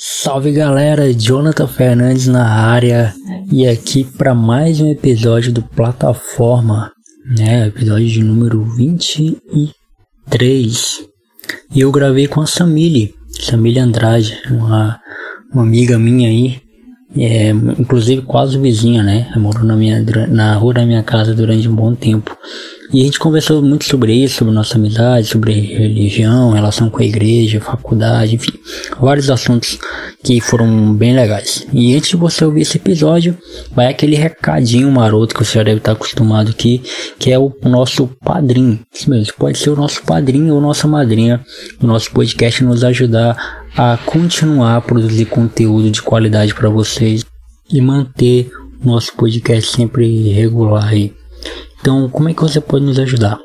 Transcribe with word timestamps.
Salve 0.00 0.52
galera, 0.52 1.12
Jonathan 1.12 1.66
Fernandes 1.66 2.28
na 2.28 2.48
área 2.48 3.12
e 3.50 3.66
aqui 3.66 4.04
para 4.04 4.32
mais 4.32 4.80
um 4.80 4.88
episódio 4.88 5.52
do 5.52 5.60
Plataforma, 5.60 6.92
né? 7.36 7.66
Episódio 7.66 8.06
de 8.06 8.22
número 8.22 8.62
23. 8.76 11.00
E 11.74 11.80
eu 11.80 11.90
gravei 11.90 12.28
com 12.28 12.40
a 12.40 12.46
Samile, 12.46 13.12
Samile 13.40 13.80
Andrade, 13.80 14.38
uma, 14.48 15.00
uma 15.52 15.64
amiga 15.64 15.98
minha 15.98 16.28
aí, 16.28 16.60
é, 17.16 17.50
inclusive 17.50 18.22
quase 18.22 18.56
vizinha, 18.56 19.02
né? 19.02 19.32
Morou 19.34 19.64
na, 19.64 19.74
minha, 19.74 20.00
na 20.28 20.54
rua 20.54 20.74
da 20.74 20.86
minha 20.86 21.02
casa 21.02 21.34
durante 21.34 21.68
um 21.68 21.74
bom 21.74 21.92
tempo. 21.92 22.38
E 22.92 23.02
a 23.02 23.04
gente 23.04 23.18
conversou 23.18 23.60
muito 23.60 23.84
sobre 23.84 24.14
isso, 24.14 24.36
sobre 24.36 24.54
nossa 24.54 24.76
amizade, 24.76 25.26
sobre 25.26 25.52
religião, 25.52 26.52
relação 26.52 26.88
com 26.88 27.02
a 27.02 27.04
igreja, 27.04 27.60
faculdade, 27.60 28.36
enfim, 28.36 28.52
vários 28.98 29.30
assuntos 29.30 29.78
que 30.24 30.40
foram 30.40 30.94
bem 30.94 31.14
legais. 31.14 31.66
E 31.72 31.94
antes 31.94 32.10
de 32.10 32.16
você 32.16 32.44
ouvir 32.44 32.62
esse 32.62 32.78
episódio, 32.78 33.36
vai 33.72 33.86
aquele 33.88 34.16
recadinho 34.16 34.90
maroto 34.90 35.34
que 35.34 35.44
você 35.44 35.58
já 35.58 35.62
deve 35.62 35.78
estar 35.78 35.92
acostumado 35.92 36.50
aqui, 36.50 36.82
que 37.18 37.30
é 37.30 37.38
o 37.38 37.54
nosso 37.62 38.08
padrinho. 38.24 38.80
Isso 38.92 39.10
mesmo, 39.10 39.34
pode 39.38 39.58
ser 39.58 39.70
o 39.70 39.76
nosso 39.76 40.02
padrinho 40.02 40.54
ou 40.54 40.60
nossa 40.60 40.88
madrinha 40.88 41.44
do 41.78 41.86
nosso 41.86 42.10
podcast 42.10 42.64
nos 42.64 42.82
ajudar 42.82 43.66
a 43.76 43.98
continuar 43.98 44.76
a 44.76 44.80
produzir 44.80 45.26
conteúdo 45.26 45.90
de 45.90 46.00
qualidade 46.00 46.54
para 46.54 46.70
vocês 46.70 47.24
e 47.70 47.80
manter 47.80 48.50
o 48.82 48.86
nosso 48.86 49.14
podcast 49.14 49.76
sempre 49.76 50.30
regular 50.32 50.88
aí. 50.88 51.17
Então, 51.88 52.06
como 52.10 52.28
é 52.28 52.34
que 52.34 52.42
você 52.42 52.60
pode 52.60 52.84
nos 52.84 52.98
ajudar? 52.98 53.38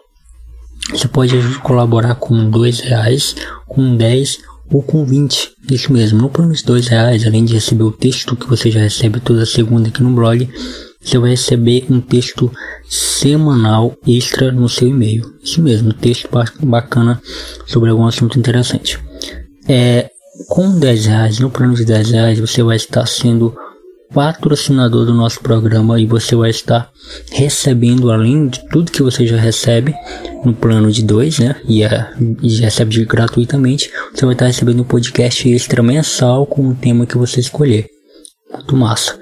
Você 0.91 1.07
pode 1.07 1.33
colaborar 1.59 2.15
com 2.15 2.49
dois 2.49 2.81
reais, 2.81 3.37
com 3.69 3.95
10 3.95 4.39
ou 4.69 4.83
com 4.83 5.05
20. 5.05 5.51
Isso 5.71 5.93
mesmo, 5.93 6.21
no 6.21 6.29
plano 6.29 6.51
de 6.51 6.61
dois 6.61 6.89
reais, 6.89 7.25
além 7.25 7.45
de 7.45 7.53
receber 7.53 7.83
o 7.83 7.91
texto 7.93 8.35
que 8.35 8.45
você 8.45 8.69
já 8.69 8.81
recebe 8.81 9.21
toda 9.21 9.45
segunda 9.45 9.87
aqui 9.87 10.03
no 10.03 10.13
blog, 10.13 10.49
você 11.01 11.17
vai 11.17 11.29
receber 11.29 11.85
um 11.89 12.01
texto 12.01 12.51
semanal 12.89 13.95
extra 14.05 14.51
no 14.51 14.67
seu 14.67 14.89
e-mail. 14.89 15.23
Isso 15.41 15.61
mesmo, 15.61 15.93
texto 15.93 16.27
bacana 16.63 17.21
sobre 17.65 17.91
algum 17.91 18.05
assunto 18.05 18.37
interessante. 18.37 18.99
É, 19.69 20.09
com 20.49 20.77
10 20.77 21.05
reais, 21.05 21.39
no 21.39 21.49
plano 21.49 21.75
de 21.75 21.85
10 21.85 22.11
reais, 22.11 22.39
você 22.41 22.61
vai 22.61 22.75
estar 22.75 23.05
sendo 23.05 23.55
patrocinador 24.13 25.05
do 25.05 25.13
nosso 25.13 25.41
programa 25.41 25.99
e 25.99 26.05
você 26.05 26.35
vai 26.35 26.49
estar 26.51 26.89
recebendo 27.31 28.11
além 28.11 28.47
de 28.47 28.65
tudo 28.69 28.91
que 28.91 29.01
você 29.01 29.25
já 29.25 29.37
recebe 29.37 29.93
no 30.45 30.53
plano 30.53 30.91
de 30.91 31.03
dois, 31.03 31.39
né? 31.39 31.55
E, 31.67 31.83
é, 31.83 32.13
e 32.41 32.59
recebe 32.59 33.03
gratuitamente, 33.05 33.89
você 34.13 34.25
vai 34.25 34.35
estar 34.35 34.45
recebendo 34.45 34.81
um 34.81 34.85
podcast 34.85 35.49
extra 35.49 35.81
mensal 35.81 36.45
com 36.45 36.69
o 36.69 36.75
tema 36.75 37.05
que 37.05 37.17
você 37.17 37.39
escolher. 37.39 37.87
Muito 38.53 38.75
massa 38.75 39.17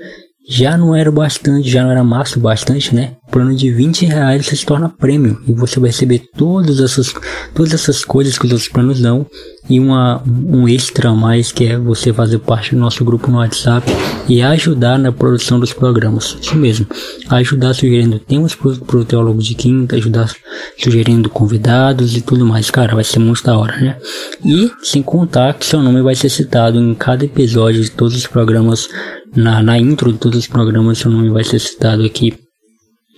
já 0.52 0.78
não 0.78 0.94
era 0.94 1.09
bastante, 1.09 1.69
já 1.69 1.81
não 1.81 1.92
era 1.92 2.03
massa 2.03 2.38
bastante, 2.38 2.94
né? 2.94 3.16
Plano 3.31 3.56
de 3.56 3.72
20 3.72 4.06
reais 4.06 4.45
se 4.47 4.66
torna 4.66 4.89
prêmio 4.89 5.42
e 5.47 5.53
você 5.53 5.80
vai 5.80 5.89
receber 5.89 6.23
todas 6.36 6.81
essas, 6.81 7.14
todas 7.56 7.73
essas 7.73 8.03
coisas 8.03 8.38
que 8.38 8.45
os 8.45 8.52
outros 8.52 8.69
planos 8.69 9.00
dão 9.00 9.25
e 9.70 9.80
uma, 9.80 10.22
um 10.26 10.67
extra 10.67 11.09
a 11.09 11.16
mais 11.16 11.52
que 11.52 11.66
é 11.66 11.78
você 11.78 12.12
fazer 12.12 12.40
parte 12.40 12.76
do 12.76 12.81
nosso 12.81 13.04
grupo 13.06 13.30
no 13.30 13.38
WhatsApp 13.38 13.90
e 14.28 14.42
ajudar 14.42 14.98
na 14.98 15.12
produção 15.12 15.59
dos 15.59 15.73
programas. 15.73 16.38
Isso 16.42 16.56
mesmo, 16.56 16.88
ajudar 17.30 17.73
sugerindo 17.73 18.20
temas 18.20 18.56
para 18.56 18.98
o 18.98 19.06
Teólogo 19.06 19.42
de 19.42 19.56
Quinta, 19.56 19.95
ajudar 19.95 20.31
sugerindo 20.78 21.30
convidados 21.30 22.16
e 22.16 22.22
tudo 22.22 22.45
mais. 22.45 22.70
Cara, 22.72 22.95
vai 22.95 23.03
ser 23.03 23.20
muito 23.20 23.44
da 23.44 23.58
hora, 23.58 23.78
né? 23.78 23.98
E 24.44 24.72
sem 24.84 25.02
contar 25.02 25.53
que 25.53 25.66
seu 25.66 25.81
nome 25.81 26.02
vai 26.02 26.16
ser 26.16 26.30
citado 26.30 26.80
em 26.80 26.94
cada 26.94 27.25
episódio 27.25 27.81
de 27.81 27.92
todos 27.92 28.16
os 28.16 28.28
programas 28.28 28.90
na, 29.36 29.64
na 29.64 29.78
intro 29.78 30.12
de 30.12 30.18
todos 30.18 30.40
os 30.40 30.48
programas, 30.48 30.98
seu 30.98 31.09
nome 31.12 31.30
vai 31.30 31.44
ser 31.44 31.59
citado 31.59 32.03
aqui. 32.03 32.34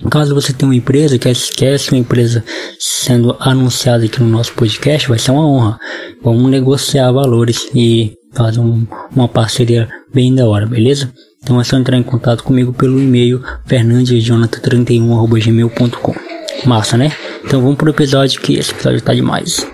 Caso 0.09 0.35
você 0.35 0.51
tenha 0.51 0.69
uma 0.69 0.75
empresa, 0.75 1.17
quer, 1.17 1.33
quer 1.55 1.77
sua 1.77 1.97
empresa 1.97 2.43
sendo 2.79 3.37
anunciada 3.39 4.03
aqui 4.05 4.21
no 4.21 4.29
nosso 4.29 4.53
podcast, 4.53 5.07
vai 5.07 5.19
ser 5.19 5.31
uma 5.31 5.47
honra. 5.47 5.79
Vamos 6.21 6.51
negociar 6.51 7.11
valores 7.11 7.69
e 7.73 8.13
fazer 8.33 8.59
um, 8.59 8.85
uma 9.15 9.27
parceria 9.27 9.87
bem 10.13 10.35
da 10.35 10.47
hora, 10.47 10.65
beleza? 10.65 11.11
Então 11.41 11.59
é 11.59 11.63
só 11.63 11.77
entrar 11.77 11.97
em 11.97 12.03
contato 12.03 12.43
comigo 12.43 12.73
pelo 12.73 12.99
e-mail 12.99 13.41
fernandesjonathan31.gmail.com 13.67 16.13
Massa, 16.65 16.97
né? 16.97 17.11
Então 17.43 17.61
vamos 17.61 17.77
pro 17.77 17.89
episódio 17.89 18.39
que 18.39 18.53
esse 18.53 18.71
episódio 18.71 19.01
tá 19.01 19.13
demais. 19.13 19.67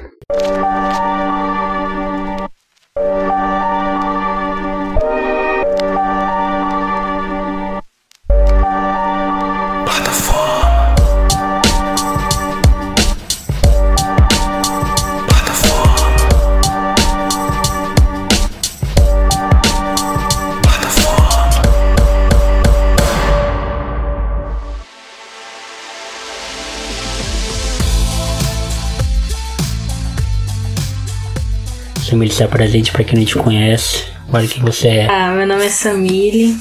Se 32.40 32.44
apresente 32.44 32.94
para 32.94 33.04
quem 33.04 33.20
não 33.20 33.26
te 33.26 33.36
conhece. 33.36 34.06
Olha 34.32 34.48
quem 34.48 34.64
você 34.64 34.88
é. 34.88 35.08
Ah, 35.10 35.32
meu 35.32 35.46
nome 35.46 35.66
é 35.66 35.70
Samile, 35.70 36.56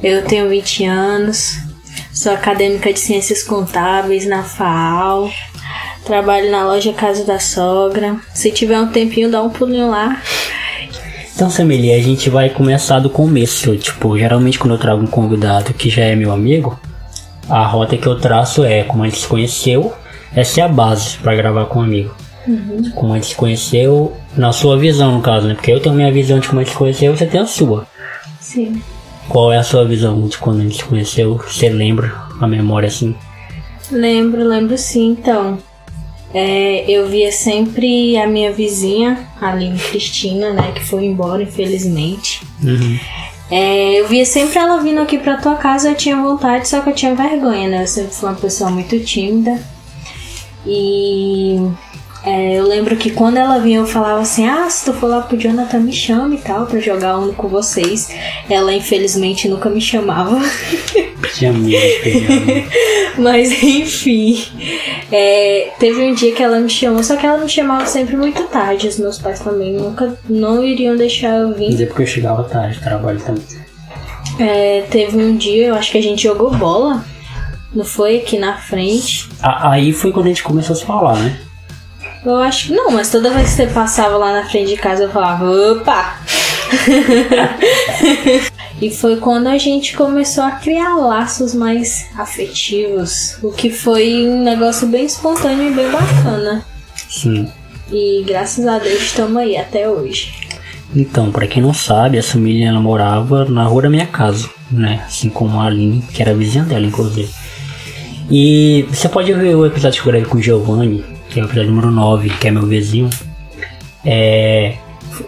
eu 0.00 0.24
tenho 0.24 0.48
20 0.48 0.84
anos, 0.84 1.56
sou 2.12 2.32
acadêmica 2.32 2.92
de 2.92 3.00
Ciências 3.00 3.42
Contábeis 3.42 4.24
na 4.24 4.44
FAAL, 4.44 5.28
trabalho 6.04 6.48
na 6.52 6.64
loja 6.64 6.92
Casa 6.92 7.24
da 7.24 7.40
Sogra. 7.40 8.16
Se 8.34 8.52
tiver 8.52 8.78
um 8.78 8.86
tempinho, 8.86 9.28
dá 9.28 9.42
um 9.42 9.50
pulinho 9.50 9.90
lá. 9.90 10.22
Então, 11.34 11.50
Samile, 11.50 11.92
a 11.92 12.00
gente 12.00 12.30
vai 12.30 12.48
começar 12.48 13.00
do 13.00 13.10
começo. 13.10 13.76
Tipo, 13.76 14.16
geralmente 14.16 14.60
quando 14.60 14.74
eu 14.74 14.78
trago 14.78 15.02
um 15.02 15.08
convidado 15.08 15.74
que 15.74 15.90
já 15.90 16.04
é 16.04 16.14
meu 16.14 16.30
amigo, 16.30 16.78
a 17.48 17.66
rota 17.66 17.96
que 17.96 18.06
eu 18.06 18.20
traço 18.20 18.64
é 18.64 18.84
como 18.84 19.02
a 19.02 19.08
gente 19.08 19.18
se 19.18 19.26
conheceu, 19.26 19.92
essa 20.36 20.60
é 20.60 20.62
a 20.62 20.68
base 20.68 21.16
para 21.18 21.34
gravar 21.34 21.64
com 21.64 21.80
um 21.80 21.82
amigo. 21.82 22.14
Uhum. 22.46 22.92
Como 22.94 23.12
a 23.12 23.16
gente 23.16 23.30
se 23.30 23.34
conheceu, 23.34 24.16
na 24.36 24.52
sua 24.52 24.76
visão, 24.78 25.12
no 25.12 25.22
caso, 25.22 25.46
né? 25.46 25.54
Porque 25.54 25.72
eu 25.72 25.80
tenho 25.80 25.94
a 25.94 25.98
minha 25.98 26.12
visão 26.12 26.38
de 26.38 26.48
como 26.48 26.60
a 26.60 26.64
gente 26.64 26.72
se 26.72 26.78
conheceu, 26.78 27.16
você 27.16 27.26
tem 27.26 27.40
a 27.40 27.46
sua. 27.46 27.86
Sim. 28.40 28.80
Qual 29.28 29.52
é 29.52 29.56
a 29.56 29.62
sua 29.62 29.84
visão 29.84 30.26
de 30.28 30.38
quando 30.38 30.60
a 30.60 30.62
gente 30.62 30.76
se 30.76 30.84
conheceu? 30.84 31.36
Você 31.36 31.68
lembra 31.68 32.14
a 32.40 32.46
memória 32.46 32.86
assim? 32.86 33.14
Lembro, 33.90 34.44
lembro 34.44 34.76
sim, 34.76 35.16
então. 35.18 35.58
É, 36.34 36.84
eu 36.88 37.08
via 37.08 37.32
sempre 37.32 38.16
a 38.16 38.26
minha 38.26 38.52
vizinha, 38.52 39.26
a 39.40 39.52
Aline 39.52 39.78
Cristina, 39.78 40.52
né? 40.52 40.72
Que 40.72 40.84
foi 40.84 41.04
embora, 41.06 41.42
infelizmente. 41.42 42.42
Uhum. 42.62 42.98
É, 43.50 44.00
eu 44.00 44.08
via 44.08 44.24
sempre 44.24 44.58
ela 44.58 44.80
vindo 44.82 45.00
aqui 45.00 45.18
pra 45.18 45.36
tua 45.36 45.54
casa, 45.54 45.90
eu 45.90 45.94
tinha 45.94 46.16
vontade, 46.16 46.68
só 46.68 46.80
que 46.80 46.90
eu 46.90 46.94
tinha 46.94 47.14
vergonha, 47.14 47.68
né? 47.68 47.82
Eu 47.82 47.86
sempre 47.86 48.12
fui 48.12 48.28
uma 48.28 48.34
pessoa 48.34 48.70
muito 48.70 48.98
tímida. 49.00 49.58
E 50.66 51.60
é, 52.26 52.54
eu 52.54 52.66
lembro 52.66 52.96
que 52.96 53.10
quando 53.10 53.36
ela 53.36 53.60
vinha 53.60 53.78
eu 53.78 53.86
falava 53.86 54.20
assim, 54.20 54.48
ah, 54.48 54.68
se 54.68 54.84
tu 54.84 54.92
for 54.92 55.06
lá 55.06 55.20
pro 55.20 55.38
Jonathan 55.38 55.78
me 55.78 55.92
chame 55.92 56.34
e 56.34 56.40
tal, 56.40 56.66
pra 56.66 56.80
jogar 56.80 57.16
um 57.18 57.32
com 57.32 57.46
vocês. 57.46 58.10
Ela 58.50 58.74
infelizmente 58.74 59.48
nunca 59.48 59.70
me 59.70 59.80
chamava. 59.80 60.36
Mas 63.16 63.62
enfim. 63.62 64.42
É, 65.12 65.70
teve 65.78 66.02
um 66.02 66.14
dia 66.14 66.32
que 66.32 66.42
ela 66.42 66.58
me 66.58 66.68
chamou, 66.68 67.00
só 67.04 67.14
que 67.14 67.24
ela 67.24 67.38
me 67.38 67.48
chamava 67.48 67.86
sempre 67.86 68.16
muito 68.16 68.42
tarde. 68.48 68.88
Os 68.88 68.98
meus 68.98 69.20
pais 69.20 69.38
também 69.38 69.74
nunca 69.74 70.18
não 70.28 70.64
iriam 70.64 70.96
deixar 70.96 71.36
eu 71.36 71.54
vir. 71.54 71.70
Mas 71.70 71.80
é 71.80 71.86
porque 71.86 72.02
eu 72.02 72.06
chegava 72.06 72.42
tarde, 72.42 72.80
trabalho 72.80 73.20
também. 73.20 73.44
É, 74.40 74.82
teve 74.90 75.16
um 75.16 75.36
dia, 75.36 75.68
eu 75.68 75.76
acho 75.76 75.92
que 75.92 75.98
a 75.98 76.02
gente 76.02 76.24
jogou 76.24 76.50
bola. 76.50 77.04
Não 77.72 77.84
foi 77.84 78.16
aqui 78.16 78.36
na 78.36 78.56
frente. 78.56 79.28
Aí 79.40 79.92
foi 79.92 80.10
quando 80.10 80.26
a 80.26 80.30
gente 80.30 80.42
começou 80.42 80.74
a 80.74 80.76
se 80.76 80.84
falar, 80.84 81.18
né? 81.18 81.45
Eu 82.26 82.36
acho 82.38 82.66
que 82.66 82.74
não, 82.74 82.90
mas 82.90 83.08
toda 83.08 83.30
vez 83.30 83.50
que 83.50 83.54
você 83.54 83.66
passava 83.68 84.16
lá 84.16 84.32
na 84.32 84.48
frente 84.48 84.70
de 84.70 84.76
casa 84.76 85.04
eu 85.04 85.10
falava, 85.10 85.48
opa! 85.48 86.18
e 88.82 88.90
foi 88.90 89.18
quando 89.18 89.46
a 89.46 89.56
gente 89.56 89.96
começou 89.96 90.42
a 90.42 90.50
criar 90.50 90.96
laços 90.96 91.54
mais 91.54 92.08
afetivos, 92.18 93.38
o 93.44 93.52
que 93.52 93.70
foi 93.70 94.26
um 94.26 94.42
negócio 94.42 94.88
bem 94.88 95.06
espontâneo 95.06 95.70
e 95.70 95.72
bem 95.72 95.88
bacana. 95.88 96.66
Sim. 97.08 97.48
E 97.92 98.24
graças 98.26 98.66
a 98.66 98.80
Deus 98.80 99.02
estamos 99.02 99.36
aí 99.36 99.56
até 99.56 99.88
hoje. 99.88 100.34
Então, 100.96 101.30
para 101.30 101.46
quem 101.46 101.62
não 101.62 101.72
sabe, 101.72 102.18
essa 102.18 102.32
família 102.32 102.70
ela 102.70 102.80
morava 102.80 103.44
na 103.44 103.62
rua 103.62 103.82
da 103.82 103.88
minha 103.88 104.06
casa, 104.06 104.50
né? 104.68 105.04
Assim 105.06 105.30
como 105.30 105.60
a 105.60 105.66
Aline, 105.66 106.02
que 106.12 106.20
era 106.20 106.34
vizinha 106.34 106.64
dela, 106.64 106.86
inclusive. 106.86 107.32
E 108.28 108.84
você 108.88 109.08
pode 109.08 109.32
ver 109.32 109.54
o 109.54 109.64
episódio 109.64 110.02
que 110.02 110.08
eu 110.08 110.12
gravei 110.12 110.28
com 110.28 110.38
o 110.38 110.42
Giovanni, 110.42 111.04
que 111.36 111.40
é 111.40 111.42
o 111.42 111.46
episódio 111.46 111.70
número 111.70 111.90
9, 111.90 112.30
que 112.30 112.48
é 112.48 112.50
meu 112.50 112.66
vizinho, 112.66 113.10
é, 114.02 114.76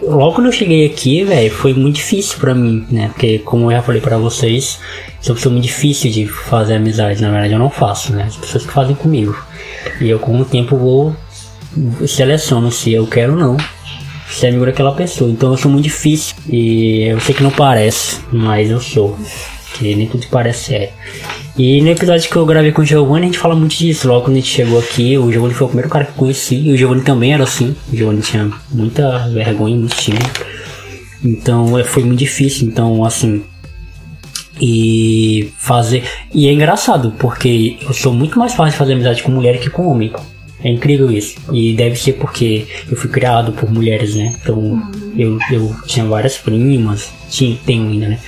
logo 0.01 0.37
quando 0.37 0.47
eu 0.47 0.53
cheguei 0.53 0.87
aqui, 0.87 1.23
velho, 1.23 1.51
foi 1.51 1.75
muito 1.75 1.97
difícil 1.97 2.39
pra 2.39 2.55
mim, 2.55 2.87
né? 2.91 3.09
Porque, 3.09 3.41
como 3.41 3.67
eu 3.67 3.77
já 3.77 3.83
falei 3.83 4.01
pra 4.01 4.17
vocês, 4.17 4.81
sou 5.21 5.33
uma 5.33 5.37
pessoa 5.37 5.53
muito 5.53 5.67
difícil 5.67 6.11
de 6.11 6.27
fazer 6.27 6.77
amizade. 6.77 7.21
Na 7.21 7.31
verdade, 7.31 7.53
eu 7.53 7.59
não 7.59 7.69
faço, 7.69 8.15
né? 8.15 8.25
As 8.27 8.37
pessoas 8.37 8.65
que 8.65 8.73
fazem 8.73 8.97
comigo. 8.97 9.37
E 10.01 10.09
eu, 10.09 10.19
com 10.19 10.41
o 10.41 10.45
tempo, 10.47 10.79
vou 10.79 11.15
seleciono 12.07 12.73
se 12.73 12.91
eu 12.91 13.07
quero 13.07 13.35
ou 13.35 13.39
não 13.39 13.57
ser 14.31 14.47
amigo 14.47 14.65
daquela 14.65 14.93
pessoa. 14.93 15.31
Então 15.31 15.51
eu 15.51 15.59
sou 15.59 15.71
muito 15.71 15.85
difícil. 15.85 16.37
E 16.49 17.03
eu 17.03 17.21
sei 17.21 17.35
que 17.35 17.43
não 17.43 17.51
parece, 17.51 18.21
mas 18.33 18.71
eu 18.71 18.81
sou. 18.81 19.19
Que 19.75 19.95
nem 19.95 20.07
tudo 20.07 20.23
que 20.23 20.31
parece 20.31 20.75
é. 20.75 20.93
E 21.59 21.83
no 21.83 21.89
episódio 21.89 22.31
que 22.31 22.37
eu 22.37 22.47
gravei 22.47 22.71
com 22.71 22.83
o 22.83 22.85
Giovanni, 22.85 23.25
a 23.25 23.27
gente 23.27 23.39
fala 23.39 23.57
muito 23.57 23.75
disso. 23.77 24.07
Logo 24.07 24.27
quando 24.27 24.37
a 24.37 24.41
gente 24.41 24.49
chegou 24.49 24.79
aqui, 24.79 25.19
o 25.19 25.33
Giovanni 25.33 25.55
foi 25.55 25.65
o 25.65 25.69
primeiro 25.69 25.91
cara 25.91 26.05
que 26.05 26.13
eu 26.13 26.15
conheci. 26.15 26.55
E 26.55 26.73
o 26.73 26.77
Giovanni 26.77 27.03
também 27.03 27.35
era 27.35 27.43
assim. 27.43 27.75
O 27.93 27.97
Giovanni 27.97 28.21
tinha 28.23 28.49
muita 28.71 29.27
vergonha, 29.31 29.77
muito 29.77 29.97
tímido. 29.97 30.25
Então 31.25 31.77
é, 31.77 31.83
foi 31.83 32.05
muito 32.05 32.21
difícil. 32.21 32.69
Então, 32.69 33.05
assim. 33.05 33.43
E 34.61 35.53
fazer. 35.59 36.05
E 36.33 36.47
é 36.47 36.53
engraçado, 36.53 37.13
porque 37.19 37.77
eu 37.83 37.93
sou 37.93 38.13
muito 38.15 38.39
mais 38.39 38.55
fácil 38.55 38.73
de 38.73 38.79
fazer 38.79 38.93
amizade 38.93 39.25
com 39.25 39.33
mulher 39.33 39.59
que 39.59 39.69
com 39.69 39.89
homem. 39.89 40.13
É 40.63 40.71
incrível 40.71 41.11
isso. 41.11 41.39
E 41.53 41.75
deve 41.75 41.97
ser 41.97 42.15
porque 42.15 42.69
eu 42.89 42.97
fui 42.97 43.11
criado 43.11 43.51
por 43.51 43.69
mulheres, 43.69 44.15
né? 44.15 44.33
Então 44.41 44.81
eu, 45.17 45.37
eu 45.51 45.75
tinha 45.87 46.07
várias 46.07 46.37
primas, 46.39 47.11
tinha, 47.29 47.57
tenho 47.67 47.89
ainda, 47.89 48.09
né? 48.11 48.19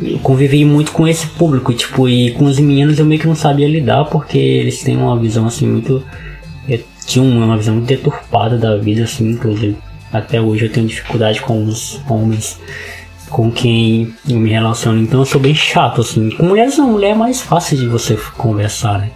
Eu 0.00 0.18
convivi 0.18 0.64
muito 0.64 0.92
com 0.92 1.08
esse 1.08 1.26
público, 1.26 1.72
tipo, 1.72 2.08
e 2.08 2.32
com 2.32 2.44
os 2.44 2.58
meninos 2.58 2.98
eu 2.98 3.06
meio 3.06 3.20
que 3.20 3.26
não 3.26 3.34
sabia 3.34 3.66
lidar 3.66 4.04
porque 4.06 4.36
eles 4.36 4.82
têm 4.82 4.96
uma 4.96 5.18
visão 5.18 5.46
assim 5.46 5.66
muito. 5.66 6.02
Eu 6.68 6.80
tinha 7.06 7.24
uma 7.24 7.56
visão 7.56 7.74
muito 7.74 7.86
deturpada 7.86 8.58
da 8.58 8.76
vida, 8.76 9.04
assim, 9.04 9.30
inclusive. 9.30 9.76
Até 10.12 10.40
hoje 10.40 10.66
eu 10.66 10.72
tenho 10.72 10.86
dificuldade 10.86 11.40
com 11.40 11.64
os 11.64 12.00
homens 12.08 12.60
com 13.30 13.50
quem 13.50 14.14
eu 14.28 14.38
me 14.38 14.50
relaciono. 14.50 15.00
Então 15.00 15.20
eu 15.20 15.26
sou 15.26 15.40
bem 15.40 15.54
chato, 15.54 16.00
assim. 16.00 16.30
Com 16.30 16.44
mulheres 16.44 16.76
não, 16.78 16.90
mulher 16.90 17.10
é 17.10 17.14
mais 17.14 17.40
fácil 17.40 17.76
de 17.76 17.86
você 17.86 18.18
conversar, 18.36 18.98
né? 18.98 19.10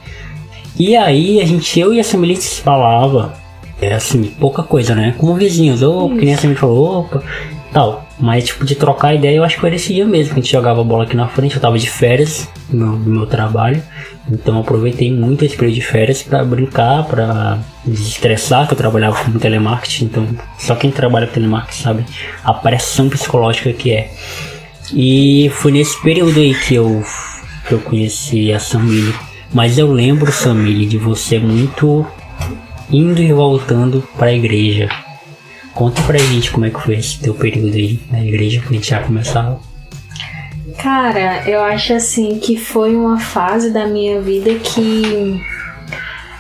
E 0.79 0.97
aí 0.97 1.41
a 1.41 1.47
gente, 1.47 1.79
eu 1.79 1.93
e 1.93 2.01
a 2.01 2.05
Samili 2.05 2.37
se 2.37 2.61
falava, 2.61 3.35
é 3.81 3.95
assim, 3.95 4.25
pouca 4.39 4.63
coisa, 4.63 4.95
né? 4.95 5.15
Como 5.19 5.35
vizinhos, 5.35 5.83
ou 5.83 6.11
que 6.11 6.25
nem 6.25 6.35
a 6.35 6.39
Samili 6.39 6.59
falou, 6.59 7.01
opa, 7.01 7.23
tal. 7.73 8.07
Mas 8.19 8.47
tipo, 8.47 8.65
de 8.65 8.75
trocar 8.75 9.15
ideia, 9.15 9.37
eu 9.37 9.45
acho 9.45 9.55
que 9.55 9.61
foi 9.61 9.75
esse 9.75 9.95
dia 9.95 10.07
mesmo 10.07 10.35
que 10.35 10.41
a 10.41 10.43
gente 10.43 10.53
jogava 10.53 10.85
bola 10.85 11.05
aqui 11.05 11.17
na 11.17 11.29
frente, 11.29 11.57
eu 11.57 11.61
tava 11.61 11.79
de 11.79 11.89
férias 11.89 12.49
meu, 12.69 12.97
do 12.97 13.11
meu 13.11 13.27
trabalho. 13.27 13.83
Então 14.31 14.59
aproveitei 14.59 15.13
muito 15.13 15.45
esse 15.45 15.57
período 15.57 15.75
de 15.75 15.81
férias 15.81 16.23
para 16.23 16.45
brincar, 16.45 17.05
para 17.05 17.59
desestressar, 17.85 18.67
que 18.67 18.75
eu 18.75 18.79
trabalhava 18.79 19.25
com 19.25 19.39
telemarketing, 19.39 20.05
então 20.05 20.29
só 20.59 20.75
quem 20.75 20.91
trabalha 20.91 21.27
com 21.27 21.35
telemarketing 21.35 21.83
sabe 21.83 22.05
a 22.45 22.53
pressão 22.53 23.09
psicológica 23.09 23.73
que 23.73 23.93
é. 23.93 24.11
E 24.93 25.51
foi 25.55 25.73
nesse 25.73 26.01
período 26.03 26.39
aí 26.39 26.55
que 26.55 26.75
eu, 26.75 27.03
que 27.67 27.75
eu 27.75 27.81
conheci 27.81 28.53
a 28.53 28.59
Samili. 28.59 29.15
Mas 29.53 29.79
eu 29.79 29.93
lembro, 29.93 30.31
Samili, 30.31 30.87
de 30.87 30.99
você 30.99 31.39
muito 31.39 32.07
indo 32.91 33.23
e 33.23 33.33
voltando 33.33 34.03
para 34.17 34.29
a 34.29 34.35
igreja. 34.35 34.89
Conta 35.75 36.03
pra 36.03 36.19
gente 36.19 36.51
como 36.51 36.67
é 36.67 36.71
que 36.71 36.81
foi 36.81 36.97
esse 36.97 37.21
teu 37.21 37.35
período 37.35 37.75
aí 37.75 38.01
na 38.11 38.25
igreja, 38.25 38.61
que 38.61 38.69
a 38.69 38.73
gente 38.73 38.91
já 38.91 39.01
começava. 39.03 39.61
Cara, 40.79 41.49
eu 41.49 41.61
acho 41.63 41.93
assim 41.95 42.39
que 42.39 42.57
foi 42.57 42.95
uma 42.95 43.19
fase 43.19 43.71
da 43.71 43.87
minha 43.87 44.21
vida 44.21 44.55
que 44.55 45.41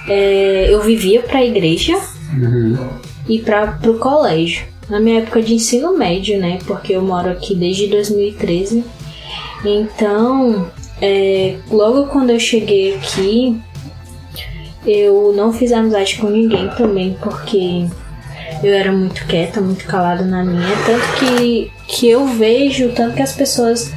é, 0.09 0.67
eu 0.69 0.83
vivia 0.83 1.23
pra 1.23 1.45
igreja 1.45 1.97
Uhum. 2.33 2.79
e 3.29 3.39
para 3.41 3.67
pro 3.73 3.99
colégio. 3.99 4.65
Na 4.89 4.99
minha 5.01 5.21
época 5.21 5.43
de 5.43 5.55
ensino 5.55 5.97
médio, 5.97 6.39
né? 6.41 6.59
Porque 6.67 6.93
eu 6.95 7.03
moro 7.03 7.31
aqui 7.31 7.55
desde 7.55 7.87
2013. 7.89 8.85
Então, 9.65 10.69
é, 11.01 11.57
logo 11.71 12.07
quando 12.07 12.31
eu 12.31 12.41
cheguei 12.41 12.95
aqui, 12.97 13.57
eu 14.87 15.33
não 15.37 15.53
fiz 15.53 15.71
amizade 15.73 16.17
com 16.17 16.29
ninguém 16.29 16.69
também, 16.77 17.17
porque 17.23 17.87
eu 18.63 18.75
era 18.75 18.93
muito 18.93 19.27
quieta, 19.27 19.61
muito 19.61 19.85
calada 19.87 20.25
na 20.25 20.45
minha. 20.45 20.77
Tanto 20.85 21.19
que, 21.19 21.71
que 21.87 22.09
eu 22.09 22.27
vejo, 22.27 22.91
tanto 22.91 23.17
que 23.17 23.23
as 23.23 23.33
pessoas 23.33 23.93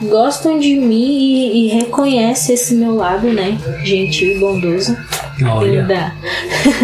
gostam 0.00 0.58
de 0.58 0.76
mim 0.76 1.18
e, 1.18 1.66
e 1.66 1.68
reconhecem 1.68 2.54
esse 2.54 2.74
meu 2.74 2.94
lado, 2.94 3.28
né? 3.32 3.58
Gentil 3.84 4.36
e 4.36 4.38
bondoso. 4.38 4.96
Olha, 5.44 5.82
Linda. 5.82 6.14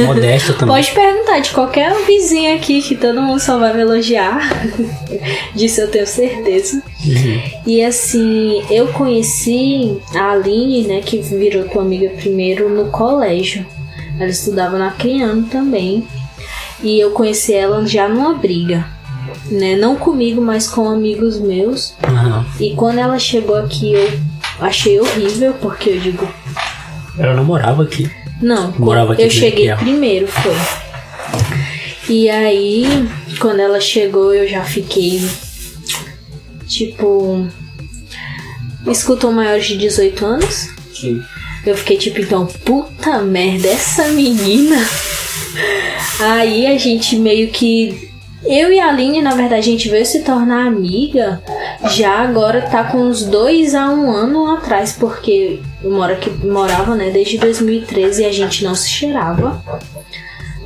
modesta 0.04 0.52
também. 0.52 0.74
Pode 0.76 0.92
perguntar 0.92 1.38
de 1.40 1.50
qualquer 1.52 1.94
vizinho 2.04 2.54
aqui 2.54 2.82
que 2.82 2.94
todo 2.94 3.22
mundo 3.22 3.40
só 3.40 3.58
vai 3.58 3.72
me 3.72 3.80
elogiar. 3.80 4.40
Disso 5.56 5.80
eu 5.80 5.90
tenho 5.90 6.06
certeza. 6.06 6.82
Uhum. 7.04 7.42
E 7.66 7.82
assim, 7.82 8.62
eu 8.70 8.88
conheci 8.88 9.96
a 10.14 10.32
Aline, 10.32 10.82
né, 10.82 11.00
que 11.00 11.18
virou 11.18 11.64
tua 11.64 11.82
amiga 11.82 12.10
primeiro 12.10 12.68
no 12.68 12.90
colégio. 12.90 13.64
Ela 14.18 14.28
estudava 14.28 14.78
na 14.78 14.90
Criano 14.90 15.44
também. 15.44 16.06
E 16.82 16.98
eu 16.98 17.10
conheci 17.12 17.52
ela 17.54 17.86
já 17.86 18.08
numa 18.08 18.34
briga. 18.34 18.84
Né? 19.50 19.76
Não 19.76 19.96
comigo, 19.96 20.40
mas 20.40 20.66
com 20.68 20.88
amigos 20.88 21.38
meus. 21.38 21.94
Aham. 22.02 22.44
E 22.58 22.74
quando 22.74 22.98
ela 22.98 23.18
chegou 23.18 23.56
aqui, 23.56 23.92
eu 23.92 24.10
achei 24.60 24.98
horrível, 25.00 25.54
porque 25.60 25.90
eu 25.90 26.00
digo, 26.00 26.28
Ela 27.18 27.34
não 27.34 27.44
morava 27.44 27.82
aqui. 27.82 28.10
não, 28.40 28.72
Morava 28.78 29.12
aqui 29.12 29.22
eu 29.22 29.30
cheguei 29.30 29.68
ela. 29.68 29.78
primeiro, 29.80 30.26
foi. 30.26 30.54
E 32.08 32.28
aí, 32.28 33.08
quando 33.38 33.60
ela 33.60 33.80
chegou, 33.80 34.34
eu 34.34 34.46
já 34.48 34.64
fiquei 34.64 35.22
tipo. 36.66 37.46
Escutam 38.86 39.32
maiores 39.32 39.66
de 39.66 39.76
18 39.78 40.24
anos? 40.26 40.68
Sim. 40.92 41.22
Eu 41.64 41.76
fiquei 41.76 41.96
tipo, 41.96 42.20
então, 42.20 42.46
puta 42.64 43.18
merda, 43.20 43.68
essa 43.68 44.08
menina. 44.08 44.76
Aí 46.20 46.66
a 46.66 46.78
gente 46.78 47.16
meio 47.16 47.50
que. 47.50 48.10
Eu 48.44 48.72
e 48.72 48.80
a 48.80 48.88
Aline, 48.88 49.22
na 49.22 49.36
verdade, 49.36 49.60
a 49.60 49.72
gente 49.72 49.88
veio 49.88 50.04
se 50.04 50.22
tornar 50.22 50.66
amiga 50.66 51.40
já 51.90 52.20
agora 52.20 52.62
tá 52.62 52.84
com 52.84 52.98
uns 52.98 53.24
dois 53.24 53.74
a 53.74 53.88
um 53.88 54.10
ano 54.10 54.54
atrás, 54.54 54.92
porque 54.92 55.60
eu 55.82 55.90
moro 55.90 56.12
aqui, 56.12 56.30
morava, 56.46 56.94
né, 56.94 57.10
desde 57.10 57.38
2013 57.38 58.22
e 58.22 58.24
a 58.24 58.32
gente 58.32 58.64
não 58.64 58.74
se 58.74 58.88
cheirava. 58.88 59.62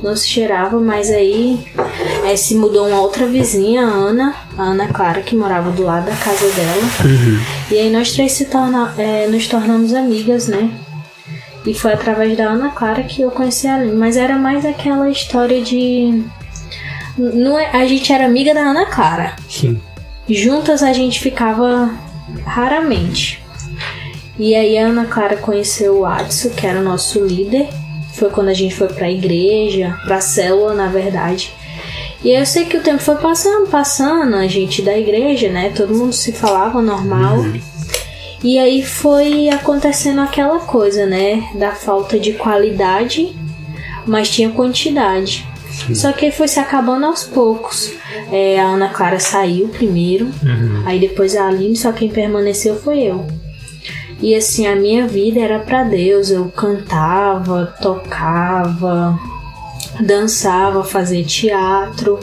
Não 0.01 0.15
se 0.15 0.27
cheirava, 0.27 0.79
mas 0.79 1.09
aí 1.09 1.67
é, 2.23 2.35
se 2.35 2.53
mudou 2.53 2.87
uma 2.87 3.01
outra 3.01 3.25
vizinha, 3.25 3.81
a 3.81 3.89
Ana, 3.89 4.35
a 4.55 4.63
Ana 4.63 4.87
Clara, 4.89 5.21
que 5.21 5.35
morava 5.35 5.71
do 5.71 5.81
lado 5.81 6.05
da 6.05 6.15
casa 6.15 6.47
dela. 6.51 6.83
Uhum. 7.03 7.39
E 7.71 7.79
aí 7.79 7.89
nós 7.89 8.11
três 8.11 8.33
se 8.33 8.45
torna, 8.45 8.93
é, 8.95 9.25
nos 9.25 9.47
tornamos 9.47 9.95
amigas, 9.95 10.47
né? 10.47 10.69
E 11.67 11.73
foi 11.73 11.91
através 11.91 12.37
da 12.37 12.45
Ana 12.45 12.69
Clara 12.69 13.03
que 13.03 13.21
eu 13.21 13.29
conheci 13.29 13.67
a 13.67 13.75
Aline. 13.75 13.93
Mas 13.93 14.15
era 14.15 14.37
mais 14.37 14.65
aquela 14.65 15.09
história 15.09 15.61
de. 15.61 16.23
Não 17.17 17.59
é, 17.59 17.71
a 17.71 17.85
gente 17.85 18.11
era 18.13 18.25
amiga 18.25 18.53
da 18.53 18.61
Ana 18.61 18.85
Clara. 18.85 19.35
Sim. 19.49 19.77
Juntas 20.29 20.81
a 20.81 20.93
gente 20.93 21.19
ficava 21.19 21.91
raramente. 22.45 23.43
E 24.39 24.55
aí 24.55 24.77
a 24.77 24.87
Ana 24.87 25.05
Clara 25.05 25.35
conheceu 25.35 25.99
o 25.99 26.05
Adson, 26.05 26.51
que 26.51 26.65
era 26.65 26.79
o 26.79 26.83
nosso 26.83 27.25
líder. 27.25 27.67
Foi 28.13 28.29
quando 28.29 28.47
a 28.47 28.53
gente 28.53 28.73
foi 28.73 28.87
pra 28.87 29.11
igreja, 29.11 29.99
pra 30.05 30.21
célula, 30.21 30.73
na 30.73 30.87
verdade. 30.87 31.53
E 32.23 32.31
eu 32.31 32.45
sei 32.45 32.65
que 32.65 32.77
o 32.77 32.81
tempo 32.81 33.01
foi 33.01 33.17
passando, 33.17 33.67
passando, 33.67 34.35
a 34.35 34.47
gente 34.47 34.81
da 34.81 34.97
igreja, 34.97 35.49
né? 35.49 35.71
Todo 35.75 35.93
mundo 35.93 36.13
se 36.13 36.31
falava 36.31 36.81
normal. 36.81 37.43
E 38.43 38.59
aí 38.59 38.83
foi 38.83 39.49
acontecendo 39.49 40.21
aquela 40.21 40.59
coisa, 40.59 41.05
né? 41.05 41.49
Da 41.55 41.71
falta 41.71 42.19
de 42.19 42.33
qualidade, 42.33 43.35
mas 44.05 44.29
tinha 44.29 44.49
quantidade. 44.51 45.45
Só 45.93 46.11
que 46.11 46.31
foi 46.31 46.47
se 46.47 46.59
acabando 46.59 47.05
aos 47.05 47.23
poucos. 47.23 47.91
É, 48.31 48.59
a 48.59 48.65
Ana 48.65 48.89
Clara 48.89 49.19
saiu 49.19 49.67
primeiro, 49.69 50.25
Uhum. 50.43 50.83
aí 50.85 50.99
depois 50.99 51.35
a 51.35 51.47
Aline, 51.47 51.75
só 51.75 51.91
quem 51.91 52.09
permaneceu 52.09 52.75
foi 52.75 52.99
eu. 53.03 53.25
E 54.19 54.33
assim, 54.33 54.65
a 54.65 54.75
minha 54.75 55.05
vida 55.07 55.39
era 55.39 55.59
pra 55.59 55.83
Deus. 55.83 56.31
Eu 56.31 56.45
cantava, 56.45 57.73
tocava, 57.81 59.17
dançava, 59.99 60.83
fazia 60.83 61.23
teatro. 61.23 62.19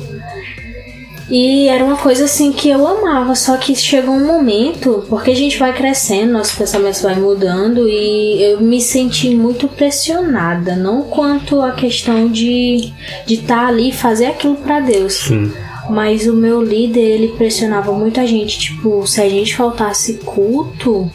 E 1.36 1.66
era 1.66 1.84
uma 1.84 1.96
coisa 1.96 2.26
assim 2.26 2.52
que 2.52 2.68
eu 2.68 2.86
amava, 2.86 3.34
só 3.34 3.56
que 3.56 3.74
chegou 3.74 4.14
um 4.14 4.24
momento, 4.24 5.04
porque 5.08 5.32
a 5.32 5.34
gente 5.34 5.58
vai 5.58 5.72
crescendo, 5.72 6.30
nosso 6.30 6.56
pensamento 6.56 7.02
vai 7.02 7.16
mudando 7.16 7.88
e 7.88 8.40
eu 8.40 8.60
me 8.60 8.80
senti 8.80 9.34
muito 9.34 9.66
pressionada, 9.66 10.76
não 10.76 11.02
quanto 11.02 11.60
a 11.60 11.72
questão 11.72 12.28
de 12.28 12.92
de 13.26 13.34
estar 13.34 13.66
ali 13.66 13.88
e 13.88 13.92
fazer 13.92 14.26
aquilo 14.26 14.54
pra 14.54 14.78
Deus. 14.78 15.14
Sim. 15.14 15.52
Mas 15.90 16.24
o 16.28 16.34
meu 16.34 16.62
líder, 16.62 17.00
ele 17.00 17.28
pressionava 17.36 17.90
muito 17.90 18.20
a 18.20 18.26
gente, 18.26 18.56
tipo, 18.56 19.04
se 19.04 19.20
a 19.20 19.28
gente 19.28 19.56
faltasse 19.56 20.20
culto, 20.24 21.10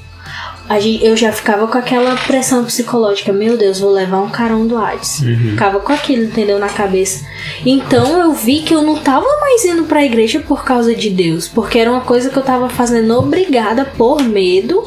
eu 1.01 1.17
já 1.17 1.31
ficava 1.31 1.67
com 1.67 1.77
aquela 1.77 2.15
pressão 2.15 2.63
psicológica, 2.63 3.33
meu 3.33 3.57
Deus, 3.57 3.79
vou 3.79 3.91
levar 3.91 4.21
um 4.21 4.29
carão 4.29 4.67
do 4.67 4.77
Hades. 4.77 5.19
Uhum. 5.21 5.51
Ficava 5.51 5.79
com 5.79 5.91
aquilo, 5.91 6.25
entendeu, 6.25 6.59
na 6.59 6.69
cabeça. 6.69 7.25
Então 7.65 8.19
eu 8.19 8.33
vi 8.33 8.61
que 8.61 8.75
eu 8.75 8.83
não 8.83 8.99
tava 8.99 9.25
mais 9.41 9.65
indo 9.65 9.85
pra 9.85 10.05
igreja 10.05 10.39
por 10.39 10.63
causa 10.63 10.93
de 10.93 11.09
Deus, 11.09 11.47
porque 11.47 11.79
era 11.79 11.91
uma 11.91 12.01
coisa 12.01 12.29
que 12.29 12.37
eu 12.37 12.43
tava 12.43 12.69
fazendo 12.69 13.17
obrigada 13.17 13.83
por 13.83 14.21
medo 14.21 14.83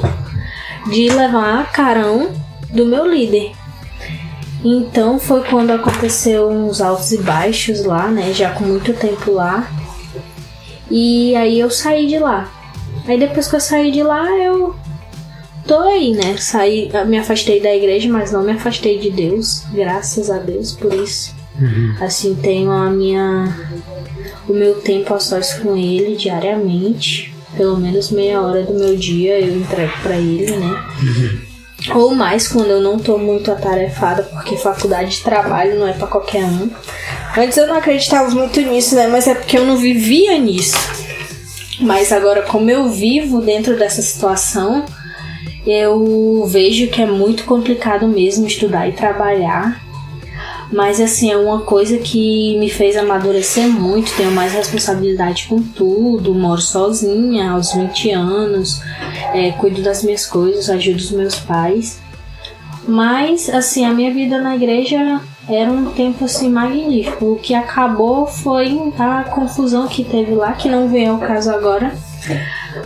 de 0.89 1.09
levar 1.09 1.73
carão 1.73 2.31
do 2.71 2.87
meu 2.87 3.05
líder. 3.05 3.51
Então 4.65 5.19
foi 5.19 5.43
quando 5.43 5.73
aconteceu 5.73 6.49
uns 6.49 6.81
altos 6.81 7.11
e 7.11 7.19
baixos 7.19 7.85
lá, 7.85 8.07
né? 8.07 8.33
Já 8.33 8.51
com 8.51 8.63
muito 8.63 8.95
tempo 8.95 9.33
lá. 9.33 9.69
E 10.89 11.35
aí 11.35 11.59
eu 11.59 11.71
saí 11.71 12.07
de 12.07 12.19
lá. 12.19 12.49
Aí 13.09 13.19
depois 13.19 13.49
que 13.49 13.57
eu 13.57 13.61
saí 13.61 13.91
de 13.91 14.03
lá, 14.03 14.31
eu 14.31 14.77
tô 15.67 15.79
aí, 15.79 16.13
né? 16.13 16.37
Saí, 16.39 16.91
me 17.07 17.19
afastei 17.19 17.61
da 17.61 17.75
igreja, 17.75 18.09
mas 18.09 18.33
não 18.33 18.43
me 18.43 18.53
afastei 18.53 18.99
de 18.99 19.11
Deus. 19.11 19.65
Graças 19.73 20.31
a 20.31 20.39
Deus 20.39 20.73
por 20.73 20.93
isso. 20.93 21.35
Uhum. 21.61 21.95
Assim, 22.01 22.35
tenho 22.35 22.71
a 22.71 22.91
minha. 22.91 23.55
o 24.49 24.53
meu 24.53 24.75
tempo 24.77 25.15
a 25.15 25.19
sós 25.19 25.55
com 25.55 25.77
Ele 25.77 26.17
diariamente. 26.17 27.35
Pelo 27.57 27.77
menos 27.77 28.11
meia 28.11 28.41
hora 28.41 28.63
do 28.63 28.73
meu 28.73 28.97
dia 28.97 29.39
eu 29.39 29.57
entrego 29.59 29.93
para 30.03 30.17
Ele, 30.17 30.57
né? 30.57 30.85
Uhum. 31.03 31.53
Ou 31.95 32.15
mais 32.15 32.47
quando 32.49 32.71
eu 32.71 32.81
não 32.81 32.99
tô 32.99 33.19
muito 33.19 33.51
atarefada, 33.51 34.23
porque 34.23 34.57
faculdade 34.57 35.11
de 35.11 35.23
trabalho 35.23 35.79
não 35.79 35.87
é 35.87 35.93
para 35.93 36.07
qualquer 36.07 36.45
um. 36.45 36.71
Antes 37.37 37.57
eu 37.57 37.67
não 37.67 37.77
acreditava 37.77 38.31
muito 38.31 38.61
nisso, 38.61 38.95
né? 38.95 39.09
Mas 39.09 39.27
é 39.27 39.35
porque 39.35 39.59
eu 39.59 39.67
não 39.67 39.77
vivia 39.77 40.39
nisso. 40.39 40.77
Mas 41.81 42.13
agora, 42.13 42.43
como 42.43 42.71
eu 42.71 42.89
vivo 42.89 43.41
dentro 43.41 43.77
dessa 43.77 44.01
situação, 44.01 44.85
eu 45.67 46.45
vejo 46.47 46.89
que 46.89 47.01
é 47.01 47.07
muito 47.07 47.45
complicado 47.45 48.07
mesmo 48.09 48.47
estudar 48.47 48.89
e 48.89 48.93
trabalhar. 48.93 49.81
Mas 50.73 51.01
assim, 51.01 51.31
é 51.31 51.37
uma 51.37 51.61
coisa 51.61 51.99
que 51.99 52.57
me 52.59 52.71
fez 52.71 52.97
amadurecer 52.97 53.69
muito, 53.69 54.17
tenho 54.17 54.33
mais 54.33 54.53
responsabilidade 54.53 55.47
com 55.47 55.63
tudo, 55.63 56.35
moro 56.35 56.63
sozinha 56.63 57.51
aos 57.51 57.75
20 57.75 58.11
anos, 58.13 58.81
é, 59.35 59.53
cuido 59.53 59.83
das 59.83 60.03
minhas 60.03 60.25
coisas, 60.25 60.71
ajudo 60.71 60.97
os 60.97 61.11
meus 61.11 61.37
pais. 61.37 62.01
Mas 62.89 63.51
assim, 63.51 63.85
a 63.85 63.93
minha 63.93 64.13
vida 64.13 64.41
na 64.41 64.57
igreja 64.57 65.21
era 65.49 65.71
um 65.71 65.93
tempo 65.93 66.25
assim 66.25 66.49
magnífico. 66.49 67.33
O 67.33 67.37
que 67.37 67.55
acabou 67.55 68.27
foi 68.27 68.81
a 68.99 69.25
confusão 69.25 69.87
que 69.87 70.05
teve 70.05 70.35
lá, 70.35 70.53
que 70.53 70.69
não 70.69 70.89
veio 70.89 71.13
ao 71.13 71.19
caso 71.19 71.51
agora. 71.51 71.93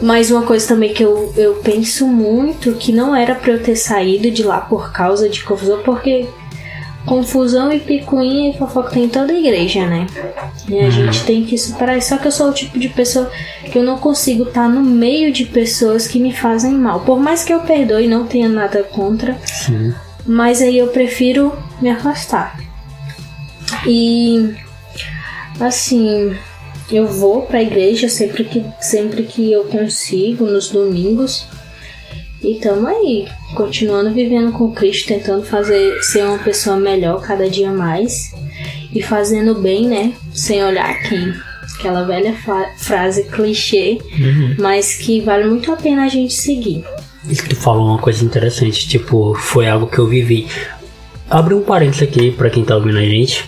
Mas 0.01 0.31
uma 0.31 0.43
coisa 0.43 0.67
também 0.67 0.93
que 0.93 1.03
eu, 1.03 1.33
eu 1.37 1.55
penso 1.57 2.07
muito 2.07 2.73
que 2.75 2.93
não 2.93 3.15
era 3.15 3.35
para 3.35 3.53
eu 3.53 3.63
ter 3.63 3.77
saído 3.77 4.31
de 4.31 4.43
lá 4.43 4.61
por 4.61 4.93
causa 4.93 5.29
de 5.29 5.43
confusão, 5.45 5.83
porque 5.83 6.29
confusão 7.07 7.73
e 7.73 7.79
picuinha 7.79 8.51
e 8.51 8.59
fofoca 8.59 8.91
tem 8.91 9.05
em 9.05 9.09
toda 9.09 9.33
a 9.33 9.39
igreja, 9.39 9.87
né? 9.87 10.07
E 10.69 10.79
a 10.79 10.85
uhum. 10.85 10.91
gente 10.91 11.25
tem 11.25 11.45
que 11.45 11.57
superar. 11.57 12.03
Só 12.03 12.19
que 12.19 12.27
eu 12.27 12.33
sou 12.33 12.51
o 12.51 12.53
tipo 12.53 12.79
de 12.79 12.89
pessoa 12.89 13.31
que 13.71 13.79
eu 13.79 13.85
não 13.85 13.97
consigo 13.97 14.43
estar 14.43 14.69
no 14.69 14.83
meio 14.83 15.33
de 15.33 15.47
pessoas 15.47 16.09
que 16.09 16.19
me 16.19 16.33
fazem 16.33 16.73
mal. 16.73 17.01
Por 17.01 17.19
mais 17.19 17.45
que 17.45 17.53
eu 17.55 17.61
perdoe 17.61 18.05
e 18.05 18.09
não 18.09 18.27
tenha 18.27 18.49
nada 18.49 18.83
contra, 18.83 19.39
Sim. 19.45 19.95
mas 20.27 20.61
aí 20.61 20.77
eu 20.77 20.89
prefiro 20.89 21.57
me 21.81 21.89
afastar. 21.89 22.59
E 23.87 24.55
assim, 25.61 26.37
eu 26.91 27.07
vou 27.07 27.43
para 27.43 27.59
a 27.59 27.63
igreja 27.63 28.09
sempre 28.09 28.45
que 28.45 28.65
sempre 28.81 29.25
que 29.25 29.53
eu 29.53 29.65
consigo 29.65 30.45
nos 30.45 30.71
domingos. 30.71 31.47
E 32.43 32.57
tamo 32.57 32.87
aí, 32.87 33.27
continuando 33.57 34.13
vivendo 34.13 34.53
com 34.53 34.71
Cristo, 34.71 35.09
tentando 35.09 35.43
fazer 35.43 36.01
ser 36.03 36.23
uma 36.23 36.39
pessoa 36.39 36.77
melhor 36.77 37.21
cada 37.21 37.49
dia 37.49 37.73
mais 37.73 38.33
e 38.95 39.03
fazendo 39.03 39.55
bem, 39.55 39.89
né? 39.89 40.13
Sem 40.33 40.63
olhar 40.63 41.03
quem. 41.03 41.35
Aquela 41.79 42.05
velha 42.05 42.35
frase 42.79 43.25
clichê, 43.25 43.99
uhum. 44.19 44.55
mas 44.59 44.95
que 44.95 45.21
vale 45.21 45.45
muito 45.45 45.73
a 45.73 45.77
pena 45.77 46.05
a 46.05 46.09
gente 46.09 46.33
seguir. 46.33 46.85
Isso 47.29 47.43
que 47.43 47.51
tu 47.51 47.57
falou 47.57 47.89
uma 47.89 47.99
coisa 47.99 48.25
interessante, 48.25 48.89
tipo, 48.89 49.35
foi 49.35 49.69
algo 49.69 49.87
que 49.87 49.99
eu 49.99 50.07
vivi. 50.07 50.47
Abre 51.29 51.55
um 51.55 51.63
parênteses 51.63 52.03
aqui 52.03 52.31
para 52.31 52.49
quem 52.49 52.65
tá 52.65 52.77
ouvindo 52.77 52.99
a 52.99 53.05
gente 53.05 53.45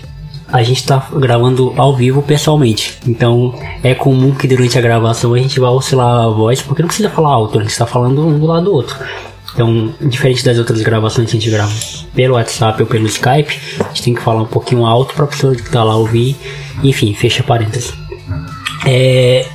a 0.51 0.63
gente 0.63 0.85
tá 0.87 1.09
gravando 1.15 1.75
ao 1.77 1.95
vivo 1.95 2.23
pessoalmente. 2.23 2.99
Então 3.07 3.55
é 3.83 3.95
comum 3.95 4.35
que 4.35 4.49
durante 4.49 4.79
a 4.79 4.81
gravação 4.81 5.35
a 5.35 5.39
gente 5.39 5.61
vá 5.61 5.71
oscilar 5.71 6.25
a 6.25 6.29
voz, 6.29 6.63
porque 6.63 6.83
não 6.83 6.89
precisa 6.89 7.11
falar 7.11 7.31
alto, 7.31 7.59
a 7.59 7.63
gente 7.63 7.77
tá 7.77 7.87
falando 7.87 8.27
um 8.27 8.39
do 8.39 8.47
lado 8.47 8.65
do 8.65 8.73
outro. 8.73 8.97
Então, 9.55 9.93
diferente 10.01 10.45
das 10.45 10.59
outras 10.59 10.81
gravações 10.83 11.31
que 11.31 11.37
a 11.37 11.41
gente 11.41 11.51
grava 11.51 11.73
pelo 12.15 12.35
WhatsApp 12.35 12.81
ou 12.81 12.89
pelo 12.89 13.07
Skype, 13.07 13.59
a 13.81 13.89
gente 13.89 14.03
tem 14.03 14.15
que 14.15 14.23
falar 14.23 14.43
um 14.43 14.47
pouquinho 14.47 14.87
alto 14.87 15.15
para 15.15 15.25
a 15.25 15.29
pessoa 15.29 15.55
que 15.55 15.69
tá 15.69 15.83
lá 15.83 15.97
ouvir. 15.97 16.37
Enfim, 16.85 17.13
fecha 17.13 17.43
parênteses. 17.43 17.93
É, 18.87 19.47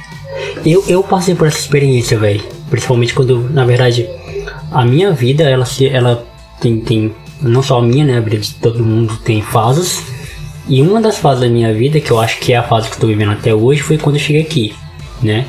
eu, 0.66 0.84
eu 0.88 1.04
passei 1.04 1.36
por 1.36 1.48
essa 1.48 1.60
experiência, 1.60 2.18
velho. 2.20 2.44
Principalmente 2.70 3.14
quando, 3.14 3.50
na 3.50 3.64
verdade, 3.66 4.10
a 4.72 4.84
minha 4.84 5.12
vida, 5.12 5.44
ela, 5.44 5.64
se, 5.64 5.88
ela 5.88 6.26
tem, 6.60 6.80
tem, 6.82 7.16
não 7.42 7.64
só 7.64 7.80
a 7.80 7.82
minha, 7.82 8.04
né? 8.04 8.18
A 8.18 8.22
vida 8.22 8.38
de 8.38 8.54
todo 8.56 8.84
mundo 8.84 9.16
tem 9.24 9.42
fases. 9.42 10.04
E 10.68 10.82
uma 10.82 11.02
das 11.02 11.18
fases 11.18 11.42
da 11.42 11.50
minha 11.50 11.74
vida, 11.74 12.00
que 12.00 12.12
eu 12.12 12.20
acho 12.20 12.40
que 12.40 12.54
é 12.54 12.58
a 12.58 12.64
fase 12.64 12.88
que 12.88 12.96
estou 12.96 13.10
vivendo 13.10 13.32
até 13.32 13.54
hoje, 13.54 13.82
foi 13.82 13.98
quando 13.98 14.16
eu 14.16 14.22
cheguei 14.22 14.42
aqui, 14.42 14.74
né? 15.22 15.46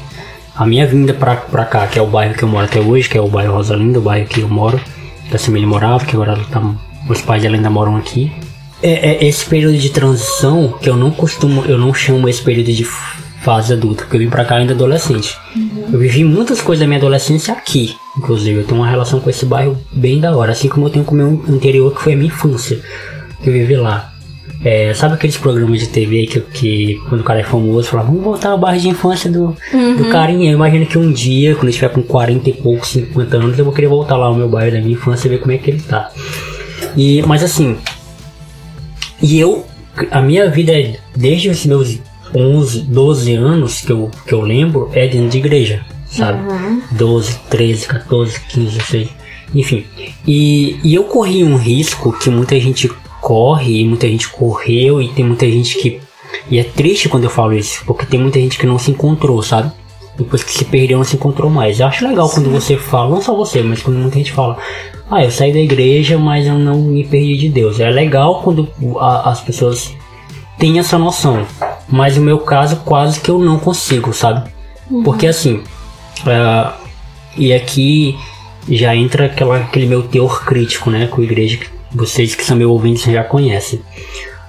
A 0.57 0.67
minha 0.67 0.87
vinda 0.87 1.13
pra, 1.15 1.37
pra 1.37 1.65
cá, 1.65 1.87
que 1.87 1.99
é 1.99 2.03
o 2.03 2.07
bairro 2.07 2.35
que 2.35 2.43
eu 2.43 2.49
moro 2.49 2.65
até 2.65 2.81
hoje, 2.81 3.09
que 3.09 3.19
é 3.19 3.21
o 3.21 3.29
bairro 3.29 3.55
Rosalinda, 3.55 3.99
o 3.99 4.03
bairro 4.03 4.27
que 4.27 4.41
eu 4.41 4.49
moro, 4.49 4.81
que 5.29 5.35
a 5.35 5.39
Simile 5.39 5.67
morava, 5.67 6.05
que 6.05 6.15
agora 6.15 6.37
tá, 6.51 6.63
os 7.09 7.21
pais 7.21 7.43
dela 7.43 7.57
ainda 7.57 7.71
moram 7.71 7.97
aqui. 7.97 8.33
É, 8.83 9.11
é, 9.11 9.25
esse 9.27 9.45
período 9.47 9.79
de 9.79 9.91
transição 9.91 10.75
que 10.81 10.89
eu 10.89 10.97
não 10.97 11.11
costumo, 11.11 11.65
eu 11.65 11.79
não 11.79 11.95
chamo 11.95 12.29
esse 12.29 12.43
período 12.43 12.73
de 12.73 12.85
fase 13.45 13.73
adulta, 13.73 14.03
porque 14.03 14.17
eu 14.17 14.21
vim 14.21 14.31
pra 14.31 14.45
cá 14.45 14.57
ainda 14.57 14.73
adolescente. 14.73 15.37
Uhum. 15.55 15.91
Eu 15.93 15.99
vivi 15.99 16.25
muitas 16.25 16.61
coisas 16.63 16.81
da 16.81 16.87
minha 16.87 16.99
adolescência 16.99 17.53
aqui, 17.53 17.95
inclusive. 18.17 18.61
Eu 18.61 18.65
tenho 18.65 18.81
uma 18.81 18.89
relação 18.89 19.21
com 19.21 19.29
esse 19.29 19.45
bairro 19.45 19.79
bem 19.93 20.19
da 20.19 20.35
hora, 20.37 20.53
assim 20.53 20.69
como 20.69 20.87
eu 20.87 20.91
tenho 20.91 21.05
com 21.05 21.15
o 21.15 21.19
meu 21.19 21.45
anterior, 21.49 21.95
que 21.95 22.03
foi 22.03 22.15
a 22.15 22.17
minha 22.17 22.29
infância, 22.29 22.81
que 23.43 23.49
eu 23.49 23.53
vivi 23.53 23.77
lá. 23.77 24.14
É, 24.65 24.95
sabe 24.95 25.15
aqueles 25.15 25.37
programas 25.37 25.81
de 25.81 25.89
TV 25.89 26.27
que, 26.27 26.41
que 26.41 26.95
quando 27.09 27.21
o 27.21 27.25
cara 27.25 27.41
é 27.41 27.45
famoso, 27.45 27.89
fala, 27.89 28.05
vamos 28.05 28.25
voltar 28.25 28.49
ao 28.49 28.59
bairro 28.59 28.81
de 28.81 28.89
infância 28.89 29.31
do, 29.31 29.55
uhum. 29.73 29.97
do 29.97 30.09
carinha. 30.09 30.51
Eu 30.51 30.55
imagino 30.55 30.87
que 30.87 30.97
um 30.97 31.13
dia, 31.13 31.55
quando 31.55 31.65
eu 31.65 31.71
estiver 31.71 31.91
com 31.91 32.03
40 32.03 32.49
e 32.49 32.53
poucos, 32.55 32.89
50 32.89 33.37
anos, 33.37 33.59
eu 33.59 33.65
vou 33.67 33.75
querer 33.75 33.89
voltar 33.89 34.17
lá 34.17 34.27
ao 34.27 34.35
meu 34.35 34.49
bairro 34.49 34.73
da 34.73 34.81
minha 34.81 34.95
infância 34.95 35.29
e 35.29 35.31
ver 35.31 35.39
como 35.39 35.53
é 35.53 35.59
que 35.59 35.71
ele 35.71 35.83
tá. 35.83 36.11
E, 36.97 37.23
mas 37.27 37.43
assim, 37.43 37.77
e 39.21 39.39
eu, 39.39 39.67
a 40.11 40.23
minha 40.23 40.49
vida 40.49 40.73
desde 41.15 41.51
os 41.51 41.67
meus 41.67 41.99
11, 42.35 42.81
12 42.83 43.35
anos 43.35 43.81
que 43.83 43.93
eu, 43.93 44.11
que 44.27 44.33
eu 44.33 44.41
lembro, 44.41 44.91
é 44.95 45.07
dentro 45.07 45.29
de 45.29 45.39
igreja, 45.39 45.85
sabe? 46.07 46.39
Uhum. 46.51 46.83
12, 46.91 47.39
13, 47.51 47.87
14, 47.87 48.41
15, 48.49 48.79
16, 48.79 49.09
enfim. 49.55 49.85
E, 50.27 50.79
e 50.83 50.95
eu 50.95 51.05
corri 51.05 51.45
um 51.45 51.57
risco 51.57 52.13
que 52.13 52.31
muita 52.31 52.59
gente 52.59 52.91
corre 53.25 53.81
e 53.81 53.87
muita 53.87 54.07
gente 54.07 54.29
correu 54.29 55.01
e 55.01 55.09
tem 55.09 55.25
muita 55.25 55.51
gente 55.51 55.79
que. 55.79 55.99
E 56.51 56.59
é 56.59 56.63
triste 56.63 57.09
quando 57.09 57.25
eu 57.25 57.31
falo 57.31 57.55
isso, 57.55 57.83
porque 57.87 58.05
tem 58.05 58.21
muita 58.21 58.39
gente 58.39 58.59
que 58.59 58.67
não 58.67 58.79
se 58.79 58.91
encontrou, 58.91 59.43
sabe? 59.43 59.73
Depois 60.15 60.45
que 60.45 60.53
se 60.53 60.65
perdeu, 60.67 60.99
não 60.99 61.05
se 61.05 61.17
encontrou 61.17 61.51
mais. 61.51 61.81
Eu 61.81 61.87
acho 61.87 62.07
legal 62.07 62.29
Sim. 62.29 62.35
quando 62.35 62.51
você 62.51 62.77
fala, 62.77 63.09
não 63.09 63.23
só 63.23 63.35
você, 63.35 63.63
mas 63.63 63.83
quando 63.83 63.97
muita 63.97 64.19
gente 64.19 64.31
fala, 64.31 64.59
ah, 65.11 65.25
eu 65.25 65.31
saí 65.31 65.53
da 65.53 65.59
igreja, 65.59 66.19
mas 66.19 66.47
eu 66.47 66.59
não 66.59 66.83
me 66.83 67.03
perdi 67.03 67.37
de 67.37 67.49
Deus. 67.49 67.81
É 67.81 67.89
legal 67.89 68.43
quando 68.43 68.69
a, 68.99 69.31
as 69.31 69.41
pessoas 69.41 69.95
têm 70.59 70.79
essa 70.79 70.99
noção. 70.99 71.47
Mas 71.89 72.17
no 72.17 72.23
meu 72.23 72.41
caso, 72.41 72.77
quase 72.85 73.21
que 73.21 73.31
eu 73.31 73.39
não 73.39 73.59
consigo, 73.59 74.13
sabe? 74.13 74.51
Uhum. 74.91 75.03
Porque 75.03 75.27
assim, 75.27 75.63
uh, 76.27 76.73
e 77.37 77.55
aqui 77.55 78.17
já 78.69 78.95
entra 78.95 79.27
aquela, 79.27 79.57
aquele 79.59 79.87
meu 79.87 80.03
teor 80.03 80.45
crítico, 80.45 80.91
né, 80.91 81.07
com 81.07 81.21
a 81.21 81.25
igreja 81.25 81.59
vocês 81.95 82.35
que 82.35 82.45
são 82.45 82.57
meus 82.57 82.71
ouvintes 82.71 83.05
já 83.05 83.23
conhecem. 83.25 83.81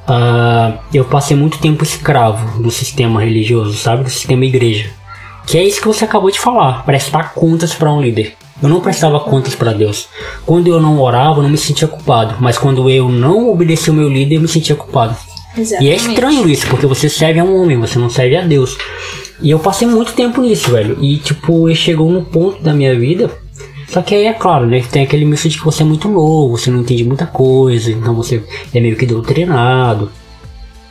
Uh, 0.08 0.78
eu 0.94 1.06
passei 1.06 1.36
muito 1.36 1.58
tempo 1.58 1.84
escravo 1.84 2.62
do 2.62 2.70
sistema 2.70 3.24
religioso, 3.24 3.76
sabe? 3.76 4.04
Do 4.04 4.10
sistema 4.10 4.46
igreja. 4.46 4.90
Que 5.48 5.58
é 5.58 5.64
isso 5.64 5.82
que 5.82 5.88
você 5.88 6.06
acabou 6.06 6.32
de 6.32 6.40
falar, 6.40 6.84
prestar 6.86 7.34
contas 7.34 7.74
para 7.74 7.92
um 7.92 8.02
líder. 8.02 8.34
Eu 8.62 8.70
não 8.70 8.82
prestava 8.82 9.20
contas 9.20 9.54
para 9.54 9.74
Deus. 9.74 10.08
Quando 10.46 10.68
eu 10.68 10.82
não 10.82 11.00
orava, 11.00 11.40
eu 11.40 11.44
não 11.44 11.50
me 11.50 11.58
sentia 11.58 11.88
culpado. 11.88 12.36
Mas 12.40 12.58
quando 12.58 12.90
eu 12.90 13.10
não 13.10 13.50
obedecia 13.50 13.92
o 13.92 13.96
meu 13.96 14.08
líder, 14.08 14.36
eu 14.36 14.42
me 14.42 14.48
sentia 14.48 14.76
culpado. 14.76 15.16
Exatamente. 15.58 15.90
E 15.90 15.94
é 15.94 15.96
estranho 15.96 16.50
isso, 16.50 16.68
porque 16.68 16.86
você 16.86 17.10
serve 17.10 17.40
a 17.40 17.44
um 17.44 17.62
homem, 17.62 17.80
você 17.80 18.00
não 18.00 18.10
serve 18.10 18.38
a 18.38 18.42
Deus. 18.42 18.78
E 19.42 19.52
eu 19.52 19.60
passei 19.60 19.88
muito 19.88 20.14
tempo 20.14 20.42
nisso, 20.42 20.72
velho. 20.72 20.98
E 21.02 21.18
tipo, 21.18 21.74
chegou 21.76 22.10
num 22.10 22.24
ponto 22.24 22.62
da 22.62 22.74
minha 22.74 22.98
vida 22.98 23.30
só 23.88 24.02
que 24.02 24.16
aí 24.16 24.26
é 24.26 24.34
claro, 24.34 24.66
né? 24.66 24.84
Tem 24.92 25.04
aquele 25.04 25.26
misto 25.26 25.48
de 25.48 25.58
que 25.58 25.66
você 25.66 25.84
é 25.84 25.86
muito 25.86 26.08
novo, 26.08 26.58
você 26.58 26.70
não 26.70 26.82
entende 26.82 27.04
muita 27.04 27.26
coisa, 27.26 27.92
então 27.92 28.14
você 28.16 28.44
é 28.74 28.80
meio 28.80 28.96
que 28.96 29.06
doutrinado 29.06 30.12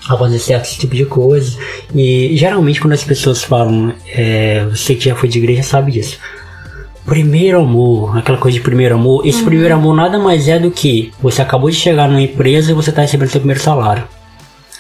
a 0.08 0.16
fazer 0.16 0.38
certo 0.38 0.70
tipo 0.78 0.94
de 0.94 1.04
coisa. 1.06 1.58
E 1.94 2.36
geralmente 2.36 2.80
quando 2.80 2.92
as 2.92 3.04
pessoas 3.04 3.42
falam, 3.42 3.94
é, 4.12 4.64
você 4.66 4.94
que 4.94 5.04
já 5.04 5.14
foi 5.14 5.28
de 5.28 5.38
igreja 5.38 5.62
sabe 5.62 5.92
disso. 5.92 6.18
primeiro 7.04 7.60
amor, 7.60 8.16
aquela 8.16 8.38
coisa 8.38 8.56
de 8.56 8.62
primeiro 8.62 8.94
amor. 8.94 9.26
Esse 9.26 9.40
uhum. 9.40 9.46
primeiro 9.46 9.74
amor 9.74 9.94
nada 9.94 10.18
mais 10.18 10.48
é 10.48 10.58
do 10.58 10.70
que 10.70 11.12
você 11.20 11.42
acabou 11.42 11.70
de 11.70 11.76
chegar 11.76 12.08
numa 12.08 12.22
empresa 12.22 12.70
e 12.70 12.74
você 12.74 12.90
está 12.90 13.02
recebendo 13.02 13.28
seu 13.28 13.40
primeiro 13.40 13.60
salário. 13.60 14.04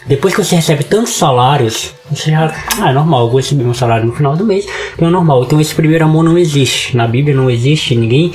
Depois 0.06 0.34
que 0.34 0.44
você 0.44 0.56
recebe 0.56 0.84
tantos 0.84 1.14
salários, 1.14 1.94
você 2.10 2.30
já. 2.30 2.54
Ah, 2.78 2.90
é 2.90 2.92
normal, 2.92 3.22
eu 3.22 3.28
vou 3.28 3.36
receber 3.38 3.64
meu 3.64 3.72
salário 3.72 4.06
no 4.06 4.12
final 4.12 4.36
do 4.36 4.44
mês. 4.44 4.66
Então 4.94 5.08
é 5.08 5.10
normal. 5.10 5.44
Então 5.44 5.60
esse 5.60 5.74
primeiro 5.74 6.04
amor 6.04 6.24
não 6.24 6.36
existe. 6.36 6.94
Na 6.94 7.06
Bíblia 7.06 7.34
não 7.34 7.48
existe 7.48 7.96
ninguém. 7.96 8.30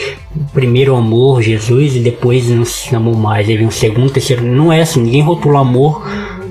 Primeiro 0.51 0.95
amor, 0.95 1.43
Jesus, 1.43 1.95
e 1.95 1.99
depois 1.99 2.49
não 2.49 2.65
se 2.65 2.95
amou 2.95 3.15
mais. 3.15 3.47
Aí 3.47 3.55
vem 3.55 3.67
um 3.67 3.71
segundo, 3.71 4.11
terceiro. 4.11 4.43
Não 4.43 4.73
é 4.73 4.81
assim. 4.81 5.01
Ninguém 5.01 5.21
rotula 5.21 5.59
amor 5.59 6.03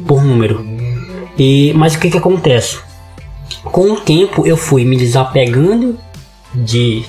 por 0.07 0.23
número. 0.23 0.65
E, 1.37 1.73
mas 1.75 1.95
o 1.95 1.99
que 1.99 2.11
que 2.11 2.19
acontece? 2.19 2.79
Com 3.65 3.93
o 3.93 4.01
tempo 4.01 4.47
eu 4.47 4.57
fui 4.57 4.85
me 4.85 4.97
desapegando 4.97 5.99
de. 6.55 7.05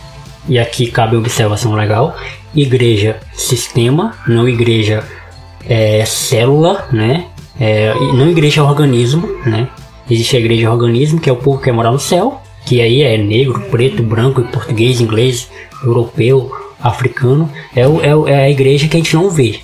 E 0.48 0.58
aqui 0.58 0.90
cabe 0.90 1.16
observação 1.16 1.74
legal. 1.74 2.16
Igreja 2.56 3.20
sistema, 3.34 4.16
não 4.28 4.50
igreja 4.50 5.04
é, 5.68 6.04
célula, 6.06 6.88
né? 6.92 7.28
É, 7.60 7.94
não 7.94 8.30
igreja 8.30 8.64
organismo, 8.64 9.28
né? 9.46 9.68
Existe 10.10 10.38
a 10.38 10.40
igreja 10.40 10.72
organismo, 10.72 11.20
que 11.20 11.30
é 11.30 11.34
o 11.34 11.36
povo 11.36 11.60
que 11.60 11.66
quer 11.66 11.72
morar 11.72 11.92
no 11.92 12.00
céu, 12.00 12.42
que 12.66 12.82
aí 12.82 13.02
é 13.02 13.18
negro, 13.18 13.62
preto, 13.70 14.02
branco, 14.02 14.42
português, 14.44 15.02
inglês, 15.02 15.50
europeu, 15.84 16.52
africano. 16.82 17.50
É, 17.76 17.88
o, 17.88 18.28
é, 18.28 18.32
é 18.32 18.44
a 18.46 18.50
igreja 18.50 18.88
que 18.88 18.98
a 18.98 19.00
gente 19.00 19.16
não 19.16 19.30
vê, 19.30 19.60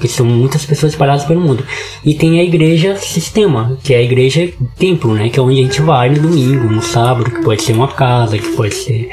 que 0.00 0.06
são 0.06 0.24
muitas 0.24 0.64
pessoas 0.64 0.92
espalhadas 0.92 1.24
pelo 1.24 1.40
mundo. 1.40 1.64
E 2.04 2.14
tem 2.14 2.38
a 2.38 2.44
igreja 2.44 2.96
sistema, 2.96 3.76
que 3.82 3.94
é 3.94 3.98
a 3.98 4.02
igreja 4.02 4.48
templo, 4.78 5.14
né? 5.14 5.28
Que 5.28 5.38
é 5.38 5.42
onde 5.42 5.60
a 5.60 5.62
gente 5.62 5.82
vai 5.82 6.10
no 6.10 6.20
domingo, 6.20 6.72
no 6.72 6.82
sábado, 6.82 7.30
que 7.30 7.42
pode 7.42 7.62
ser 7.62 7.72
uma 7.72 7.88
casa, 7.88 8.38
que 8.38 8.48
pode 8.56 8.74
ser 8.74 9.08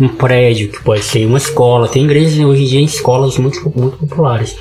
um 0.00 0.08
prédio, 0.08 0.70
que 0.70 0.82
pode 0.82 1.02
ser 1.02 1.26
uma 1.26 1.38
escola. 1.38 1.88
Tem 1.88 2.04
igrejas 2.04 2.38
hoje 2.38 2.62
em 2.62 2.66
dia 2.66 2.80
em 2.80 2.84
escolas 2.84 3.36
muito, 3.36 3.60
muito 3.74 3.96
populares. 3.98 4.56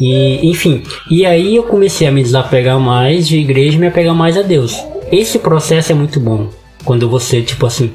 E, 0.00 0.48
enfim, 0.48 0.82
e 1.10 1.26
aí 1.26 1.56
eu 1.56 1.64
comecei 1.64 2.06
a 2.06 2.10
me 2.10 2.22
desapegar 2.22 2.80
mais 2.80 3.28
de 3.28 3.38
igreja 3.38 3.76
e 3.76 3.80
me 3.80 3.86
apegar 3.86 4.14
mais 4.14 4.36
a 4.36 4.42
Deus. 4.42 4.82
Esse 5.12 5.38
processo 5.38 5.92
é 5.92 5.94
muito 5.94 6.18
bom. 6.18 6.48
Quando 6.84 7.08
você, 7.08 7.42
tipo 7.42 7.66
assim, 7.66 7.92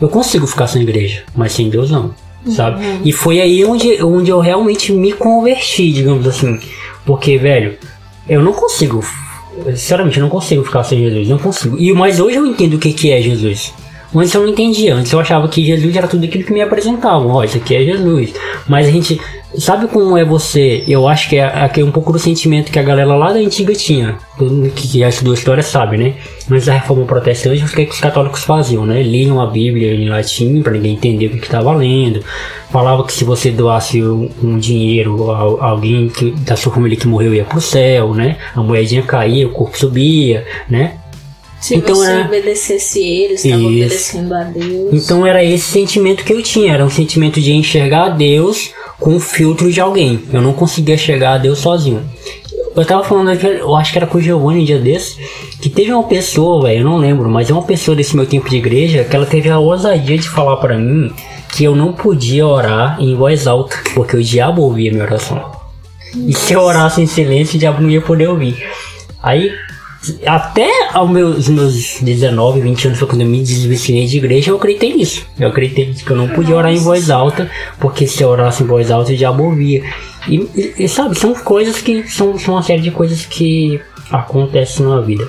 eu 0.00 0.08
consigo 0.08 0.46
ficar 0.46 0.68
sem 0.68 0.82
igreja, 0.82 1.24
mas 1.34 1.52
sem 1.52 1.68
Deus 1.68 1.90
não, 1.90 2.14
sabe? 2.46 2.84
Uhum. 2.84 3.00
E 3.04 3.12
foi 3.12 3.40
aí 3.40 3.64
onde, 3.64 4.02
onde 4.02 4.30
eu 4.30 4.38
realmente 4.38 4.92
me 4.92 5.12
converti, 5.12 5.92
digamos 5.92 6.26
assim. 6.26 6.60
Porque, 7.04 7.36
velho, 7.36 7.76
eu 8.28 8.40
não 8.40 8.52
consigo, 8.52 9.04
sinceramente, 9.74 10.18
eu 10.18 10.22
não 10.22 10.30
consigo 10.30 10.62
ficar 10.62 10.84
sem 10.84 11.00
Jesus, 11.00 11.28
não 11.28 11.38
consigo. 11.38 11.76
E 11.78 11.92
mas 11.92 12.20
hoje 12.20 12.36
eu 12.36 12.46
entendo 12.46 12.74
o 12.74 12.78
que, 12.78 12.92
que 12.92 13.10
é 13.10 13.20
Jesus. 13.20 13.74
Antes 14.14 14.34
eu 14.34 14.42
não 14.42 14.48
entendia, 14.48 14.94
antes 14.94 15.12
eu 15.12 15.20
achava 15.20 15.48
que 15.48 15.64
Jesus 15.64 15.94
era 15.94 16.06
tudo 16.06 16.24
aquilo 16.24 16.44
que 16.44 16.52
me 16.52 16.60
apresentavam. 16.60 17.30
Ó, 17.30 17.44
isso 17.44 17.56
aqui 17.56 17.74
é 17.74 17.84
Jesus. 17.84 18.34
Mas 18.68 18.86
a 18.86 18.90
gente 18.90 19.20
Sabe 19.58 19.88
como 19.88 20.16
é 20.16 20.24
você? 20.24 20.84
Eu 20.86 21.08
acho 21.08 21.28
que 21.28 21.36
é, 21.36 21.70
é 21.76 21.84
um 21.84 21.90
pouco 21.90 22.12
do 22.12 22.18
sentimento 22.18 22.70
que 22.70 22.78
a 22.78 22.82
galera 22.82 23.16
lá 23.16 23.32
da 23.32 23.40
antiga 23.40 23.72
tinha. 23.74 24.16
Que, 24.38 24.70
que 24.70 25.04
as 25.04 25.20
duas 25.22 25.40
histórias 25.40 25.66
sabe, 25.66 25.96
né? 25.96 26.14
Mas 26.48 26.68
a 26.68 26.74
reforma 26.74 27.04
protestante, 27.04 27.64
o 27.64 27.68
que, 27.68 27.82
é 27.82 27.84
que 27.84 27.92
os 27.92 28.00
católicos 28.00 28.44
faziam, 28.44 28.86
né? 28.86 29.02
Liam 29.02 29.40
a 29.40 29.46
Bíblia 29.46 29.92
em 29.92 30.08
latim 30.08 30.62
para 30.62 30.72
ninguém 30.72 30.92
entender 30.92 31.26
o 31.26 31.30
que 31.30 31.46
estava 31.46 31.74
lendo. 31.74 32.24
Falava 32.70 33.04
que 33.04 33.12
se 33.12 33.24
você 33.24 33.50
doasse 33.50 34.00
um, 34.02 34.30
um 34.42 34.56
dinheiro 34.56 35.32
a, 35.32 35.38
a, 35.38 35.70
alguém 35.70 36.08
que, 36.08 36.30
da 36.30 36.56
sua 36.56 36.72
família 36.72 36.96
que 36.96 37.08
morreu 37.08 37.34
ia 37.34 37.44
pro 37.44 37.60
céu, 37.60 38.14
né? 38.14 38.36
A 38.54 38.62
moedinha 38.62 39.02
caía, 39.02 39.48
o 39.48 39.50
corpo 39.50 39.76
subia, 39.76 40.46
né? 40.68 40.96
Se 41.60 41.74
então 41.74 41.94
você 41.94 42.10
era... 42.10 42.24
obedecesse 42.24 43.00
eles, 43.00 43.44
estava 43.44 43.64
obedecendo 43.64 44.34
a 44.34 44.44
Deus. 44.44 44.94
Então 44.94 45.26
era 45.26 45.44
esse 45.44 45.66
sentimento 45.66 46.24
que 46.24 46.32
eu 46.32 46.42
tinha, 46.42 46.72
era 46.72 46.84
um 46.84 46.88
sentimento 46.88 47.38
de 47.38 47.52
enxergar 47.52 48.04
a 48.04 48.08
Deus 48.08 48.72
com 49.00 49.16
o 49.16 49.20
filtro 49.20 49.72
de 49.72 49.80
alguém. 49.80 50.22
Eu 50.32 50.42
não 50.42 50.52
conseguia 50.52 50.96
chegar 50.96 51.32
a 51.32 51.38
Deus 51.38 51.58
sozinho. 51.58 52.02
Eu 52.76 52.84
tava 52.84 53.02
falando, 53.02 53.32
eu 53.32 53.74
acho 53.74 53.90
que 53.90 53.98
era 53.98 54.06
com 54.06 54.18
o 54.18 54.20
Giovanni 54.20 54.60
um 54.60 54.64
dia 54.64 54.78
desse, 54.78 55.18
que 55.60 55.68
teve 55.68 55.92
uma 55.92 56.04
pessoa, 56.04 56.62
velho, 56.62 56.80
eu 56.80 56.84
não 56.84 56.98
lembro, 56.98 57.28
mas 57.28 57.50
é 57.50 57.52
uma 57.52 57.64
pessoa 57.64 57.96
desse 57.96 58.14
meu 58.14 58.26
tempo 58.26 58.48
de 58.48 58.56
igreja 58.56 59.02
que 59.02 59.16
ela 59.16 59.26
teve 59.26 59.50
a 59.50 59.58
ousadia 59.58 60.16
de 60.16 60.28
falar 60.28 60.56
para 60.58 60.78
mim 60.78 61.12
que 61.48 61.64
eu 61.64 61.74
não 61.74 61.92
podia 61.92 62.46
orar 62.46 62.96
em 63.00 63.16
voz 63.16 63.48
alta, 63.48 63.76
porque 63.92 64.16
o 64.16 64.22
diabo 64.22 64.62
ouvia 64.62 64.92
minha 64.92 65.02
oração. 65.02 65.50
E 66.14 66.32
se 66.32 66.52
eu 66.52 66.60
orasse 66.60 67.00
em 67.02 67.06
silêncio, 67.06 67.56
o 67.56 67.58
diabo 67.58 67.82
não 67.82 67.90
ia 67.90 68.00
poder 68.00 68.28
ouvir. 68.28 68.56
Aí 69.20 69.52
até 70.26 70.66
aos 70.92 71.10
meus, 71.10 71.48
meus 71.48 72.00
19, 72.00 72.60
20 72.60 72.86
anos, 72.88 73.00
quando 73.00 73.20
eu 73.20 73.26
me 73.26 73.42
desvencilhei 73.42 74.06
de 74.06 74.16
igreja, 74.16 74.50
eu 74.50 74.56
acreditei 74.56 74.94
nisso. 74.94 75.26
Eu 75.38 75.48
acreditei 75.48 75.92
que 75.92 76.10
eu 76.10 76.16
não 76.16 76.28
podia 76.28 76.56
orar 76.56 76.72
em 76.72 76.78
voz 76.78 77.10
alta, 77.10 77.50
porque 77.78 78.06
se 78.06 78.22
eu 78.22 78.28
orasse 78.30 78.62
em 78.62 78.66
voz 78.66 78.90
alta, 78.90 79.12
eu 79.12 79.16
já 79.16 79.30
ouvia. 79.30 79.82
E, 80.26 80.74
e, 80.78 80.88
sabe, 80.88 81.18
são 81.18 81.34
coisas 81.34 81.82
que. 81.82 82.08
São, 82.08 82.38
são 82.38 82.54
uma 82.54 82.62
série 82.62 82.82
de 82.82 82.90
coisas 82.90 83.26
que 83.26 83.80
acontecem 84.10 84.86
na 84.86 85.00
vida. 85.00 85.28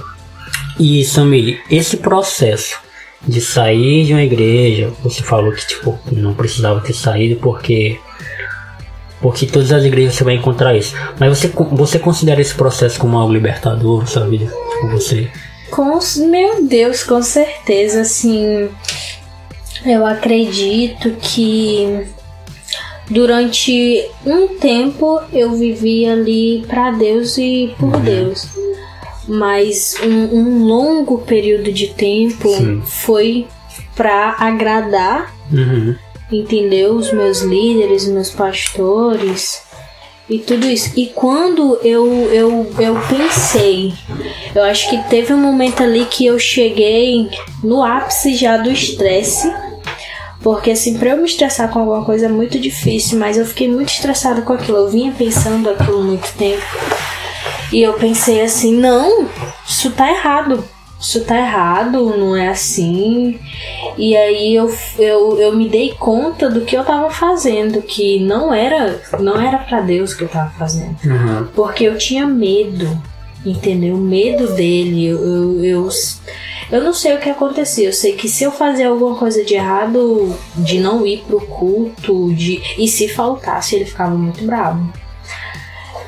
E, 0.79 1.03
Samir, 1.03 1.62
esse 1.69 1.97
processo 1.97 2.79
de 3.27 3.41
sair 3.41 4.05
de 4.05 4.13
uma 4.13 4.23
igreja, 4.23 4.91
você 5.03 5.21
falou 5.21 5.51
que, 5.51 5.67
tipo, 5.67 5.99
não 6.12 6.34
precisava 6.34 6.79
ter 6.79 6.93
saído 6.93 7.36
porque 7.39 7.99
porque 9.21 9.45
todas 9.45 9.71
as 9.71 9.84
igrejas 9.84 10.15
você 10.15 10.23
vai 10.23 10.36
encontrar 10.36 10.75
isso. 10.75 10.95
Mas 11.19 11.38
você, 11.38 11.47
você 11.71 11.99
considera 11.99 12.41
esse 12.41 12.55
processo 12.55 12.99
como 12.99 13.17
algo 13.17 13.31
libertador 13.31 14.07
sua 14.07 14.27
vida? 14.27 14.45
Tipo, 14.45 14.88
você? 14.89 15.29
Com, 15.69 15.99
meu 16.27 16.65
Deus, 16.65 17.03
com 17.03 17.21
certeza, 17.21 18.01
assim. 18.01 18.67
Eu 19.86 20.05
acredito 20.05 21.12
que 21.21 22.05
durante 23.10 24.05
um 24.25 24.47
tempo 24.60 25.21
eu 25.31 25.53
vivi 25.53 26.05
ali 26.05 26.65
para 26.67 26.91
Deus 26.91 27.38
e 27.38 27.73
por 27.79 27.95
uhum. 27.95 28.01
Deus. 28.01 28.47
Mas 29.27 29.95
um, 30.03 30.36
um, 30.36 30.65
longo 30.65 31.19
período 31.19 31.71
de 31.71 31.88
tempo 31.88 32.49
Sim. 32.49 32.81
foi 32.84 33.47
para 33.95 34.36
agradar 34.39 35.34
uhum 35.51 35.95
entendeu? 36.32 36.96
Os 36.96 37.12
meus 37.12 37.41
líderes, 37.41 38.08
meus 38.08 38.30
pastores 38.30 39.62
e 40.30 40.39
tudo 40.39 40.65
isso. 40.65 40.91
E 40.96 41.08
quando 41.08 41.78
eu, 41.84 42.08
eu, 42.32 42.74
eu 42.80 42.98
pensei, 43.10 43.94
eu 44.56 44.63
acho 44.63 44.89
que 44.89 44.98
teve 45.10 45.34
um 45.34 45.38
momento 45.38 45.84
ali 45.84 46.06
que 46.06 46.26
eu 46.26 46.39
cheguei 46.39 47.30
no 47.63 47.84
ápice 47.84 48.36
já 48.36 48.58
do 48.58 48.72
estresse. 48.72 49.52
Porque 50.41 50.72
assim, 50.72 50.98
pra 50.98 51.12
eu 51.12 51.17
me 51.17 51.26
estressar 51.26 51.70
com 51.70 51.80
alguma 51.80 52.04
coisa 52.04 52.26
é 52.26 52.30
muito 52.30 52.58
difícil, 52.58 53.20
mas 53.20 53.38
eu 53.38 53.46
fiquei 53.46 53.67
muito 53.67 53.89
estressada 53.89 54.41
com 54.41 54.54
aquilo. 54.54 54.78
Eu 54.78 54.89
vinha 54.89 55.12
pensando 55.12 55.70
aquilo 55.70 56.02
muito 56.02 56.34
tempo. 56.36 56.63
E 57.72 57.82
eu 57.82 57.94
pensei 57.94 58.41
assim, 58.41 58.74
não, 58.74 59.30
isso 59.67 59.91
tá 59.91 60.10
errado 60.12 60.63
isso 61.01 61.25
tá 61.25 61.35
errado, 61.35 62.15
não 62.15 62.35
é 62.35 62.49
assim. 62.49 63.39
E 63.97 64.15
aí 64.15 64.53
eu, 64.53 64.71
eu, 64.99 65.39
eu 65.39 65.55
me 65.55 65.67
dei 65.67 65.93
conta 65.97 66.47
do 66.47 66.61
que 66.61 66.77
eu 66.77 66.83
tava 66.83 67.09
fazendo, 67.09 67.81
que 67.81 68.19
não 68.19 68.53
era 68.53 69.01
não 69.19 69.41
era 69.41 69.57
para 69.57 69.81
Deus 69.81 70.13
que 70.13 70.23
eu 70.23 70.29
tava 70.29 70.51
fazendo. 70.51 70.95
Uhum. 71.03 71.47
Porque 71.55 71.85
eu 71.85 71.97
tinha 71.97 72.27
medo, 72.27 72.87
entendeu? 73.43 73.97
Medo 73.97 74.53
dele. 74.53 75.07
Eu, 75.07 75.25
eu, 75.25 75.65
eu, 75.65 75.89
eu 76.71 76.83
não 76.83 76.93
sei 76.93 77.15
o 77.15 77.19
que 77.19 77.29
acontecia. 77.31 77.87
Eu 77.87 77.93
sei 77.93 78.13
que 78.13 78.29
se 78.29 78.43
eu 78.43 78.51
fazer 78.51 78.83
alguma 78.83 79.15
coisa 79.15 79.43
de 79.43 79.55
errado, 79.55 80.37
de 80.55 80.79
não 80.79 81.05
ir 81.05 81.23
pro 81.27 81.41
culto, 81.41 82.31
de 82.35 82.61
e 82.77 82.87
se 82.87 83.07
faltasse, 83.07 83.75
ele 83.75 83.85
ficava 83.85 84.13
muito 84.15 84.45
bravo. 84.45 84.93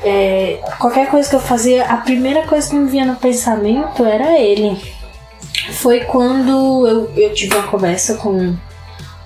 É, 0.04 0.60
qualquer 0.78 1.08
coisa 1.10 1.28
que 1.28 1.34
eu 1.34 1.40
fazia, 1.40 1.84
a 1.84 1.96
primeira 1.96 2.46
coisa 2.46 2.68
que 2.68 2.76
me 2.76 2.90
vinha 2.90 3.06
no 3.06 3.16
pensamento 3.16 4.04
era 4.04 4.38
ele. 4.38 4.76
Foi 5.72 6.00
quando 6.00 6.86
eu, 6.86 7.10
eu 7.16 7.32
tive 7.32 7.56
uma 7.56 7.66
conversa 7.66 8.16
com, 8.16 8.54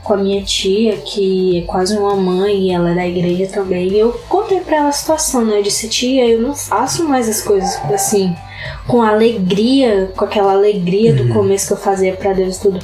com 0.04 0.14
a 0.14 0.16
minha 0.16 0.42
tia, 0.44 0.96
que 0.98 1.58
é 1.58 1.62
quase 1.62 1.98
uma 1.98 2.14
mãe, 2.14 2.68
e 2.68 2.70
ela 2.70 2.92
é 2.92 2.94
da 2.94 3.06
igreja 3.06 3.52
também. 3.52 3.88
E 3.88 3.98
eu 3.98 4.12
contei 4.28 4.60
pra 4.60 4.76
ela 4.76 4.88
a 4.88 4.92
situação, 4.92 5.44
né? 5.44 5.58
Eu 5.58 5.62
disse, 5.62 5.88
tia, 5.88 6.26
eu 6.26 6.40
não 6.40 6.54
faço 6.54 7.08
mais 7.08 7.28
as 7.28 7.42
coisas 7.42 7.76
assim, 7.92 8.32
com 8.86 9.02
alegria, 9.02 10.12
com 10.16 10.24
aquela 10.24 10.52
alegria 10.52 11.12
do 11.12 11.24
uhum. 11.24 11.32
começo 11.32 11.66
que 11.66 11.72
eu 11.72 11.78
fazia 11.78 12.14
para 12.14 12.32
Deus 12.32 12.56
e 12.56 12.60
tudo 12.60 12.78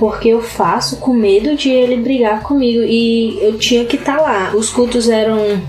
porque 0.00 0.30
eu 0.30 0.40
faço 0.40 0.96
com 0.96 1.12
medo 1.12 1.54
de 1.54 1.68
ele 1.68 1.98
brigar 1.98 2.42
comigo 2.42 2.82
e 2.82 3.38
eu 3.42 3.58
tinha 3.58 3.84
que 3.84 3.96
estar 3.96 4.16
tá 4.16 4.22
lá. 4.22 4.52
Os 4.54 4.70
cultos 4.70 5.10
eram 5.10 5.60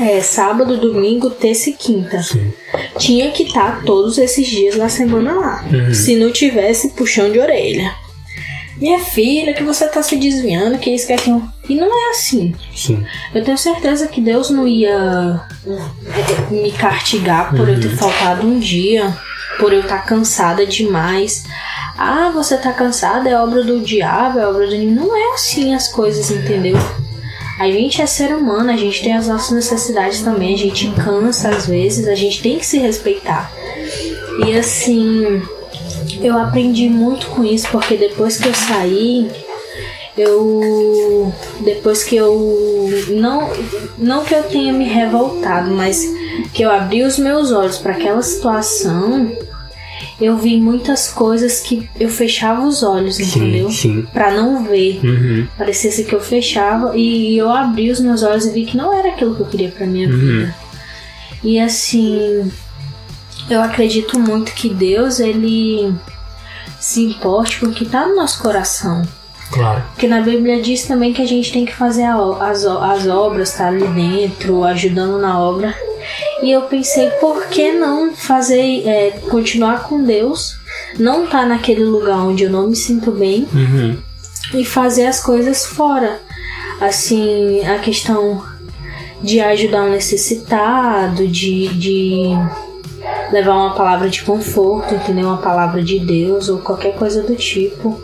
é, 0.00 0.20
sábado, 0.20 0.76
domingo, 0.76 1.30
terça 1.30 1.70
e 1.70 1.72
quinta. 1.72 2.22
Sim. 2.22 2.52
Tinha 2.98 3.30
que 3.30 3.44
estar 3.44 3.76
tá 3.76 3.82
todos 3.84 4.18
esses 4.18 4.46
dias 4.46 4.76
da 4.76 4.88
semana 4.88 5.32
lá. 5.32 5.64
Uhum. 5.72 5.94
Se 5.94 6.16
não 6.16 6.30
tivesse, 6.30 6.90
puxão 6.90 7.30
de 7.30 7.38
orelha. 7.38 7.94
Minha 8.78 8.98
filha, 8.98 9.54
que 9.54 9.62
você 9.62 9.88
tá 9.88 10.02
se 10.02 10.16
desviando, 10.16 10.78
que 10.78 10.90
isso, 10.90 11.06
que 11.06 11.12
aquilo. 11.14 11.42
E 11.66 11.74
não 11.74 11.86
é 11.86 12.10
assim. 12.10 12.54
Sim. 12.74 13.04
Eu 13.34 13.42
tenho 13.42 13.56
certeza 13.56 14.06
que 14.06 14.20
Deus 14.20 14.50
não 14.50 14.68
ia 14.68 15.40
é, 15.66 16.52
me 16.52 16.70
castigar 16.72 17.50
por 17.50 17.60
uhum. 17.60 17.74
eu 17.74 17.80
ter 17.80 17.88
uhum. 17.88 17.96
faltado 17.96 18.46
um 18.46 18.58
dia, 18.58 19.16
por 19.58 19.72
eu 19.72 19.80
estar 19.80 20.02
tá 20.02 20.02
cansada 20.02 20.66
demais. 20.66 21.44
ah, 21.96 22.30
você 22.34 22.58
tá 22.58 22.72
cansado, 22.72 23.26
é 23.26 23.40
obra 23.40 23.64
do 23.64 23.80
diabo, 23.80 24.38
é 24.38 24.46
obra 24.46 24.66
do. 24.66 24.76
Não 24.76 25.16
é 25.16 25.32
assim 25.32 25.74
as 25.74 25.88
coisas, 25.88 26.30
entendeu? 26.30 26.76
A 27.58 27.66
gente 27.70 28.02
é 28.02 28.06
ser 28.06 28.34
humano, 28.34 28.70
a 28.70 28.76
gente 28.76 29.02
tem 29.02 29.14
as 29.14 29.28
nossas 29.28 29.52
necessidades 29.52 30.20
também, 30.20 30.54
a 30.54 30.58
gente 30.58 30.90
cansa 30.92 31.48
às 31.48 31.66
vezes, 31.66 32.06
a 32.06 32.14
gente 32.14 32.42
tem 32.42 32.58
que 32.58 32.66
se 32.66 32.78
respeitar. 32.78 33.50
E 34.46 34.56
assim, 34.56 35.42
eu 36.20 36.36
aprendi 36.38 36.88
muito 36.88 37.28
com 37.28 37.42
isso, 37.44 37.68
porque 37.70 37.96
depois 37.96 38.36
que 38.36 38.48
eu 38.48 38.54
saí, 38.54 39.30
eu 40.16 41.32
depois 41.60 42.04
que 42.04 42.16
eu 42.16 42.88
não 43.08 43.50
não 43.98 44.24
que 44.24 44.34
eu 44.34 44.42
tenha 44.44 44.72
me 44.72 44.84
revoltado, 44.84 45.70
mas 45.70 46.02
que 46.52 46.62
eu 46.62 46.70
abri 46.70 47.02
os 47.02 47.18
meus 47.18 47.52
olhos 47.52 47.78
para 47.78 47.92
aquela 47.92 48.22
situação, 48.22 49.30
eu 50.20 50.36
vi 50.36 50.56
muitas 50.58 51.08
coisas 51.08 51.60
que 51.60 51.88
eu 52.00 52.08
fechava 52.08 52.66
os 52.66 52.82
olhos, 52.82 53.18
entendeu? 53.20 53.70
Sim. 53.70 54.06
Para 54.12 54.30
não 54.32 54.64
ver. 54.64 55.00
Uhum. 55.04 55.46
Parecesse 55.58 56.04
que 56.04 56.14
eu 56.14 56.20
fechava 56.20 56.96
e 56.96 57.36
eu 57.36 57.50
abri 57.50 57.90
os 57.90 58.00
meus 58.00 58.22
olhos 58.22 58.46
e 58.46 58.50
vi 58.52 58.64
que 58.64 58.76
não 58.76 58.92
era 58.92 59.10
aquilo 59.10 59.34
que 59.34 59.40
eu 59.42 59.46
queria 59.46 59.70
para 59.70 59.86
minha 59.86 60.08
Uhum. 60.08 60.16
vida. 60.18 60.54
E 61.44 61.60
assim, 61.60 62.50
eu 63.50 63.60
acredito 63.62 64.18
muito 64.18 64.52
que 64.52 64.68
Deus 64.70 65.20
ele 65.20 65.92
se 66.80 67.02
importe 67.02 67.60
com 67.60 67.66
o 67.66 67.72
que 67.72 67.84
tá 67.84 68.06
no 68.06 68.16
nosso 68.16 68.40
coração. 68.42 69.02
Claro. 69.50 69.82
Porque 69.92 70.06
na 70.08 70.20
Bíblia 70.20 70.60
diz 70.60 70.82
também 70.84 71.12
que 71.12 71.22
a 71.22 71.26
gente 71.26 71.52
tem 71.52 71.64
que 71.64 71.74
fazer 71.74 72.04
a 72.04 72.18
o- 72.20 72.40
as, 72.42 72.64
o- 72.64 72.78
as 72.78 73.06
obras, 73.06 73.52
tá 73.54 73.68
ali 73.68 73.86
dentro, 73.88 74.64
ajudando 74.64 75.18
na 75.18 75.38
obra. 75.40 75.74
E 76.42 76.50
eu 76.50 76.62
pensei, 76.62 77.08
por 77.20 77.46
que 77.46 77.72
não 77.72 78.14
fazer, 78.14 78.86
é, 78.86 79.10
continuar 79.30 79.84
com 79.84 80.02
Deus, 80.02 80.56
não 80.98 81.26
tá 81.26 81.46
naquele 81.46 81.84
lugar 81.84 82.18
onde 82.18 82.44
eu 82.44 82.50
não 82.50 82.68
me 82.68 82.76
sinto 82.76 83.10
bem 83.10 83.46
Uhum. 83.52 83.96
e 84.54 84.64
fazer 84.64 85.06
as 85.06 85.20
coisas 85.20 85.64
fora. 85.64 86.20
Assim, 86.80 87.64
a 87.64 87.78
questão 87.78 88.42
de 89.22 89.40
ajudar 89.40 89.84
um 89.84 89.90
necessitado, 89.90 91.26
de, 91.26 91.68
de 91.68 92.30
levar 93.32 93.54
uma 93.54 93.74
palavra 93.74 94.08
de 94.08 94.22
conforto, 94.22 94.94
entendeu? 94.94 95.26
Uma 95.26 95.38
palavra 95.38 95.82
de 95.82 95.98
Deus 95.98 96.48
ou 96.48 96.58
qualquer 96.58 96.94
coisa 96.94 97.22
do 97.22 97.34
tipo. 97.36 98.00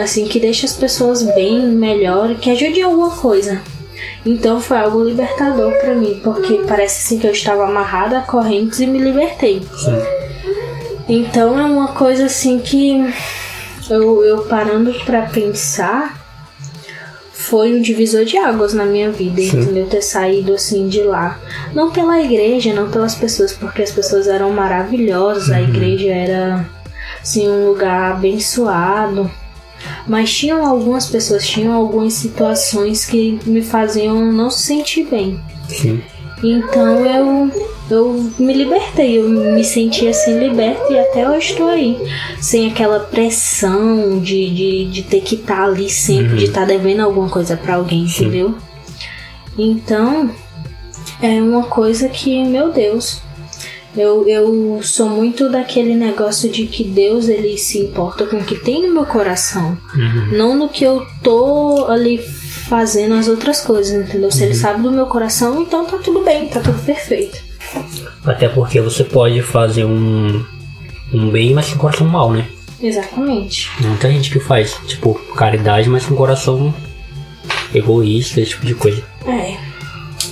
Assim, 0.00 0.26
que 0.26 0.38
deixa 0.38 0.66
as 0.66 0.74
pessoas 0.74 1.22
bem 1.22 1.60
melhor, 1.60 2.34
que 2.34 2.50
ajude 2.50 2.80
em 2.80 2.82
alguma 2.82 3.10
coisa. 3.10 3.60
Então 4.24 4.60
foi 4.60 4.78
algo 4.78 5.04
libertador 5.04 5.72
pra 5.80 5.94
mim, 5.94 6.20
porque 6.22 6.62
parece 6.66 7.04
assim 7.04 7.18
que 7.18 7.26
eu 7.26 7.32
estava 7.32 7.64
amarrada 7.64 8.18
a 8.18 8.22
correntes 8.22 8.80
e 8.80 8.86
me 8.86 8.98
libertei. 8.98 9.60
Sim. 9.76 9.96
Então 11.08 11.58
é 11.58 11.64
uma 11.64 11.88
coisa 11.88 12.26
assim 12.26 12.58
que 12.58 13.00
eu, 13.88 14.24
eu 14.24 14.42
parando 14.44 14.92
pra 15.04 15.22
pensar 15.22 16.25
foi 17.38 17.76
um 17.76 17.82
divisor 17.82 18.24
de 18.24 18.38
águas 18.38 18.72
na 18.72 18.86
minha 18.86 19.10
vida, 19.10 19.40
Sim. 19.42 19.60
entendeu? 19.60 19.86
Ter 19.86 20.00
saído 20.00 20.54
assim 20.54 20.88
de 20.88 21.02
lá. 21.02 21.38
Não 21.74 21.90
pela 21.90 22.20
igreja, 22.20 22.72
não 22.72 22.90
pelas 22.90 23.14
pessoas, 23.14 23.52
porque 23.52 23.82
as 23.82 23.92
pessoas 23.92 24.26
eram 24.26 24.50
maravilhosas, 24.50 25.50
a 25.50 25.60
igreja 25.60 26.08
era 26.08 26.66
assim 27.22 27.46
um 27.46 27.68
lugar 27.68 28.12
abençoado. 28.12 29.30
Mas 30.08 30.32
tinham 30.34 30.66
algumas 30.66 31.06
pessoas, 31.06 31.46
tinham 31.46 31.74
algumas 31.74 32.14
situações 32.14 33.04
que 33.04 33.38
me 33.44 33.60
faziam 33.62 34.32
não 34.32 34.50
se 34.50 34.62
sentir 34.62 35.04
bem. 35.04 35.38
Sim. 35.68 36.02
Então 36.42 37.04
eu, 37.06 37.50
eu 37.90 38.30
me 38.38 38.52
libertei, 38.52 39.18
eu 39.18 39.28
me 39.28 39.64
senti 39.64 40.06
assim 40.06 40.38
liberta 40.38 40.92
e 40.92 40.98
até 40.98 41.28
hoje 41.28 41.52
estou 41.52 41.68
aí. 41.68 41.96
Sem 42.40 42.70
aquela 42.70 43.00
pressão 43.00 44.20
de, 44.20 44.50
de, 44.50 44.84
de 44.86 45.02
ter 45.02 45.22
que 45.22 45.36
estar 45.36 45.64
ali 45.64 45.88
sempre, 45.88 46.36
de 46.36 46.44
estar 46.44 46.66
devendo 46.66 47.00
alguma 47.00 47.28
coisa 47.28 47.56
para 47.56 47.76
alguém, 47.76 48.06
Sim. 48.06 48.24
entendeu? 48.26 48.54
Então 49.58 50.30
é 51.22 51.40
uma 51.40 51.62
coisa 51.64 52.08
que, 52.10 52.44
meu 52.44 52.70
Deus, 52.70 53.22
eu, 53.96 54.28
eu 54.28 54.80
sou 54.82 55.08
muito 55.08 55.48
daquele 55.50 55.94
negócio 55.94 56.50
de 56.50 56.66
que 56.66 56.84
Deus 56.84 57.28
ele 57.30 57.56
se 57.56 57.78
importa 57.78 58.26
com 58.26 58.36
o 58.36 58.44
que 58.44 58.56
tem 58.56 58.86
no 58.86 58.92
meu 58.92 59.06
coração, 59.06 59.78
Uhum. 59.94 60.36
não 60.36 60.54
no 60.54 60.68
que 60.68 60.84
eu 60.84 61.06
tô 61.22 61.86
ali 61.88 62.20
fazendo 62.68 63.14
as 63.14 63.28
outras 63.28 63.60
coisas, 63.60 63.92
entendeu? 63.92 64.30
Se 64.30 64.44
ele 64.44 64.54
sabe 64.54 64.82
do 64.82 64.90
meu 64.90 65.06
coração, 65.06 65.62
então 65.62 65.84
tá 65.84 65.98
tudo 65.98 66.22
bem, 66.22 66.48
tá 66.48 66.60
tudo 66.60 66.78
perfeito. 66.84 67.38
Até 68.24 68.48
porque 68.48 68.80
você 68.80 69.04
pode 69.04 69.40
fazer 69.42 69.84
um, 69.84 70.44
um 71.12 71.30
bem, 71.30 71.54
mas 71.54 71.72
com 71.72 71.78
coração 71.78 72.06
mal, 72.06 72.32
né? 72.32 72.46
Exatamente. 72.80 73.70
Muita 73.80 74.10
gente 74.10 74.30
que 74.30 74.38
faz, 74.38 74.78
tipo, 74.86 75.14
caridade, 75.34 75.88
mas 75.88 76.04
com 76.04 76.14
coração 76.14 76.74
egoísta, 77.74 78.40
esse 78.40 78.50
tipo 78.50 78.66
de 78.66 78.74
coisa. 78.74 79.02
É. 79.26 79.56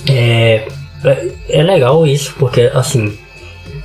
É, 0.07 0.67
é, 1.03 1.31
é 1.49 1.63
legal 1.63 2.05
isso, 2.05 2.35
porque 2.37 2.69
assim, 2.73 3.17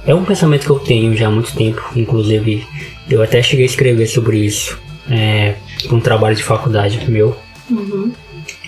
é 0.06 0.14
um 0.14 0.24
pensamento 0.24 0.64
que 0.64 0.70
eu 0.70 0.78
tenho 0.78 1.16
já 1.16 1.28
há 1.28 1.30
muito 1.30 1.54
tempo. 1.54 1.82
Inclusive, 1.96 2.66
eu 3.08 3.22
até 3.22 3.42
cheguei 3.42 3.64
a 3.64 3.68
escrever 3.68 4.06
sobre 4.06 4.38
isso 4.38 4.78
é, 5.10 5.56
um 5.90 6.00
trabalho 6.00 6.36
de 6.36 6.42
faculdade 6.42 7.10
meu. 7.10 7.36
Uhum. 7.70 8.12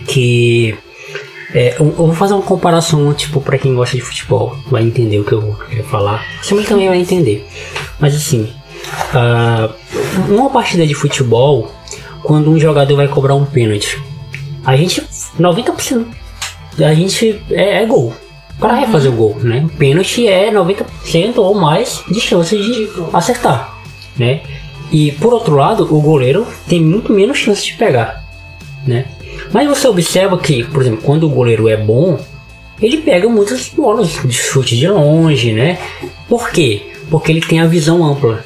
Que 0.07 0.77
é, 1.55 1.77
eu, 1.79 1.87
eu 1.87 1.93
vou 1.93 2.15
fazer 2.15 2.35
uma 2.35 2.43
comparação, 2.43 3.13
tipo, 3.13 3.41
para 3.41 3.59
quem 3.59 3.75
gosta 3.75 3.97
de 3.97 4.03
futebol, 4.03 4.57
vai 4.71 4.83
entender 4.83 5.19
o 5.19 5.25
que 5.25 5.33
eu 5.33 5.57
queria 5.69 5.85
falar. 5.85 6.25
Você 6.43 6.55
também 6.63 6.89
vai 6.89 6.99
entender. 6.99 7.47
Mas 8.01 8.15
assim, 8.15 8.53
ah, 9.15 9.71
uma 10.29 10.51
partida 10.51 10.87
de 10.87 10.95
futebol, 10.95 11.71
quando 12.23 12.51
um 12.51 12.59
jogador 12.59 12.97
vai 12.97 13.09
cobrar 13.09 13.35
um 13.35 13.45
pênalti, 13.45 14.01
a 14.65 14.77
gente, 14.77 15.03
90% 15.39 16.07
a 16.79 16.95
gente 16.95 17.41
é, 17.51 17.83
é 17.83 17.87
gol. 17.87 18.15
O 18.57 18.61
cara 18.61 18.77
vai 18.77 18.87
fazer 18.91 19.09
o 19.09 19.13
gol, 19.13 19.37
né? 19.41 19.69
Pênalti 19.79 20.27
é 20.29 20.51
90% 20.51 20.85
ou 21.37 21.55
mais 21.55 22.03
de 22.09 22.21
chance 22.21 22.57
de 22.57 22.89
acertar, 23.13 23.77
né? 24.17 24.41
E 24.91 25.13
por 25.13 25.33
outro 25.33 25.57
lado, 25.57 25.85
o 25.95 26.01
goleiro 26.01 26.47
tem 26.69 26.81
muito 26.81 27.13
menos 27.13 27.39
chance 27.39 27.65
de 27.65 27.75
pegar, 27.75 28.25
né? 28.87 29.07
Mas 29.53 29.69
você 29.69 29.89
observa 29.89 30.37
que, 30.39 30.65
por 30.65 30.83
exemplo, 30.83 31.01
quando 31.03 31.25
o 31.25 31.31
goleiro 31.31 31.69
é 31.69 31.77
bom, 31.77 32.19
ele 32.81 32.99
pega 32.99 33.29
muitas 33.29 33.69
bolas 33.69 34.21
de 34.25 34.33
chute 34.33 34.77
de 34.77 34.89
longe, 34.89 35.53
né? 35.53 35.79
Por 36.29 36.51
quê? 36.51 36.83
Porque 37.11 37.31
ele 37.31 37.41
tem 37.41 37.61
a 37.61 37.67
visão 37.67 38.05
ampla. 38.05 38.45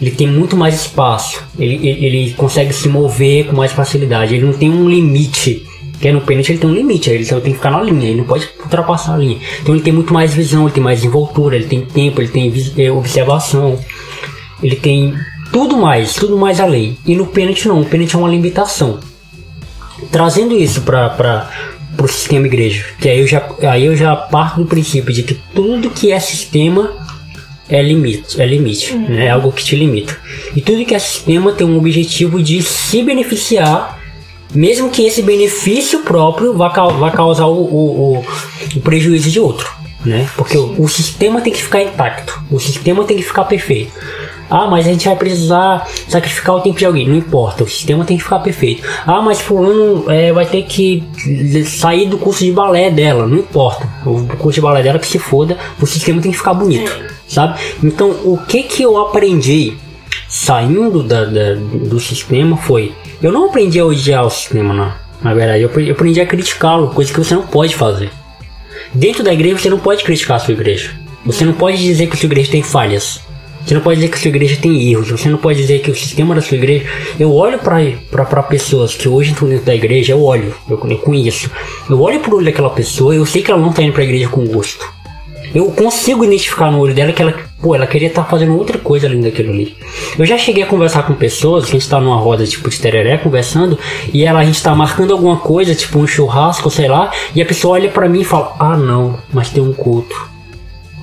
Ele 0.00 0.10
tem 0.10 0.26
muito 0.26 0.56
mais 0.56 0.74
espaço. 0.74 1.42
Ele, 1.58 1.74
ele, 1.74 2.06
ele 2.06 2.34
consegue 2.34 2.72
se 2.72 2.88
mover 2.88 3.46
com 3.46 3.56
mais 3.56 3.72
facilidade. 3.72 4.34
Ele 4.34 4.46
não 4.46 4.52
tem 4.52 4.70
um 4.70 4.88
limite. 4.88 5.66
Que 6.00 6.08
é 6.08 6.12
no 6.12 6.20
pênalti 6.20 6.52
ele 6.52 6.58
tem 6.58 6.70
um 6.70 6.74
limite, 6.74 7.10
ele 7.10 7.24
só 7.24 7.40
tem 7.40 7.52
que 7.52 7.58
ficar 7.58 7.72
na 7.72 7.82
linha, 7.82 8.06
ele 8.06 8.18
não 8.18 8.24
pode 8.24 8.48
ultrapassar 8.62 9.14
a 9.14 9.16
linha. 9.16 9.36
Então 9.60 9.74
ele 9.74 9.82
tem 9.82 9.92
muito 9.92 10.14
mais 10.14 10.32
visão, 10.32 10.62
ele 10.62 10.72
tem 10.72 10.82
mais 10.82 11.02
envoltura, 11.02 11.56
ele 11.56 11.66
tem 11.66 11.84
tempo, 11.84 12.20
ele 12.20 12.28
tem 12.28 12.52
eh, 12.76 12.88
observação, 12.88 13.76
ele 14.62 14.76
tem 14.76 15.12
tudo 15.52 15.76
mais, 15.76 16.14
tudo 16.14 16.38
mais 16.38 16.60
além. 16.60 16.96
E 17.04 17.16
no 17.16 17.26
pênalti 17.26 17.66
não, 17.66 17.80
o 17.80 17.84
pênalti 17.84 18.14
é 18.14 18.18
uma 18.18 18.28
limitação. 18.28 19.00
Trazendo 20.10 20.54
isso 20.54 20.82
para 20.82 21.50
o 22.02 22.08
sistema 22.08 22.46
igreja, 22.46 22.84
que 23.00 23.08
aí 23.08 23.20
eu, 23.20 23.26
já, 23.26 23.46
aí 23.70 23.84
eu 23.86 23.96
já 23.96 24.14
parto 24.16 24.60
do 24.62 24.66
princípio 24.66 25.12
de 25.12 25.22
que 25.22 25.34
tudo 25.54 25.90
que 25.90 26.12
é 26.12 26.18
sistema 26.20 26.92
é 27.68 27.82
limite, 27.82 28.40
é 28.40 28.46
limite, 28.46 28.94
né? 28.94 29.26
é 29.26 29.30
algo 29.30 29.52
que 29.52 29.62
te 29.64 29.76
limita. 29.76 30.16
E 30.56 30.60
tudo 30.62 30.84
que 30.84 30.94
é 30.94 30.98
sistema 30.98 31.52
tem 31.52 31.66
um 31.66 31.76
objetivo 31.76 32.42
de 32.42 32.62
se 32.62 33.02
beneficiar, 33.02 33.98
mesmo 34.54 34.88
que 34.90 35.02
esse 35.04 35.20
benefício 35.22 36.00
próprio 36.00 36.54
vá, 36.56 36.68
vá 36.68 37.10
causar 37.10 37.46
o, 37.46 37.52
o, 37.64 38.16
o- 38.18 38.24
o 38.76 38.80
prejuízo 38.80 39.28
de 39.30 39.38
outro, 39.38 39.70
né? 40.04 40.26
Porque 40.36 40.56
o, 40.56 40.80
o 40.82 40.88
sistema 40.88 41.42
tem 41.42 41.52
que 41.52 41.62
ficar 41.62 41.82
intacto, 41.82 42.40
o 42.50 42.58
sistema 42.58 43.04
tem 43.04 43.18
que 43.18 43.22
ficar 43.22 43.44
perfeito. 43.44 43.92
Ah, 44.50 44.66
mas 44.66 44.86
a 44.86 44.90
gente 44.90 45.06
vai 45.06 45.16
precisar 45.16 45.86
sacrificar 46.08 46.56
o 46.56 46.60
tempo 46.60 46.78
de 46.78 46.84
alguém. 46.86 47.06
Não 47.08 47.16
importa, 47.16 47.64
o 47.64 47.68
sistema 47.68 48.04
tem 48.04 48.16
que 48.16 48.22
ficar 48.22 48.38
perfeito. 48.38 48.82
Ah, 49.06 49.20
mas 49.20 49.40
fulano 49.40 50.10
é, 50.10 50.32
vai 50.32 50.46
ter 50.46 50.62
que 50.62 51.04
sair 51.66 52.06
do 52.08 52.16
curso 52.18 52.44
de 52.44 52.52
balé 52.52 52.90
dela. 52.90 53.26
Não 53.26 53.36
importa. 53.36 53.88
O 54.06 54.26
curso 54.38 54.54
de 54.56 54.60
balé 54.60 54.82
dela 54.82 54.98
que 54.98 55.06
se 55.06 55.18
foda, 55.18 55.56
o 55.80 55.86
sistema 55.86 56.20
tem 56.22 56.30
que 56.32 56.38
ficar 56.38 56.54
bonito. 56.54 56.90
Sabe? 57.28 57.60
Então, 57.84 58.08
o 58.24 58.38
que 58.48 58.62
que 58.62 58.82
eu 58.82 58.96
aprendi 58.98 59.76
saindo 60.28 61.02
da, 61.02 61.24
da- 61.24 61.54
do 61.54 61.98
sistema 62.00 62.56
foi. 62.56 62.92
Eu 63.22 63.32
não 63.32 63.46
aprendi 63.46 63.78
a 63.80 63.84
odiar 63.84 64.24
o 64.26 64.30
sistema, 64.30 64.72
não. 64.74 64.92
Na 65.22 65.34
verdade, 65.34 65.62
eu 65.62 65.92
aprendi- 65.92 66.20
a 66.20 66.26
criticá-lo, 66.26 66.88
coisa 66.88 67.12
que 67.12 67.18
você 67.18 67.34
não 67.34 67.42
pode 67.46 67.74
fazer. 67.74 68.10
Dentro 68.94 69.22
da 69.24 69.32
igreja, 69.32 69.58
você 69.58 69.68
não 69.70 69.78
pode 69.78 70.04
criticar 70.04 70.36
a 70.36 70.40
sua 70.40 70.54
igreja. 70.54 70.90
Você 71.26 71.44
não 71.44 71.52
pode 71.52 71.76
dizer 71.78 72.06
que 72.06 72.14
a 72.14 72.16
sua 72.16 72.26
igreja 72.26 72.50
tem 72.50 72.62
falhas. 72.62 73.20
Você 73.64 73.74
não 73.74 73.80
pode 73.80 73.96
dizer 73.96 74.08
que 74.08 74.16
a 74.16 74.20
sua 74.20 74.28
igreja 74.28 74.56
tem 74.60 74.90
erros. 74.90 75.10
Você 75.10 75.28
não 75.28 75.38
pode 75.38 75.58
dizer 75.58 75.80
que 75.80 75.90
o 75.90 75.94
sistema 75.94 76.34
da 76.34 76.40
sua 76.40 76.56
igreja. 76.56 76.86
Eu 77.18 77.34
olho 77.34 77.58
para 77.58 78.42
pessoas 78.42 78.94
que 78.94 79.08
hoje 79.08 79.32
estão 79.32 79.48
dentro 79.48 79.66
da 79.66 79.74
igreja, 79.74 80.12
eu 80.12 80.22
olho, 80.22 80.54
eu, 80.68 80.80
eu 80.88 80.98
conheço. 80.98 81.50
Eu 81.88 82.00
olho 82.00 82.20
pro 82.20 82.36
olho 82.36 82.46
daquela 82.46 82.70
pessoa, 82.70 83.14
eu 83.14 83.26
sei 83.26 83.42
que 83.42 83.50
ela 83.50 83.60
não 83.60 83.70
está 83.70 83.82
indo 83.82 83.92
para 83.92 84.02
a 84.02 84.04
igreja 84.04 84.28
com 84.28 84.46
gosto. 84.46 84.86
Eu 85.54 85.66
consigo 85.72 86.24
identificar 86.24 86.70
no 86.70 86.78
olho 86.78 86.94
dela 86.94 87.12
que 87.12 87.22
ela 87.22 87.32
Pô, 87.60 87.74
ela 87.74 87.88
queria 87.88 88.06
estar 88.06 88.22
tá 88.22 88.30
fazendo 88.30 88.56
outra 88.56 88.78
coisa 88.78 89.08
além 89.08 89.20
daquilo 89.20 89.52
ali. 89.52 89.76
Eu 90.16 90.24
já 90.24 90.38
cheguei 90.38 90.62
a 90.62 90.66
conversar 90.66 91.04
com 91.04 91.12
pessoas, 91.14 91.64
a 91.64 91.66
gente 91.66 91.88
tá 91.88 92.00
numa 92.00 92.16
roda 92.16 92.46
tipo 92.46 92.70
de 92.70 92.78
tereré 92.80 93.18
conversando, 93.18 93.76
e 94.12 94.24
ela 94.24 94.38
a 94.38 94.44
gente 94.44 94.62
tá 94.62 94.72
marcando 94.76 95.12
alguma 95.12 95.38
coisa, 95.38 95.74
tipo 95.74 95.98
um 95.98 96.06
churrasco, 96.06 96.70
sei 96.70 96.86
lá, 96.86 97.10
e 97.34 97.42
a 97.42 97.46
pessoa 97.46 97.74
olha 97.74 97.90
para 97.90 98.08
mim 98.08 98.20
e 98.20 98.24
fala: 98.24 98.54
"Ah, 98.60 98.76
não, 98.76 99.18
mas 99.32 99.50
tem 99.50 99.60
um 99.60 99.72
culto". 99.72 100.37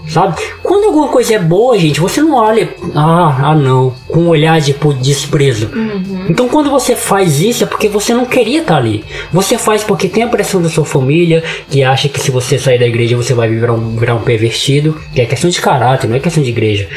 Sabe? 0.07 0.35
Quando 0.61 0.85
alguma 0.85 1.07
coisa 1.07 1.35
é 1.35 1.39
boa, 1.39 1.77
gente, 1.77 1.99
você 1.99 2.21
não 2.21 2.35
olha, 2.35 2.69
ah, 2.93 3.49
ah 3.49 3.55
não, 3.55 3.93
com 4.07 4.21
um 4.21 4.27
olhar 4.29 4.59
de 4.59 4.73
tipo, 4.73 4.93
desprezo. 4.93 5.69
Uhum. 5.73 6.27
Então 6.29 6.47
quando 6.47 6.69
você 6.69 6.95
faz 6.95 7.39
isso 7.39 7.63
é 7.63 7.67
porque 7.67 7.87
você 7.87 8.13
não 8.13 8.25
queria 8.25 8.61
estar 8.61 8.77
ali. 8.77 9.03
Você 9.31 9.57
faz 9.57 9.83
porque 9.83 10.07
tem 10.07 10.23
a 10.23 10.27
pressão 10.27 10.61
da 10.61 10.69
sua 10.69 10.85
família, 10.85 11.43
que 11.69 11.83
acha 11.83 12.07
que 12.07 12.19
se 12.19 12.31
você 12.31 12.57
sair 12.59 12.79
da 12.79 12.85
igreja 12.85 13.17
você 13.17 13.33
vai 13.33 13.49
virar 13.49 13.73
um, 13.73 13.95
virar 13.95 14.15
um 14.15 14.21
pervertido, 14.21 14.99
que 15.13 15.21
é 15.21 15.25
questão 15.25 15.49
de 15.49 15.59
caráter, 15.59 16.07
não 16.07 16.15
é 16.15 16.19
questão 16.19 16.43
de 16.43 16.49
igreja. 16.49 16.87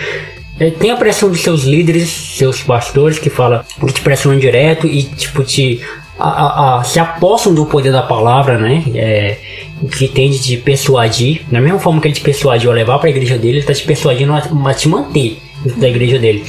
É, 0.61 0.71
tem 0.71 0.91
a 0.91 0.97
pressão 0.97 1.31
dos 1.31 1.41
seus 1.41 1.63
líderes, 1.63 2.09
seus 2.09 2.63
pastores, 2.63 3.19
que 3.19 3.31
fala 3.31 3.65
que 3.79 3.93
te 3.93 4.01
pressionam 4.01 4.39
direto 4.39 4.87
e 4.87 5.05
tipo 5.05 5.45
te 5.45 5.81
a, 6.19 6.29
a, 6.29 6.81
a, 6.81 6.85
se 6.85 6.99
apossam 6.99 7.55
do 7.55 7.65
poder 7.65 7.93
da 7.93 8.03
palavra, 8.03 8.59
né? 8.59 8.83
É, 8.95 9.37
que 9.87 10.09
tende 10.09 10.39
de 10.39 10.57
persuadir, 10.57 11.43
da 11.51 11.61
mesma 11.61 11.79
forma 11.79 12.01
que 12.01 12.09
ele 12.09 12.15
te 12.15 12.21
persuadiu 12.21 12.71
a 12.71 12.75
levar 12.75 12.99
para 12.99 13.09
a 13.09 13.11
igreja 13.11 13.37
dele, 13.37 13.55
ele 13.55 13.59
está 13.61 13.75
te 13.75 13.85
persuadindo 13.85 14.33
a, 14.33 14.39
a 14.39 14.75
te 14.75 14.89
manter 14.89 15.39
dentro 15.63 15.81
da 15.81 15.89
igreja 15.89 16.19
dele. 16.19 16.45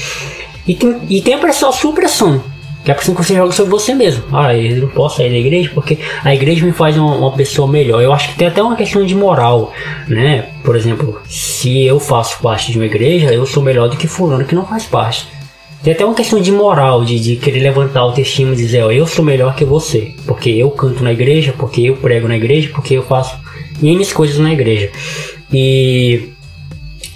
E 0.68 0.76
tem, 0.76 0.98
e 1.10 1.22
tem 1.22 1.34
a 1.34 1.38
pressão, 1.38 1.70
a 1.70 1.74
sua 1.74 1.94
pressão, 1.94 2.44
que 2.84 2.92
é 2.92 2.94
a 2.94 2.96
pressão 2.96 3.16
que 3.16 3.24
você 3.24 3.36
joga 3.36 3.52
sobre 3.52 3.72
você 3.72 3.94
mesmo. 3.94 4.24
Ah, 4.32 4.56
eu 4.56 4.82
não 4.82 4.88
posso 4.88 5.18
sair 5.18 5.30
da 5.30 5.38
igreja 5.38 5.72
porque 5.74 5.98
a 6.24 6.34
igreja 6.34 6.66
me 6.66 6.72
faz 6.72 6.98
uma, 6.98 7.16
uma, 7.16 7.32
pessoa 7.32 7.68
melhor. 7.68 8.02
Eu 8.02 8.14
acho 8.14 8.30
que 8.30 8.38
tem 8.38 8.48
até 8.48 8.62
uma 8.62 8.76
questão 8.76 9.06
de 9.06 9.16
moral, 9.16 9.74
né? 10.08 10.50
Por 10.64 10.76
exemplo, 10.76 11.22
se 11.28 11.84
eu 11.84 12.00
faço 12.00 12.40
parte 12.42 12.72
de 12.72 12.78
uma 12.78 12.86
igreja, 12.86 13.34
eu 13.34 13.46
sou 13.46 13.64
melhor 13.64 13.90
do 13.90 13.98
que 13.98 14.08
fulano 14.08 14.46
que 14.46 14.56
não 14.56 14.66
faz 14.66 14.86
parte. 14.86 15.28
Tem 15.84 15.94
até 15.94 16.04
uma 16.04 16.14
questão 16.14 16.42
de 16.42 16.52
moral, 16.52 17.06
de, 17.06 17.20
de 17.20 17.36
querer 17.38 17.62
levantar 17.62 18.02
o 18.02 18.08
autoestima 18.10 18.54
e 18.54 18.58
dizer, 18.58 18.84
ó, 18.84 18.92
eu 18.92 19.08
sou 19.08 19.24
melhor 19.24 19.56
que 19.56 19.64
você, 19.64 20.14
porque 20.26 20.50
eu 20.50 20.70
canto 20.72 21.04
na 21.04 21.14
igreja, 21.14 21.54
porque 21.58 21.82
eu 21.82 21.96
prego 21.96 22.28
na 22.28 22.36
igreja, 22.36 22.70
porque 22.74 22.96
eu 22.96 23.04
faço 23.04 23.38
N 23.82 24.06
coisas 24.08 24.38
na 24.40 24.52
igreja. 24.52 24.90
E, 25.54 26.30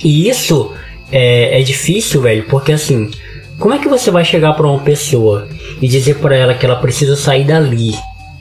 e 0.03 0.29
isso 0.29 0.71
é, 1.11 1.59
é 1.59 1.63
difícil, 1.63 2.21
velho, 2.21 2.45
porque 2.49 2.71
assim, 2.71 3.11
como 3.59 3.73
é 3.73 3.79
que 3.79 3.87
você 3.87 4.09
vai 4.09 4.23
chegar 4.23 4.53
para 4.53 4.67
uma 4.67 4.79
pessoa 4.79 5.47
e 5.81 5.87
dizer 5.87 6.15
para 6.15 6.35
ela 6.35 6.53
que 6.53 6.65
ela 6.65 6.77
precisa 6.77 7.15
sair 7.15 7.43
dali? 7.43 7.93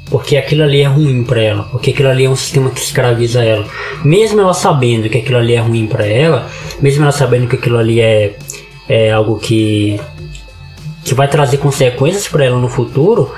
Porque 0.06 0.36
aquilo 0.36 0.62
ali 0.62 0.82
é 0.82 0.86
ruim 0.86 1.24
para 1.24 1.42
ela, 1.42 1.62
porque 1.64 1.90
aquilo 1.90 2.08
ali 2.08 2.26
é 2.26 2.30
um 2.30 2.36
sistema 2.36 2.70
que 2.70 2.80
escraviza 2.80 3.42
ela. 3.42 3.66
Mesmo 4.04 4.40
ela 4.40 4.54
sabendo 4.54 5.08
que 5.08 5.18
aquilo 5.18 5.38
ali 5.38 5.54
é 5.54 5.60
ruim 5.60 5.86
para 5.86 6.06
ela, 6.06 6.48
mesmo 6.80 7.02
ela 7.02 7.12
sabendo 7.12 7.48
que 7.48 7.56
aquilo 7.56 7.78
ali 7.78 8.00
é, 8.00 8.36
é 8.92 9.10
algo 9.10 9.38
que 9.38 9.98
que 11.04 11.14
vai 11.14 11.26
trazer 11.26 11.56
consequências 11.56 12.28
para 12.28 12.44
ela 12.44 12.58
no 12.58 12.68
futuro, 12.68 13.32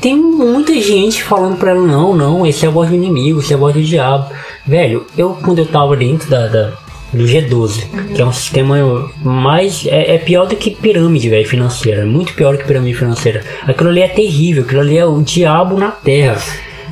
tem 0.00 0.16
muita 0.16 0.78
gente 0.80 1.22
falando 1.22 1.56
para 1.56 1.70
ela: 1.70 1.86
não, 1.86 2.14
não, 2.14 2.46
esse 2.46 2.64
é 2.64 2.68
a 2.68 2.70
voz 2.70 2.88
do 2.88 2.94
inimigo, 2.94 3.40
esse 3.40 3.52
é 3.52 3.56
a 3.56 3.58
voz 3.58 3.74
do 3.74 3.82
diabo. 3.82 4.30
Velho, 4.66 5.06
eu 5.16 5.38
quando 5.42 5.58
eu 5.58 5.66
tava 5.66 5.96
dentro 5.96 6.28
da, 6.28 6.46
da 6.46 6.72
do 7.12 7.24
G12, 7.24 7.84
uhum. 7.92 8.14
que 8.14 8.22
é 8.22 8.24
um 8.26 8.32
sistema 8.32 8.76
mais. 9.22 9.86
É, 9.86 10.14
é, 10.14 10.18
pior 10.18 10.46
do 10.46 10.56
que 10.56 10.70
pirâmide, 10.70 11.28
velho, 11.28 11.48
financeira. 11.48 12.06
Muito 12.06 12.34
pior 12.34 12.52
do 12.52 12.58
que 12.58 12.64
pirâmide 12.64 12.96
financeira. 12.96 13.44
Aquilo 13.62 13.90
ali 13.90 14.00
é 14.00 14.08
terrível, 14.08 14.62
aquilo 14.62 14.80
ali 14.80 14.96
é 14.96 15.04
o 15.04 15.20
diabo 15.20 15.76
na 15.76 15.90
terra. 15.90 16.40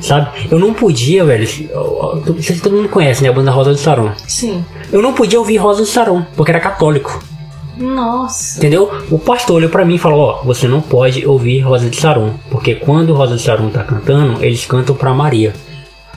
Sabe? 0.01 0.47
Eu 0.49 0.59
não 0.59 0.73
podia, 0.73 1.25
velho. 1.25 1.45
Vocês 2.25 2.61
todo 2.61 2.75
mundo 2.75 2.89
conhece, 2.89 3.21
né? 3.21 3.29
A 3.29 3.33
banda 3.33 3.51
Rosa 3.51 3.71
do 3.71 3.77
Saron. 3.77 4.11
Sim. 4.27 4.63
Eu 4.91 5.01
não 5.01 5.13
podia 5.13 5.39
ouvir 5.39 5.57
Rosa 5.57 5.81
do 5.81 5.85
Saron, 5.85 6.25
porque 6.35 6.51
era 6.51 6.59
católico. 6.59 7.21
Nossa. 7.79 8.59
Entendeu? 8.59 8.91
O 9.09 9.17
pastor 9.17 9.55
olhou 9.55 9.69
para 9.69 9.85
mim 9.85 9.95
e 9.95 9.99
falou: 9.99 10.19
Ó, 10.19 10.43
você 10.43 10.67
não 10.67 10.81
pode 10.81 11.25
ouvir 11.25 11.61
Rosa 11.61 11.89
de 11.89 11.95
Saron, 11.95 12.33
porque 12.51 12.75
quando 12.75 13.13
Rosa 13.13 13.37
de 13.37 13.41
Saron 13.41 13.69
tá 13.69 13.83
cantando, 13.83 14.43
eles 14.43 14.65
cantam 14.65 14.95
para 14.95 15.13
Maria. 15.13 15.53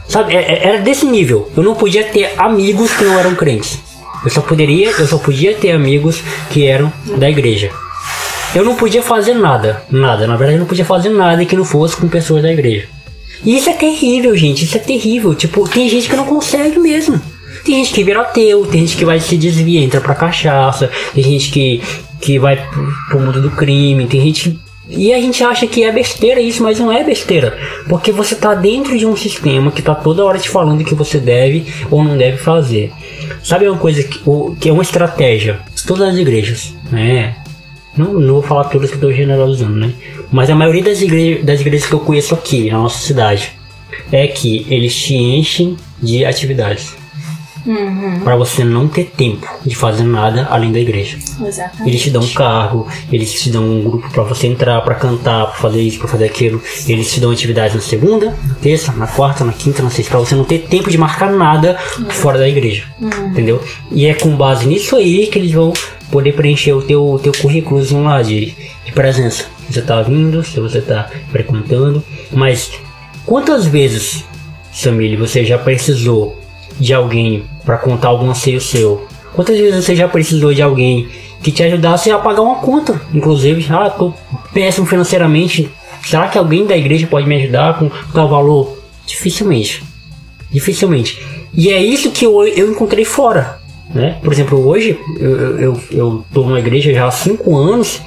Sabe? 0.09 0.35
É, 0.35 0.41
é, 0.41 0.69
era 0.69 0.79
desse 0.79 1.07
nível. 1.07 1.49
Eu 1.57 1.63
não 1.63 1.75
podia 1.75 2.05
ter 2.05 2.35
amigos 2.37 2.93
que 2.93 3.05
não 3.05 3.19
eram 3.19 3.35
crentes. 3.37 3.79
Eu 4.25 4.31
só 4.31 4.41
poderia, 4.41 4.91
eu 4.91 5.07
só 5.07 5.19
podia 5.19 5.55
ter 5.55 5.71
amigos 5.71 6.21
que 6.51 6.67
eram 6.67 6.93
da 7.17 7.31
igreja. 7.31 7.71
Eu 8.55 8.65
não 8.65 8.75
podia 8.75 9.03
fazer 9.03 9.35
nada, 9.35 9.83
nada. 9.91 10.27
Na 10.27 10.37
verdade, 10.37 10.57
eu 10.57 10.61
não 10.61 10.67
podia 10.67 10.85
fazer 10.85 11.09
nada 11.09 11.45
que 11.45 11.57
não 11.57 11.65
fosse 11.65 11.97
com 11.97 12.09
pessoas 12.09 12.43
da 12.43 12.53
igreja. 12.53 12.87
E 13.45 13.57
isso 13.57 13.71
é 13.71 13.73
terrível, 13.73 14.37
gente. 14.37 14.65
Isso 14.65 14.77
é 14.77 14.81
terrível. 14.81 15.35
Tipo, 15.35 15.69
tem 15.69 15.89
gente 15.89 16.09
que 16.09 16.17
não 16.17 16.27
consegue 16.27 16.79
mesmo. 16.79 17.21
Tem 17.65 17.77
gente 17.77 17.93
que 17.93 18.05
vira 18.05 18.21
ateu, 18.21 18.67
tem 18.67 18.81
gente 18.81 18.97
que 18.97 19.05
vai 19.05 19.21
se 19.21 19.37
desvia, 19.37 19.81
entra 19.81 20.01
pra 20.01 20.15
cachaça, 20.15 20.91
tem 21.15 21.23
gente 21.23 21.51
que, 21.51 21.81
que 22.21 22.39
vai 22.39 22.57
pro 23.09 23.21
mundo 23.21 23.41
do 23.41 23.51
crime, 23.51 24.07
tem 24.07 24.21
gente 24.21 24.51
que 24.51 24.73
e 24.89 25.13
a 25.13 25.21
gente 25.21 25.43
acha 25.43 25.67
que 25.67 25.85
é 25.85 25.93
besteira 25.93 26.41
isso, 26.41 26.63
mas 26.63 26.79
não 26.79 26.93
é 26.93 27.03
besteira. 27.03 27.57
Porque 27.89 28.13
você 28.13 28.35
está 28.35 28.55
dentro 28.55 28.99
de 28.99 29.07
um 29.07 29.17
sistema 29.17 29.71
que 29.71 29.81
está 29.81 29.95
toda 29.95 30.25
hora 30.25 30.39
te 30.39 30.51
falando 30.51 30.85
que 30.85 30.95
você 30.95 31.19
deve 31.19 31.67
ou 31.91 32.05
não 32.05 32.17
deve 32.17 32.37
fazer. 32.37 32.93
Sabe 33.43 33.69
uma 33.69 33.79
coisa 33.79 34.03
que, 34.03 34.21
que 34.61 34.69
é 34.69 34.73
uma 34.73 34.83
estratégia 34.83 35.61
todas 35.87 36.09
as 36.09 36.17
igrejas, 36.17 36.75
né? 36.91 37.37
Não, 37.97 38.13
não 38.15 38.35
vou 38.35 38.43
falar 38.43 38.65
todas 38.65 38.91
que 38.91 38.97
estou 38.97 39.13
generalizando, 39.13 39.77
né? 39.77 39.93
Mas 40.31 40.51
a 40.51 40.55
maioria 40.55 40.83
das, 40.83 40.99
das 40.99 41.61
igrejas 41.61 41.87
que 41.87 41.95
eu 41.95 42.01
conheço 42.01 42.35
aqui 42.35 42.71
na 42.71 42.79
nossa 42.79 42.99
cidade 42.99 43.53
é 44.11 44.27
que 44.27 44.67
eles 44.69 44.95
te 44.95 45.15
enchem 45.15 45.77
de 46.03 46.25
atividades. 46.25 46.95
Uhum. 47.65 48.21
para 48.25 48.35
você 48.35 48.65
não 48.65 48.89
ter 48.89 49.13
tempo 49.17 49.47
de 49.65 49.77
fazer 49.77 50.03
nada 50.03 50.49
além 50.51 50.73
da 50.73 50.81
igreja. 50.81 51.17
Exatamente. 51.41 51.89
Eles 51.89 52.03
te 52.03 52.11
dão 52.11 52.23
um 52.23 52.29
carro, 52.29 52.89
eles 53.11 53.33
te 53.33 53.51
dão 53.51 53.65
um 53.65 53.83
grupo 53.83 54.11
para 54.11 54.25
você 54.25 54.49
entrar, 54.49 54.81
para 54.81 54.97
cantar, 54.97 55.47
para 55.47 55.55
fazer 55.55 55.81
isso, 55.81 55.99
para 55.99 56.09
fazer 56.09 56.25
aquilo. 56.25 56.61
Eles 56.89 57.13
te 57.13 57.21
dão 57.21 57.31
atividade 57.31 57.75
na 57.75 57.81
segunda, 57.81 58.37
na 58.47 58.55
terça, 58.55 58.93
na 58.93 59.07
quarta, 59.07 59.45
na 59.45 59.53
quinta, 59.53 59.83
na 59.83 59.91
sexta, 59.91 60.11
para 60.11 60.21
você 60.21 60.35
não 60.35 60.45
ter 60.45 60.61
tempo 60.61 60.91
de 60.91 60.99
marcar 60.99 61.31
nada 61.31 61.79
uhum. 61.99 62.11
fora 62.11 62.39
da 62.39 62.49
igreja. 62.49 62.85
Uhum. 63.01 63.29
Entendeu? 63.29 63.63
E 63.91 64.07
é 64.07 64.15
com 64.15 64.35
base 64.37 64.67
nisso 64.67 64.97
aí 64.97 65.29
que 65.29 65.39
eles 65.39 65.53
vão 65.53 65.73
poder 66.11 66.33
preencher 66.35 66.73
o 66.73 66.83
teu, 66.83 67.19
teu 67.23 67.33
currículo 67.33 67.83
lá 68.03 68.23
de, 68.23 68.55
de 68.85 68.93
presença. 68.93 69.47
Você 69.69 69.81
tá 69.81 70.03
vindo, 70.03 70.43
se 70.43 70.61
você 70.61 70.81
tá 70.83 71.09
frequentando, 71.31 72.05
mas 72.31 72.71
quantas 73.25 73.67
vezes, 73.67 74.25
Samile, 74.73 75.17
você 75.17 75.45
já 75.45 75.57
precisou 75.57 76.42
de 76.79 76.93
alguém 76.93 77.45
para 77.65 77.79
contar 77.79 78.09
algum 78.09 78.31
anseio 78.31 78.61
seu? 78.61 79.07
Quantas 79.35 79.57
vezes 79.57 79.85
você 79.85 79.97
já 79.97 80.09
precisou 80.09 80.53
de 80.53 80.63
alguém 80.63 81.09
que 81.43 81.51
te 81.51 81.63
ajudasse 81.63 82.11
a 82.11 82.19
pagar 82.19 82.43
uma 82.43 82.57
conta? 82.57 83.01
Inclusive, 83.15 83.67
ah, 83.71 83.91
tô 83.91 84.13
péssimo 84.53 84.87
financeiramente. 84.87 85.71
Será 86.05 86.29
que 86.29 86.37
alguém 86.37 86.67
da 86.67 86.77
igreja 86.77 87.07
pode 87.07 87.27
me 87.27 87.37
ajudar 87.37 87.79
com 87.79 87.91
tal 88.13 88.29
valor? 88.29 88.79
Dificilmente. 89.07 89.83
Dificilmente. 90.51 91.21
E 91.55 91.71
é 91.71 91.83
isso 91.83 92.11
que 92.11 92.27
eu, 92.27 92.47
eu 92.47 92.71
encontrei 92.71 93.05
fora. 93.05 93.61
Né? 93.95 94.19
Por 94.23 94.33
exemplo, 94.33 94.67
hoje 94.67 94.99
eu, 95.19 95.59
eu, 95.59 95.81
eu 95.91 96.25
tô 96.33 96.43
numa 96.43 96.59
igreja 96.59 96.93
já 96.93 97.07
há 97.07 97.11
5 97.11 97.57
anos 97.57 98.01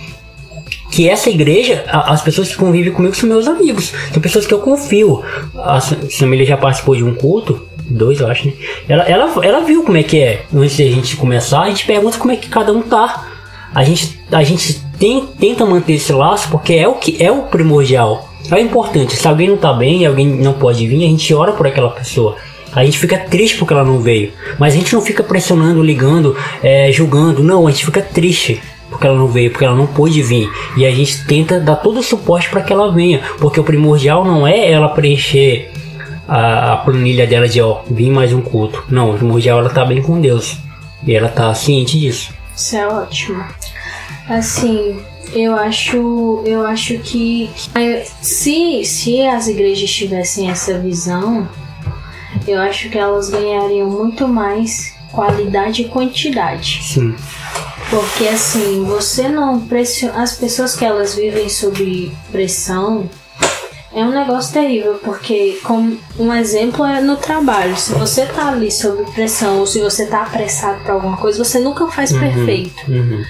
que 0.91 1.09
essa 1.09 1.29
igreja, 1.29 1.83
as 1.87 2.21
pessoas 2.21 2.49
que 2.49 2.55
convivem 2.55 2.91
comigo 2.91 3.15
são 3.15 3.27
meus 3.27 3.47
amigos, 3.47 3.93
são 4.11 4.21
pessoas 4.21 4.47
que 4.47 4.53
eu 4.53 4.59
confio. 4.59 5.23
A 5.55 5.79
família 5.81 6.45
já 6.45 6.57
participou 6.57 6.95
de 6.95 7.03
um 7.03 7.13
culto 7.13 7.61
dois, 7.89 8.19
eu 8.19 8.27
acho, 8.27 8.47
né? 8.47 8.53
Ela, 8.87 9.03
ela, 9.03 9.45
ela 9.45 9.59
viu 9.61 9.83
como 9.83 9.97
é 9.97 10.03
que 10.03 10.19
é. 10.19 10.43
Antes 10.53 10.77
de 10.77 10.83
a 10.83 10.91
gente 10.91 11.15
começar, 11.15 11.61
a 11.61 11.69
gente 11.69 11.85
pergunta 11.85 12.17
como 12.17 12.33
é 12.33 12.35
que 12.35 12.49
cada 12.49 12.71
um 12.71 12.81
tá. 12.81 13.27
A 13.73 13.83
gente, 13.83 14.19
a 14.31 14.43
gente 14.43 14.81
tem, 14.97 15.25
tenta 15.39 15.65
manter 15.65 15.93
esse 15.93 16.13
laço 16.13 16.49
porque 16.49 16.73
é 16.73 16.87
o 16.87 16.95
que 16.95 17.21
é 17.21 17.31
o 17.31 17.43
primordial. 17.43 18.29
É 18.51 18.59
importante. 18.59 19.15
Se 19.15 19.27
alguém 19.27 19.49
não 19.49 19.57
tá 19.57 19.73
bem 19.73 20.05
alguém 20.05 20.27
não 20.27 20.53
pode 20.53 20.85
vir, 20.87 21.03
a 21.03 21.09
gente 21.09 21.33
ora 21.33 21.51
por 21.51 21.67
aquela 21.67 21.89
pessoa. 21.89 22.35
A 22.73 22.83
gente 22.83 22.99
fica 22.99 23.17
triste 23.17 23.57
porque 23.57 23.73
ela 23.73 23.83
não 23.83 23.99
veio. 23.99 24.31
Mas 24.59 24.73
a 24.73 24.77
gente 24.77 24.93
não 24.93 25.01
fica 25.01 25.23
pressionando, 25.23 25.81
ligando, 25.81 26.35
é, 26.61 26.91
julgando. 26.91 27.41
Não, 27.41 27.67
a 27.67 27.71
gente 27.71 27.85
fica 27.85 28.01
triste 28.01 28.61
porque 28.89 29.07
ela 29.07 29.17
não 29.17 29.27
veio, 29.27 29.49
porque 29.49 29.65
ela 29.65 29.75
não 29.75 29.87
pôde 29.87 30.21
vir. 30.21 30.49
E 30.77 30.85
a 30.85 30.91
gente 30.91 31.25
tenta 31.25 31.59
dar 31.59 31.77
todo 31.77 31.99
o 31.99 32.03
suporte 32.03 32.49
para 32.49 32.61
que 32.61 32.71
ela 32.71 32.91
venha. 32.91 33.21
Porque 33.39 33.59
o 33.59 33.63
primordial 33.63 34.23
não 34.23 34.45
é 34.45 34.71
ela 34.71 34.89
preencher 34.89 35.71
a, 36.27 36.73
a 36.73 36.77
planilha 36.77 37.27
dela 37.27 37.47
de 37.47 37.61
ó, 37.61 37.81
vim 37.89 38.11
mais 38.11 38.33
um 38.33 38.41
culto. 38.41 38.83
Não, 38.89 39.11
o 39.11 39.17
primordial 39.17 39.59
ela 39.59 39.69
tá 39.69 39.85
bem 39.85 40.01
com 40.01 40.19
Deus. 40.19 40.57
E 41.05 41.13
ela 41.13 41.29
tá 41.29 41.53
ciente 41.53 41.99
disso. 41.99 42.33
Isso 42.55 42.75
é 42.75 42.87
ótimo. 42.87 43.43
Assim, 44.27 44.99
eu 45.33 45.55
acho, 45.55 46.41
eu 46.45 46.65
acho 46.65 46.97
que, 46.99 47.49
que 47.53 48.03
se, 48.21 48.83
se 48.85 49.21
as 49.21 49.47
igrejas 49.47 49.91
tivessem 49.91 50.49
essa 50.49 50.79
visão, 50.79 51.47
eu 52.47 52.59
acho 52.59 52.89
que 52.89 52.97
elas 52.97 53.29
ganhariam 53.29 53.89
muito 53.89 54.27
mais 54.27 54.95
qualidade 55.11 55.83
e 55.83 55.89
quantidade. 55.89 56.79
Sim. 56.83 57.15
Porque 57.89 58.27
assim, 58.27 58.83
você 58.83 59.29
não 59.29 59.61
pressiona. 59.61 60.23
As 60.23 60.35
pessoas 60.35 60.75
que 60.75 60.83
elas 60.83 61.15
vivem 61.15 61.47
sob 61.49 62.11
pressão, 62.31 63.09
é 63.95 64.03
um 64.03 64.11
negócio 64.11 64.53
terrível, 64.53 64.99
porque 65.03 65.59
como 65.63 65.97
um 66.19 66.33
exemplo 66.33 66.83
é 66.85 66.99
no 67.01 67.15
trabalho. 67.15 67.75
Se 67.77 67.93
você 67.93 68.25
tá 68.25 68.49
ali 68.49 68.69
sob 68.69 69.03
pressão 69.11 69.59
ou 69.59 69.65
se 69.65 69.79
você 69.79 70.05
tá 70.05 70.23
apressado 70.23 70.83
para 70.83 70.93
alguma 70.93 71.15
coisa, 71.17 71.43
você 71.43 71.59
nunca 71.59 71.87
faz 71.87 72.11
Uhum, 72.11 72.19
perfeito. 72.19 72.91
uhum. 72.91 73.23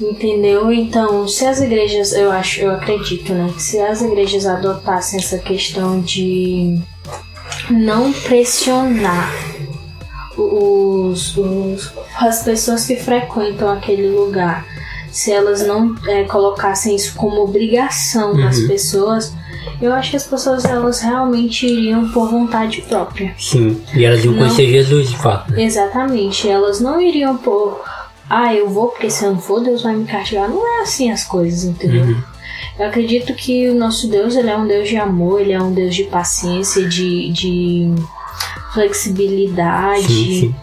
Entendeu? 0.00 0.72
Então, 0.72 1.28
se 1.28 1.46
as 1.46 1.60
igrejas, 1.60 2.12
eu 2.12 2.32
acho, 2.32 2.60
eu 2.60 2.72
acredito, 2.72 3.32
né, 3.32 3.52
que 3.54 3.62
se 3.62 3.78
as 3.80 4.02
igrejas 4.02 4.44
adotassem 4.46 5.20
essa 5.20 5.38
questão 5.38 6.00
de 6.00 6.76
não 7.70 8.12
pressionar 8.12 9.30
os, 10.36 11.36
os- 11.36 11.92
as 12.18 12.42
pessoas 12.42 12.84
que 12.86 12.96
frequentam 12.96 13.70
aquele 13.70 14.08
lugar, 14.08 14.66
se 15.10 15.30
elas 15.30 15.64
não 15.66 15.94
é, 16.08 16.24
colocassem 16.24 16.96
isso 16.96 17.14
como 17.14 17.42
obrigação 17.42 18.34
das 18.34 18.58
Uhum. 18.58 18.68
pessoas, 18.68 19.32
eu 19.80 19.92
acho 19.92 20.10
que 20.10 20.16
as 20.16 20.26
pessoas 20.26 20.64
elas 20.64 21.00
realmente 21.00 21.66
iriam 21.66 22.08
por 22.08 22.30
vontade 22.30 22.82
própria. 22.82 23.34
Sim. 23.38 23.80
E 23.94 24.04
elas 24.04 24.24
iam 24.24 24.32
Não. 24.34 24.40
conhecer 24.40 24.66
Jesus 24.66 25.10
de 25.10 25.16
fato. 25.16 25.52
né? 25.52 25.62
Exatamente, 25.62 26.48
elas 26.48 26.80
não 26.80 27.00
iriam 27.00 27.36
por 27.36 27.80
ah, 28.34 28.54
eu 28.54 28.68
vou 28.70 28.88
porque 28.88 29.10
se 29.10 29.24
eu 29.24 29.32
não 29.32 29.40
for, 29.40 29.60
Deus 29.62 29.82
vai 29.82 29.94
me 29.94 30.06
castigar. 30.06 30.48
Não 30.48 30.78
é 30.78 30.82
assim 30.82 31.10
as 31.10 31.22
coisas, 31.22 31.64
entendeu? 31.64 32.04
Uhum. 32.04 32.22
Eu 32.78 32.86
acredito 32.86 33.34
que 33.34 33.68
o 33.68 33.74
nosso 33.74 34.08
Deus 34.08 34.34
ele 34.34 34.48
é 34.48 34.56
um 34.56 34.66
Deus 34.66 34.88
de 34.88 34.96
amor, 34.96 35.42
ele 35.42 35.52
é 35.52 35.60
um 35.60 35.74
Deus 35.74 35.94
de 35.94 36.04
paciência, 36.04 36.88
de, 36.88 37.30
de 37.30 37.94
flexibilidade. 38.72 40.06
Sim, 40.06 40.40
sim. 40.40 40.54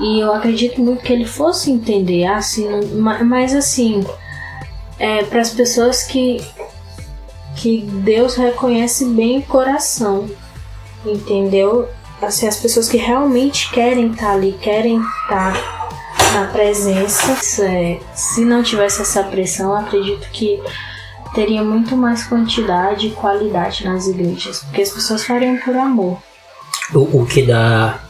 E 0.00 0.20
eu 0.20 0.32
acredito 0.34 0.80
muito 0.80 1.02
que 1.02 1.12
ele 1.12 1.24
fosse 1.26 1.70
entender, 1.70 2.24
assim, 2.24 2.66
mas 3.24 3.54
assim, 3.54 4.04
é, 4.98 5.22
para 5.22 5.40
as 5.40 5.50
pessoas 5.50 6.02
que, 6.02 6.38
que 7.56 7.82
Deus 7.82 8.34
reconhece 8.34 9.04
bem 9.06 9.38
o 9.38 9.42
coração, 9.42 10.28
entendeu? 11.04 11.88
Assim, 12.20 12.46
as 12.46 12.56
pessoas 12.56 12.88
que 12.88 12.96
realmente 12.96 13.70
querem 13.70 14.12
estar 14.12 14.32
ali, 14.32 14.52
querem 14.60 15.00
estar 15.00 15.52
na 16.32 16.46
presença. 16.46 17.64
É, 17.64 17.98
se 18.14 18.44
não 18.44 18.62
tivesse 18.62 19.02
essa 19.02 19.22
pressão, 19.24 19.74
acredito 19.74 20.28
que 20.30 20.60
teria 21.34 21.62
muito 21.62 21.96
mais 21.96 22.24
quantidade 22.24 23.08
e 23.08 23.10
qualidade 23.10 23.84
nas 23.84 24.06
igrejas, 24.06 24.60
porque 24.64 24.82
as 24.82 24.90
pessoas 24.90 25.24
fariam 25.24 25.56
por 25.58 25.74
amor. 25.76 26.18
O, 26.94 27.22
o 27.22 27.26
que 27.26 27.42
dá 27.42 28.00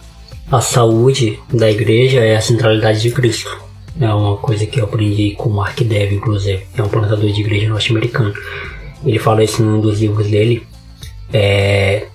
a 0.50 0.60
saúde 0.60 1.40
da 1.52 1.70
igreja 1.70 2.20
é 2.20 2.36
a 2.36 2.40
centralidade 2.40 3.00
de 3.00 3.10
Cristo. 3.10 3.62
É 4.00 4.12
uma 4.12 4.36
coisa 4.38 4.66
que 4.66 4.80
eu 4.80 4.84
aprendi 4.84 5.34
com 5.36 5.50
o 5.50 5.52
Mark 5.52 5.78
Dev, 5.80 6.12
inclusive. 6.12 6.66
É 6.76 6.82
um 6.82 6.88
plantador 6.88 7.30
de 7.30 7.40
igreja 7.40 7.68
norte-americano. 7.68 8.34
Ele 9.04 9.18
fala 9.18 9.42
isso 9.42 9.62
num 9.62 9.80
dos 9.80 10.00
livros 10.00 10.28
dele. 10.28 10.66
É, 11.32 12.06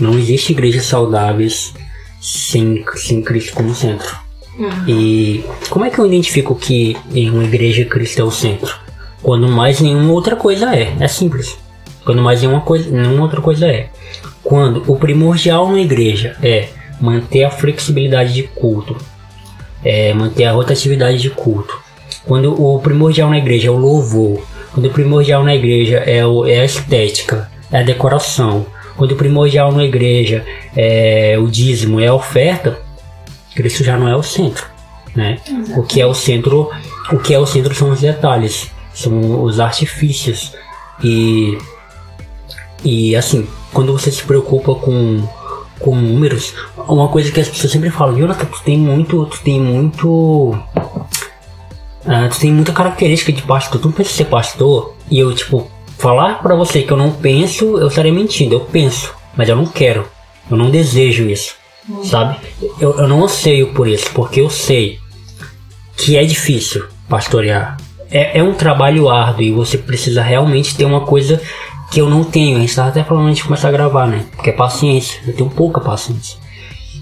não 0.00 0.18
existe 0.18 0.52
igrejas 0.52 0.86
saudáveis 0.86 1.74
sem, 2.20 2.84
sem 2.96 3.22
Cristo 3.22 3.54
como 3.54 3.74
centro. 3.74 4.28
E 4.86 5.44
como 5.70 5.84
é 5.84 5.90
que 5.90 5.98
eu 5.98 6.06
identifico 6.06 6.54
que 6.54 6.96
em 7.14 7.30
uma 7.30 7.44
igreja 7.44 7.84
Cristo 7.84 8.20
é 8.20 8.24
o 8.24 8.30
centro? 8.30 8.74
Quando 9.22 9.48
mais 9.48 9.80
nenhuma 9.80 10.12
outra 10.12 10.34
coisa 10.34 10.74
é. 10.74 10.96
É 10.98 11.06
simples. 11.06 11.56
Quando 12.04 12.22
mais 12.22 12.40
nenhuma, 12.40 12.60
coisa, 12.60 12.90
nenhuma 12.90 13.22
outra 13.22 13.40
coisa 13.40 13.66
é. 13.66 13.90
Quando 14.42 14.82
o 14.90 14.96
primordial 14.96 15.70
na 15.70 15.80
igreja 15.80 16.36
é 16.42 16.68
manter 17.00 17.44
a 17.44 17.50
flexibilidade 17.50 18.32
de 18.32 18.44
culto, 18.44 18.96
é 19.84 20.12
manter 20.12 20.44
a 20.44 20.52
rotatividade 20.52 21.18
de 21.18 21.30
culto. 21.30 21.78
Quando 22.24 22.60
o 22.60 22.80
primordial 22.80 23.30
na 23.30 23.38
igreja 23.38 23.68
é 23.68 23.70
o 23.70 23.76
louvor, 23.76 24.42
quando 24.78 24.86
o 24.86 24.90
primordial 24.90 25.42
na 25.42 25.56
igreja 25.56 26.04
é, 26.06 26.18
é 26.18 26.60
a 26.60 26.64
estética, 26.64 27.50
é 27.72 27.80
a 27.80 27.82
decoração, 27.82 28.64
quando 28.96 29.10
o 29.10 29.16
primordial 29.16 29.72
na 29.72 29.82
igreja 29.82 30.46
é 30.76 31.36
o 31.36 31.48
dízimo, 31.48 31.98
é 32.00 32.06
a 32.06 32.14
oferta, 32.14 32.78
Cristo 33.56 33.82
já 33.82 33.98
não 33.98 34.06
é 34.06 34.14
o 34.14 34.22
centro, 34.22 34.64
né? 35.16 35.40
O 35.76 35.82
que 35.82 36.00
é 36.00 36.06
o 36.06 36.14
centro, 36.14 36.70
o 37.10 37.18
que 37.18 37.34
é 37.34 37.38
o 37.40 37.44
centro 37.44 37.74
são 37.74 37.90
os 37.90 38.02
detalhes, 38.02 38.70
são 38.94 39.42
os 39.42 39.58
artifícios 39.58 40.54
e 41.02 41.58
e 42.84 43.16
assim, 43.16 43.48
quando 43.72 43.92
você 43.92 44.12
se 44.12 44.22
preocupa 44.22 44.76
com 44.76 45.26
com 45.80 45.96
números, 45.96 46.54
uma 46.76 47.08
coisa 47.08 47.32
que 47.32 47.40
as 47.40 47.48
pessoas 47.48 47.72
sempre 47.72 47.90
falam, 47.90 48.16
Jonathan, 48.16 48.46
tu 48.46 48.62
tem 48.64 48.78
muito, 48.78 49.26
tu 49.26 49.40
tem 49.42 49.60
muito 49.60 50.56
ah, 52.08 52.28
tu 52.28 52.40
tem 52.40 52.52
muita 52.52 52.72
característica 52.72 53.32
de 53.32 53.42
pastor, 53.42 53.80
tu 53.80 53.88
não 53.88 53.92
pensa 53.92 54.10
em 54.10 54.14
ser 54.14 54.24
pastor, 54.24 54.94
e 55.10 55.18
eu 55.18 55.34
tipo, 55.34 55.70
falar 55.98 56.42
pra 56.42 56.54
você 56.54 56.82
que 56.82 56.90
eu 56.90 56.96
não 56.96 57.12
penso, 57.12 57.78
eu 57.78 57.88
estaria 57.88 58.12
mentindo, 58.12 58.54
eu 58.54 58.60
penso, 58.60 59.14
mas 59.36 59.48
eu 59.48 59.56
não 59.56 59.66
quero, 59.66 60.06
eu 60.50 60.56
não 60.56 60.70
desejo 60.70 61.28
isso, 61.28 61.54
sabe? 62.04 62.36
Eu, 62.80 62.98
eu 62.98 63.06
não 63.06 63.24
anseio 63.24 63.74
por 63.74 63.86
isso, 63.86 64.10
porque 64.14 64.40
eu 64.40 64.48
sei 64.48 64.98
que 65.96 66.16
é 66.16 66.24
difícil 66.24 66.86
pastorear. 67.08 67.76
É, 68.10 68.38
é 68.38 68.42
um 68.42 68.54
trabalho 68.54 69.10
árduo 69.10 69.42
e 69.42 69.50
você 69.50 69.76
precisa 69.76 70.22
realmente 70.22 70.74
ter 70.74 70.86
uma 70.86 71.02
coisa 71.02 71.42
que 71.90 72.00
eu 72.00 72.08
não 72.08 72.24
tenho. 72.24 72.56
A 72.56 72.60
gente 72.60 72.74
tava 72.74 72.88
até 72.88 73.04
falando 73.04 73.26
antes 73.26 73.38
de 73.38 73.44
começar 73.44 73.68
a 73.68 73.72
gravar, 73.72 74.06
né? 74.06 74.24
Porque 74.34 74.50
é 74.50 74.52
paciência. 74.52 75.20
Eu 75.26 75.34
tenho 75.34 75.50
pouca 75.50 75.80
paciência. 75.80 76.38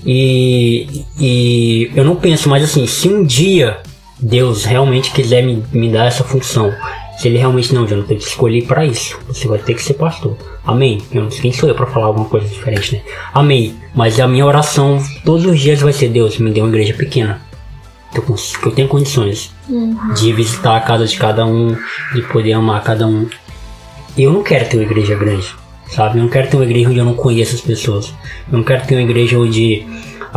E, 0.05 1.05
e 1.19 1.91
eu 1.95 2.05
não 2.05 2.17
penso, 2.17 2.49
mas 2.49 2.65
assim, 2.65 2.87
se 2.87 3.09
um 3.09 3.25
dia 3.25 3.81
Deus 4.19 4.65
realmente 4.65 5.11
quiser 5.13 5.43
me, 5.43 5.63
me 5.73 5.91
dar 5.91 6.07
essa 6.07 6.25
função, 6.25 6.73
se 7.19 7.29
ele 7.29 7.39
realmente 7.39 7.75
não, 7.75 7.87
eu 7.87 7.99
não 7.99 8.05
tenho 8.05 8.21
que 8.21 8.27
escolher 8.27 8.65
para 8.67 8.85
isso. 8.85 9.19
Você 9.29 9.47
vai 9.49 9.59
ter 9.59 9.75
que 9.75 9.83
ser 9.83 9.95
pastor. 9.95 10.37
Amém. 10.65 11.01
Eu 11.13 11.23
não 11.25 11.31
sei 11.31 11.41
quem 11.43 11.53
sou 11.53 11.69
eu 11.69 11.75
para 11.75 11.87
falar 11.87 12.07
alguma 12.07 12.29
coisa 12.29 12.47
diferente, 12.47 12.95
né? 12.97 13.03
Amém. 13.33 13.75
Mas 13.95 14.19
a 14.21 14.27
minha 14.29 14.45
oração 14.45 15.03
todos 15.25 15.47
os 15.47 15.59
dias 15.61 15.81
vai 15.81 15.93
ser 15.93 16.09
Deus, 16.09 16.39
me 16.39 16.51
dê 16.51 16.61
uma 16.61 16.69
igreja 16.69 16.93
pequena. 16.95 17.41
Que 18.13 18.19
eu, 18.19 18.23
cons- 18.23 18.57
que 18.57 18.67
eu 18.67 18.73
tenho 18.73 18.89
condições 18.89 19.51
de 20.15 20.33
visitar 20.33 20.77
a 20.77 20.81
casa 20.81 21.07
de 21.07 21.17
cada 21.17 21.45
um, 21.47 21.77
de 22.15 22.23
poder 22.23 22.53
amar 22.53 22.83
cada 22.83 23.07
um. 23.07 23.27
Eu 24.17 24.33
não 24.33 24.43
quero 24.43 24.67
ter 24.69 24.77
uma 24.79 24.85
igreja 24.85 25.15
grande, 25.15 25.47
sabe? 25.89 26.19
Eu 26.19 26.23
não 26.23 26.31
quero 26.31 26.49
ter 26.49 26.57
uma 26.57 26.65
igreja 26.65 26.89
onde 26.89 26.99
eu 26.99 27.05
não 27.05 27.15
conheço 27.15 27.55
as 27.55 27.61
pessoas. 27.61 28.15
Eu 28.51 28.59
não 28.59 28.65
quero 28.65 28.87
ter 28.87 28.95
uma 28.95 29.03
igreja 29.03 29.39
onde 29.39 29.87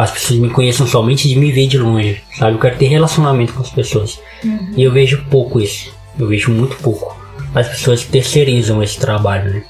as 0.04 0.12
pessoas 0.12 0.40
me 0.40 0.50
conheçam 0.50 0.88
somente 0.88 1.28
de 1.28 1.36
me 1.36 1.52
ver 1.52 1.68
de 1.68 1.78
longe, 1.78 2.22
sabe? 2.38 2.54
Eu 2.56 2.60
quero 2.60 2.78
ter 2.78 2.88
relacionamento 2.88 3.54
com 3.54 3.62
as 3.62 3.70
pessoas. 3.70 4.20
E 4.76 4.82
eu 4.84 4.92
vejo 4.92 5.26
pouco 5.30 5.60
isso. 5.60 5.92
Eu 6.18 6.28
vejo 6.28 6.52
muito 6.52 6.76
pouco. 6.78 7.18
As 7.54 7.68
pessoas 7.68 8.04
terceirizam 8.04 8.82
esse 8.82 8.98
trabalho, 8.98 9.54
né? 9.54 9.64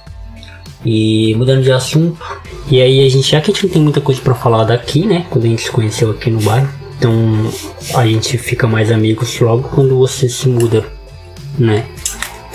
E 0.86 1.34
mudando 1.36 1.64
de 1.64 1.72
assunto, 1.72 2.18
e 2.72 2.82
aí 2.82 3.06
a 3.06 3.10
gente, 3.10 3.30
já 3.32 3.42
que 3.42 3.52
a 3.52 3.54
gente 3.54 3.66
não 3.66 3.74
tem 3.74 3.82
muita 3.82 4.00
coisa 4.02 4.22
pra 4.22 4.34
falar 4.34 4.64
daqui, 4.64 5.06
né? 5.06 5.26
Quando 5.30 5.46
a 5.46 5.48
gente 5.48 5.64
se 5.64 5.72
conheceu 5.72 6.12
aqui 6.12 6.30
no 6.30 6.40
bairro, 6.42 6.70
então 6.98 7.12
a 7.96 8.06
gente 8.06 8.38
fica 8.38 8.66
mais 8.68 8.92
amigos 8.92 9.38
logo 9.40 9.64
quando 9.70 9.98
você 9.98 10.30
se 10.30 10.48
muda, 10.48 10.86
né? 11.58 11.86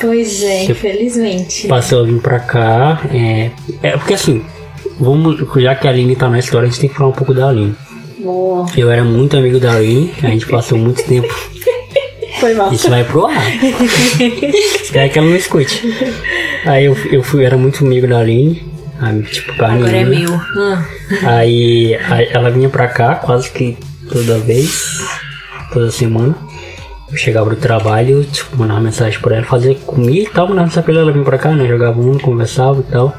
Pois 0.00 0.42
é, 0.42 0.64
Você- 0.64 0.72
infelizmente. 0.72 1.66
Passou 1.68 2.02
a 2.02 2.06
vir 2.06 2.20
pra 2.20 2.38
cá, 2.40 3.02
é, 3.12 3.50
é 3.82 3.96
porque 3.96 4.14
assim, 4.14 4.42
vamos, 4.98 5.38
já 5.62 5.74
que 5.74 5.86
a 5.86 5.90
Aline 5.90 6.16
tá 6.16 6.28
na 6.28 6.38
história, 6.38 6.66
a 6.66 6.70
gente 6.70 6.80
tem 6.80 6.90
que 6.90 6.96
falar 6.96 7.10
um 7.10 7.12
pouco 7.12 7.34
da 7.34 7.48
Aline. 7.48 7.74
Boa. 8.18 8.66
Eu 8.76 8.90
era 8.90 9.04
muito 9.04 9.36
amigo 9.36 9.58
da 9.58 9.74
Aline, 9.74 10.12
a 10.22 10.28
gente 10.28 10.46
passou 10.46 10.78
muito 10.78 11.02
tempo. 11.04 11.28
Foi 12.40 12.54
mal. 12.54 12.72
Isso 12.72 12.90
vai 12.90 13.04
pro 13.04 13.26
ar. 13.26 13.42
Espero 14.82 15.12
que 15.12 15.18
ela 15.18 15.28
não 15.28 15.36
escute. 15.36 15.82
Aí 16.66 16.86
eu, 16.86 16.96
eu 17.10 17.22
fui, 17.22 17.44
era 17.44 17.56
muito 17.56 17.84
amigo 17.84 18.06
da 18.06 18.18
Aline, 18.18 18.62
aí, 19.00 19.22
tipo, 19.22 19.56
carne 19.56 19.82
Agora 19.82 19.96
é 19.96 20.04
meu. 20.04 20.34
Ah. 20.34 20.84
Aí, 21.22 21.94
aí 21.94 22.28
ela 22.30 22.50
vinha 22.50 22.68
pra 22.68 22.88
cá 22.88 23.14
quase 23.16 23.50
que 23.50 23.76
toda 24.10 24.38
vez, 24.38 24.98
toda 25.72 25.90
semana. 25.90 26.34
Eu 27.10 27.16
chegava 27.16 27.50
do 27.50 27.56
trabalho, 27.56 28.24
tipo, 28.24 28.56
mandava 28.56 28.80
mensagem 28.80 29.20
pra 29.20 29.36
ela, 29.36 29.46
fazia 29.46 29.74
comida 29.74 30.28
e 30.28 30.32
tal, 30.32 30.48
mandava 30.48 30.66
mensagem 30.66 30.84
pra 30.84 30.92
ela, 30.94 31.02
ela 31.02 31.12
vinha 31.12 31.24
pra 31.24 31.38
cá, 31.38 31.50
né? 31.50 31.68
Jogava 31.68 32.00
um, 32.00 32.18
conversava 32.18 32.80
e 32.80 32.90
tal. 32.90 33.16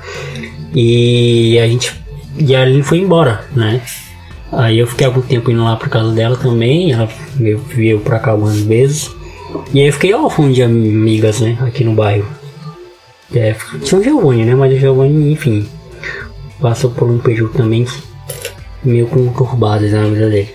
E 0.75 1.57
a 1.57 1.67
gente. 1.67 1.93
E 2.37 2.53
a 2.53 2.61
Aline 2.61 2.83
foi 2.83 2.97
embora, 2.97 3.45
né? 3.55 3.81
Aí 4.51 4.77
eu 4.77 4.85
fiquei 4.85 5.07
algum 5.07 5.21
tempo 5.21 5.49
indo 5.49 5.63
lá 5.63 5.75
pra 5.77 5.89
casa 5.89 6.11
dela 6.11 6.35
também, 6.35 6.91
ela 6.91 7.09
veio, 7.35 7.59
veio 7.59 7.99
pra 7.99 8.19
cá 8.19 8.31
algumas 8.31 8.59
vezes. 8.59 9.09
E 9.73 9.79
aí 9.79 9.87
eu 9.87 9.93
fiquei 9.93 10.13
órfão 10.13 10.51
de 10.51 10.61
amigas, 10.61 11.39
né? 11.39 11.57
Aqui 11.61 11.83
no 11.83 11.93
bairro. 11.93 12.27
Tinha 13.83 13.99
o 13.99 14.03
Giovanni, 14.03 14.45
né? 14.45 14.53
Mas 14.53 14.73
o 14.73 14.77
Giovanni, 14.77 15.31
enfim, 15.31 15.65
passou 16.59 16.91
por 16.91 17.09
um 17.09 17.19
período 17.19 17.53
também 17.53 17.85
meio 18.83 19.07
conturbado 19.07 19.87
na 19.89 20.07
vida 20.07 20.29
dele. 20.29 20.49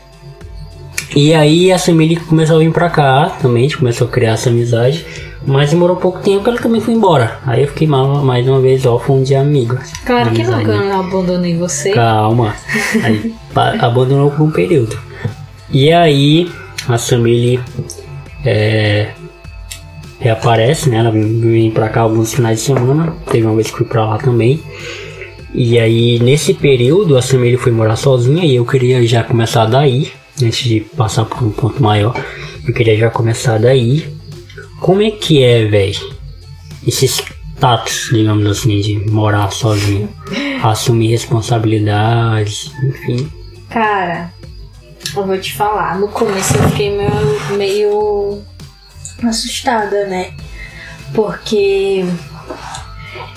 E 1.17 1.35
aí 1.35 1.73
a 1.73 1.79
Samile 1.79 2.17
começou 2.17 2.57
a 2.57 2.59
vir 2.61 2.73
pra 2.73 2.89
cá 2.89 3.31
também, 3.43 3.65
a 3.65 3.69
gente 3.69 3.79
começou 3.79 4.07
a 4.07 4.11
criar 4.11 4.33
essa 4.33 4.49
amizade, 4.49 5.05
mas 5.47 5.71
demorou 5.71 5.97
pouco 5.97 6.21
tempo 6.21 6.49
ela 6.49 6.59
também 6.59 6.81
foi 6.81 6.95
embora. 6.95 7.39
Aí 7.47 7.63
eu 7.63 7.69
fiquei 7.69 7.87
mal, 7.87 8.23
mais 8.23 8.47
uma 8.47 8.61
vez 8.61 8.85
órfão 8.85 9.23
de 9.23 9.35
amigas. 9.35 9.93
Claro 10.05 10.31
que 10.31 10.43
nunca 10.43 10.71
eu 10.71 11.01
abandonei 11.01 11.57
você. 11.57 11.93
Calma. 11.93 12.55
Aí 13.03 13.35
abandonou 13.81 14.31
por 14.31 14.43
um 14.43 14.51
período. 14.51 14.99
E 15.71 15.93
aí 15.93 16.51
a 16.89 16.99
Samile 16.99 17.61
é, 18.45 19.11
reaparece, 20.19 20.91
né? 20.91 20.99
Ela 20.99 21.11
vem 21.11 21.71
pra 21.71 21.89
cá 21.89 22.03
alguns 22.03 22.35
finais 22.35 22.59
de 22.59 22.65
semana. 22.67 23.15
Teve 23.31 23.47
uma 23.47 23.55
vez 23.55 23.71
que 23.71 23.79
fui 23.79 23.87
pra 23.87 24.05
lá 24.05 24.19
também. 24.19 24.63
E 25.53 25.79
aí, 25.79 26.21
nesse 26.21 26.55
período, 26.55 27.17
a 27.17 27.23
Samir 27.23 27.59
foi 27.59 27.73
morar 27.73 27.97
sozinha 27.97 28.45
e 28.45 28.55
eu 28.55 28.65
queria 28.65 29.05
já 29.05 29.25
começar 29.25 29.67
daí, 29.67 30.13
antes 30.41 30.63
de 30.63 30.81
passar 30.81 31.25
por 31.25 31.43
um 31.43 31.51
ponto 31.51 31.83
maior. 31.83 32.15
Eu 32.67 32.73
queria 32.73 32.97
já 32.97 33.11
começar 33.11 33.59
daí. 33.59 34.20
Como 34.81 35.03
é 35.03 35.11
que 35.11 35.43
é, 35.45 35.67
velho? 35.67 36.17
Esse 36.87 37.07
status, 37.07 38.09
digamos 38.11 38.47
assim, 38.47 38.81
de 38.81 38.99
morar 39.11 39.53
sozinho, 39.53 40.09
assumir 40.63 41.09
responsabilidades, 41.09 42.73
enfim. 42.83 43.31
Cara, 43.69 44.33
eu 45.15 45.27
vou 45.27 45.39
te 45.39 45.55
falar, 45.55 45.99
no 45.99 46.09
começo 46.09 46.57
eu 46.57 46.69
fiquei 46.71 46.97
meio, 46.97 47.57
meio 47.59 48.43
assustada, 49.23 50.07
né? 50.07 50.33
Porque 51.15 52.05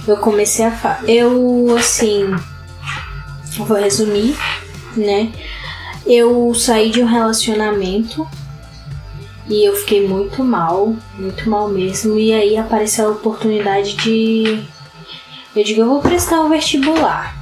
eu 0.07 0.17
comecei 0.17 0.65
a. 0.65 0.71
Fa 0.71 0.99
eu, 1.07 1.75
assim. 1.77 2.33
Vou 3.57 3.77
resumir, 3.77 4.35
né? 4.95 5.31
Eu 6.05 6.53
saí 6.55 6.89
de 6.89 7.01
um 7.01 7.05
relacionamento 7.05 8.27
e 9.49 9.67
eu 9.67 9.75
fiquei 9.75 10.07
muito 10.07 10.43
mal, 10.43 10.95
muito 11.17 11.49
mal 11.49 11.67
mesmo. 11.67 12.17
E 12.17 12.33
aí 12.33 12.57
apareceu 12.57 13.07
a 13.07 13.11
oportunidade 13.11 13.95
de. 13.97 14.63
Eu 15.55 15.63
digo, 15.63 15.81
eu 15.81 15.87
vou 15.87 16.01
prestar 16.01 16.41
o 16.41 16.45
um 16.45 16.49
vestibular. 16.49 17.35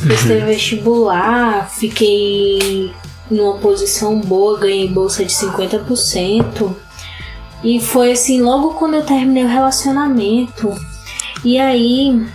Prestei 0.00 0.36
o 0.36 0.40
uhum. 0.40 0.46
vestibular, 0.46 1.70
fiquei 1.70 2.92
numa 3.30 3.54
posição 3.58 4.20
boa, 4.20 4.58
ganhei 4.58 4.88
bolsa 4.88 5.24
de 5.24 5.32
50%. 5.32 6.74
E 7.64 7.80
foi 7.80 8.12
assim, 8.12 8.42
logo 8.42 8.74
quando 8.74 8.94
eu 8.94 9.04
terminei 9.04 9.44
o 9.44 9.48
relacionamento. 9.48 10.74
E 11.44 11.58
aí 11.58 12.26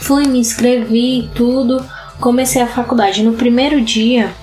fui, 0.00 0.26
me 0.26 0.40
inscrevi 0.40 1.30
tudo, 1.34 1.84
comecei 2.20 2.60
a 2.60 2.66
faculdade. 2.66 3.22
No 3.22 3.34
primeiro 3.34 3.80
dia, 3.80 4.34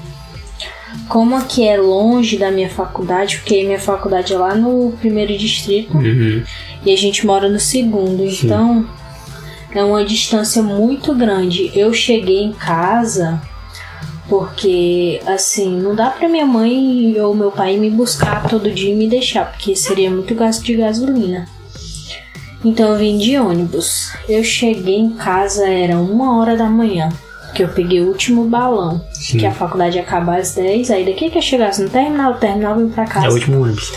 como 1.07 1.35
aqui 1.35 1.67
é 1.67 1.77
longe 1.77 2.37
da 2.37 2.51
minha 2.51 2.69
faculdade, 2.69 3.37
porque 3.37 3.63
minha 3.63 3.79
faculdade 3.79 4.33
é 4.33 4.37
lá 4.37 4.55
no 4.55 4.91
primeiro 4.99 5.35
distrito 5.37 5.97
uhum. 5.97 6.43
e 6.85 6.93
a 6.93 6.97
gente 6.97 7.25
mora 7.25 7.49
no 7.49 7.59
segundo, 7.59 8.29
Sim. 8.29 8.45
então 8.45 8.89
é 9.73 9.83
uma 9.83 10.03
distância 10.03 10.61
muito 10.61 11.13
grande. 11.15 11.71
Eu 11.75 11.93
cheguei 11.93 12.43
em 12.43 12.53
casa 12.53 13.41
porque, 14.27 15.19
assim, 15.25 15.81
não 15.81 15.95
dá 15.95 16.11
pra 16.11 16.29
minha 16.29 16.45
mãe 16.45 17.19
ou 17.19 17.33
meu 17.33 17.51
pai 17.51 17.77
me 17.77 17.89
buscar 17.89 18.47
todo 18.47 18.71
dia 18.71 18.91
e 18.91 18.95
me 18.95 19.07
deixar, 19.07 19.51
porque 19.51 19.75
seria 19.75 20.11
muito 20.11 20.35
gasto 20.35 20.63
de 20.63 20.75
gasolina. 20.75 21.47
Então 22.63 22.91
eu 22.91 22.97
vim 22.97 23.17
de 23.17 23.37
ônibus. 23.37 24.11
Eu 24.27 24.43
cheguei 24.43 24.97
em 24.97 25.11
casa, 25.11 25.67
era 25.67 25.97
uma 25.97 26.37
hora 26.37 26.55
da 26.55 26.69
manhã, 26.69 27.09
que 27.53 27.63
eu 27.63 27.69
peguei 27.69 28.01
o 28.01 28.07
último 28.07 28.45
balão. 28.45 29.01
Sim. 29.13 29.37
Que 29.37 29.45
a 29.45 29.51
faculdade 29.51 29.97
ia 29.97 30.03
acabar 30.03 30.39
às 30.39 30.55
10, 30.55 30.91
aí 30.91 31.05
daqui 31.05 31.29
que 31.29 31.37
eu 31.37 31.41
chegasse 31.41 31.81
no 31.81 31.89
terminal, 31.89 32.33
o 32.33 32.37
terminal 32.37 32.77
vim 32.77 32.89
pra 32.89 33.05
casa. 33.05 33.27
É 33.27 33.29
o 33.29 33.33
último 33.33 33.63
ônibus. 33.63 33.91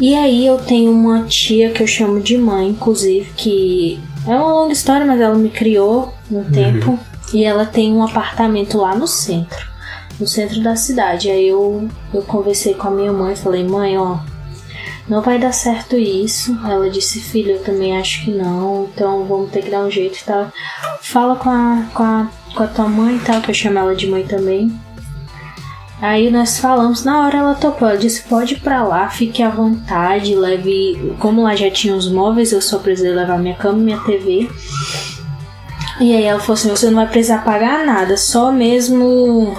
E 0.00 0.14
aí 0.14 0.44
eu 0.44 0.58
tenho 0.58 0.90
uma 0.90 1.22
tia 1.24 1.70
que 1.70 1.82
eu 1.82 1.86
chamo 1.86 2.20
de 2.20 2.36
mãe, 2.36 2.68
inclusive, 2.68 3.30
que 3.36 4.00
é 4.26 4.30
uma 4.30 4.52
longa 4.52 4.72
história, 4.72 5.06
mas 5.06 5.20
ela 5.20 5.34
me 5.34 5.50
criou 5.50 6.12
um 6.30 6.38
uhum. 6.38 6.50
tempo. 6.50 6.98
E 7.32 7.44
ela 7.44 7.64
tem 7.64 7.92
um 7.92 8.02
apartamento 8.02 8.78
lá 8.78 8.94
no 8.94 9.06
centro, 9.06 9.66
no 10.20 10.26
centro 10.26 10.62
da 10.62 10.76
cidade. 10.76 11.30
Aí 11.30 11.48
eu, 11.48 11.88
eu 12.12 12.22
conversei 12.22 12.74
com 12.74 12.88
a 12.88 12.90
minha 12.90 13.12
mãe, 13.12 13.34
falei, 13.34 13.64
mãe, 13.64 13.96
ó, 13.98 14.18
não 15.08 15.20
vai 15.20 15.38
dar 15.38 15.52
certo 15.52 15.96
isso. 15.96 16.58
Ela 16.64 16.88
disse, 16.88 17.20
filho, 17.20 17.52
eu 17.52 17.62
também 17.62 17.96
acho 17.96 18.24
que 18.24 18.30
não, 18.30 18.88
então 18.92 19.24
vamos 19.24 19.50
ter 19.50 19.62
que 19.62 19.70
dar 19.70 19.80
um 19.80 19.90
jeito 19.90 20.18
e 20.18 20.24
tal. 20.24 20.50
Fala 21.02 21.36
com 21.36 21.50
a, 21.50 21.84
com 21.92 22.02
a, 22.02 22.28
com 22.54 22.62
a 22.62 22.66
tua 22.66 22.88
mãe 22.88 23.16
e 23.16 23.20
tal, 23.20 23.40
que 23.40 23.50
eu 23.50 23.54
chamo 23.54 23.78
ela 23.78 23.94
de 23.94 24.06
mãe 24.06 24.24
também. 24.24 24.72
Aí 26.00 26.30
nós 26.30 26.58
falamos, 26.58 27.04
na 27.04 27.20
hora 27.20 27.38
ela 27.38 27.54
topou, 27.54 27.88
ela 27.88 27.96
disse, 27.96 28.22
pode 28.22 28.54
ir 28.54 28.60
pra 28.60 28.82
lá, 28.82 29.08
fique 29.08 29.42
à 29.42 29.48
vontade, 29.48 30.34
leve. 30.34 31.14
Como 31.18 31.42
lá 31.42 31.54
já 31.54 31.70
tinha 31.70 31.94
os 31.94 32.10
móveis, 32.10 32.52
eu 32.52 32.60
só 32.60 32.78
precisei 32.78 33.12
levar 33.12 33.38
minha 33.38 33.54
cama 33.54 33.78
e 33.78 33.82
minha 33.82 33.98
TV. 34.00 34.50
E 36.00 36.14
aí 36.14 36.24
ela 36.24 36.40
falou 36.40 36.54
assim: 36.54 36.68
você 36.68 36.86
não 36.86 36.96
vai 36.96 37.06
precisar 37.06 37.38
pagar 37.38 37.86
nada, 37.86 38.16
só 38.16 38.50
mesmo 38.50 39.56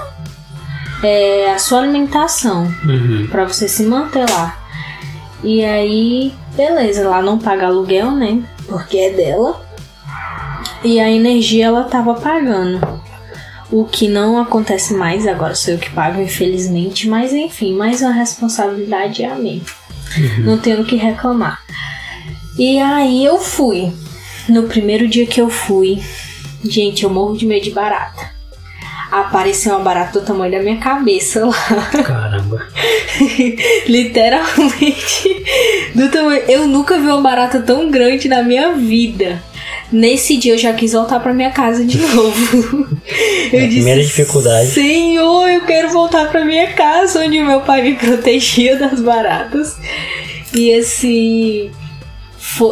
é, 1.02 1.52
a 1.52 1.58
sua 1.58 1.80
alimentação 1.80 2.66
uhum. 2.86 3.28
para 3.32 3.46
você 3.46 3.68
se 3.68 3.84
manter 3.84 4.30
lá. 4.30 4.65
E 5.46 5.64
aí, 5.64 6.34
beleza, 6.56 7.08
lá 7.08 7.22
não 7.22 7.40
paga 7.40 7.68
aluguel, 7.68 8.12
né? 8.12 8.44
Porque 8.68 8.98
é 8.98 9.12
dela. 9.12 9.64
E 10.84 11.00
a 11.00 11.10
energia 11.10 11.68
ela 11.68 11.84
tava 11.84 12.16
pagando. 12.16 12.82
O 13.72 13.86
que 13.86 14.08
não 14.08 14.40
acontece 14.40 14.94
mais, 14.94 15.26
agora 15.26 15.56
sou 15.56 15.76
eu 15.76 15.80
que 15.80 15.90
pago, 15.92 16.22
infelizmente. 16.22 17.08
Mas 17.08 17.32
enfim, 17.32 17.74
mais 17.74 18.02
uma 18.02 18.12
responsabilidade 18.12 19.24
é 19.24 19.32
a 19.32 19.36
minha. 19.36 19.62
Uhum. 20.18 20.44
Não 20.44 20.58
tenho 20.58 20.82
o 20.82 20.86
que 20.86 20.96
reclamar. 20.96 21.62
E 22.58 22.80
aí 22.80 23.24
eu 23.24 23.40
fui. 23.40 23.94
No 24.50 24.64
primeiro 24.64 25.08
dia 25.08 25.26
que 25.26 25.42
eu 25.42 25.50
fui, 25.50 26.02
Gente, 26.68 27.04
eu 27.04 27.12
morro 27.12 27.38
de 27.38 27.46
medo 27.46 27.64
de 27.64 27.72
barata. 27.72 28.35
Apareceu 29.22 29.74
uma 29.74 29.80
barata 29.80 30.20
do 30.20 30.26
tamanho 30.26 30.52
da 30.52 30.60
minha 30.60 30.78
cabeça 30.78 31.46
lá. 31.46 32.04
Caramba. 32.04 32.68
Literalmente. 33.88 35.44
Do 35.96 36.10
tamanho. 36.10 36.44
Eu 36.50 36.68
nunca 36.68 37.00
vi 37.00 37.08
uma 37.08 37.22
barata 37.22 37.62
tão 37.62 37.90
grande 37.90 38.28
na 38.28 38.44
minha 38.44 38.74
vida. 38.74 39.42
Nesse 39.90 40.36
dia 40.36 40.54
eu 40.54 40.58
já 40.58 40.74
quis 40.74 40.92
voltar 40.92 41.22
para 41.22 41.34
minha 41.34 41.52
casa 41.52 41.86
de 41.86 41.98
novo. 42.14 42.90
eu 43.54 43.60
é, 43.60 43.68
disse, 43.68 43.76
primeira 43.76 44.02
dificuldade. 44.04 44.72
Senhor, 44.72 45.48
eu 45.48 45.62
quero 45.62 45.90
voltar 45.92 46.30
para 46.30 46.44
minha 46.44 46.74
casa 46.74 47.24
onde 47.24 47.40
o 47.40 47.46
meu 47.46 47.62
pai 47.62 47.84
me 47.84 47.96
protegia 47.96 48.76
das 48.76 49.00
baratas. 49.00 49.78
E 50.54 50.74
assim, 50.74 51.72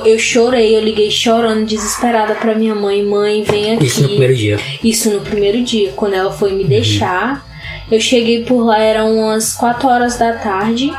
eu 0.05 0.17
chorei, 0.19 0.75
eu 0.75 0.81
liguei 0.81 1.11
chorando, 1.11 1.65
desesperada 1.65 2.35
pra 2.35 2.55
minha 2.55 2.75
mãe. 2.75 3.03
Mãe, 3.03 3.43
vem 3.43 3.73
aqui. 3.73 3.85
Isso 3.85 4.01
no 4.01 4.09
primeiro 4.09 4.35
dia. 4.35 4.59
Isso 4.83 5.09
no 5.09 5.21
primeiro 5.21 5.63
dia. 5.63 5.91
Quando 5.95 6.13
ela 6.13 6.31
foi 6.31 6.53
me 6.53 6.63
deixar, 6.63 7.33
uhum. 7.33 7.95
eu 7.95 8.01
cheguei 8.01 8.43
por 8.43 8.63
lá, 8.63 8.79
eram 8.79 9.17
umas 9.17 9.53
4 9.53 9.87
horas 9.87 10.17
da 10.17 10.33
tarde. 10.33 10.91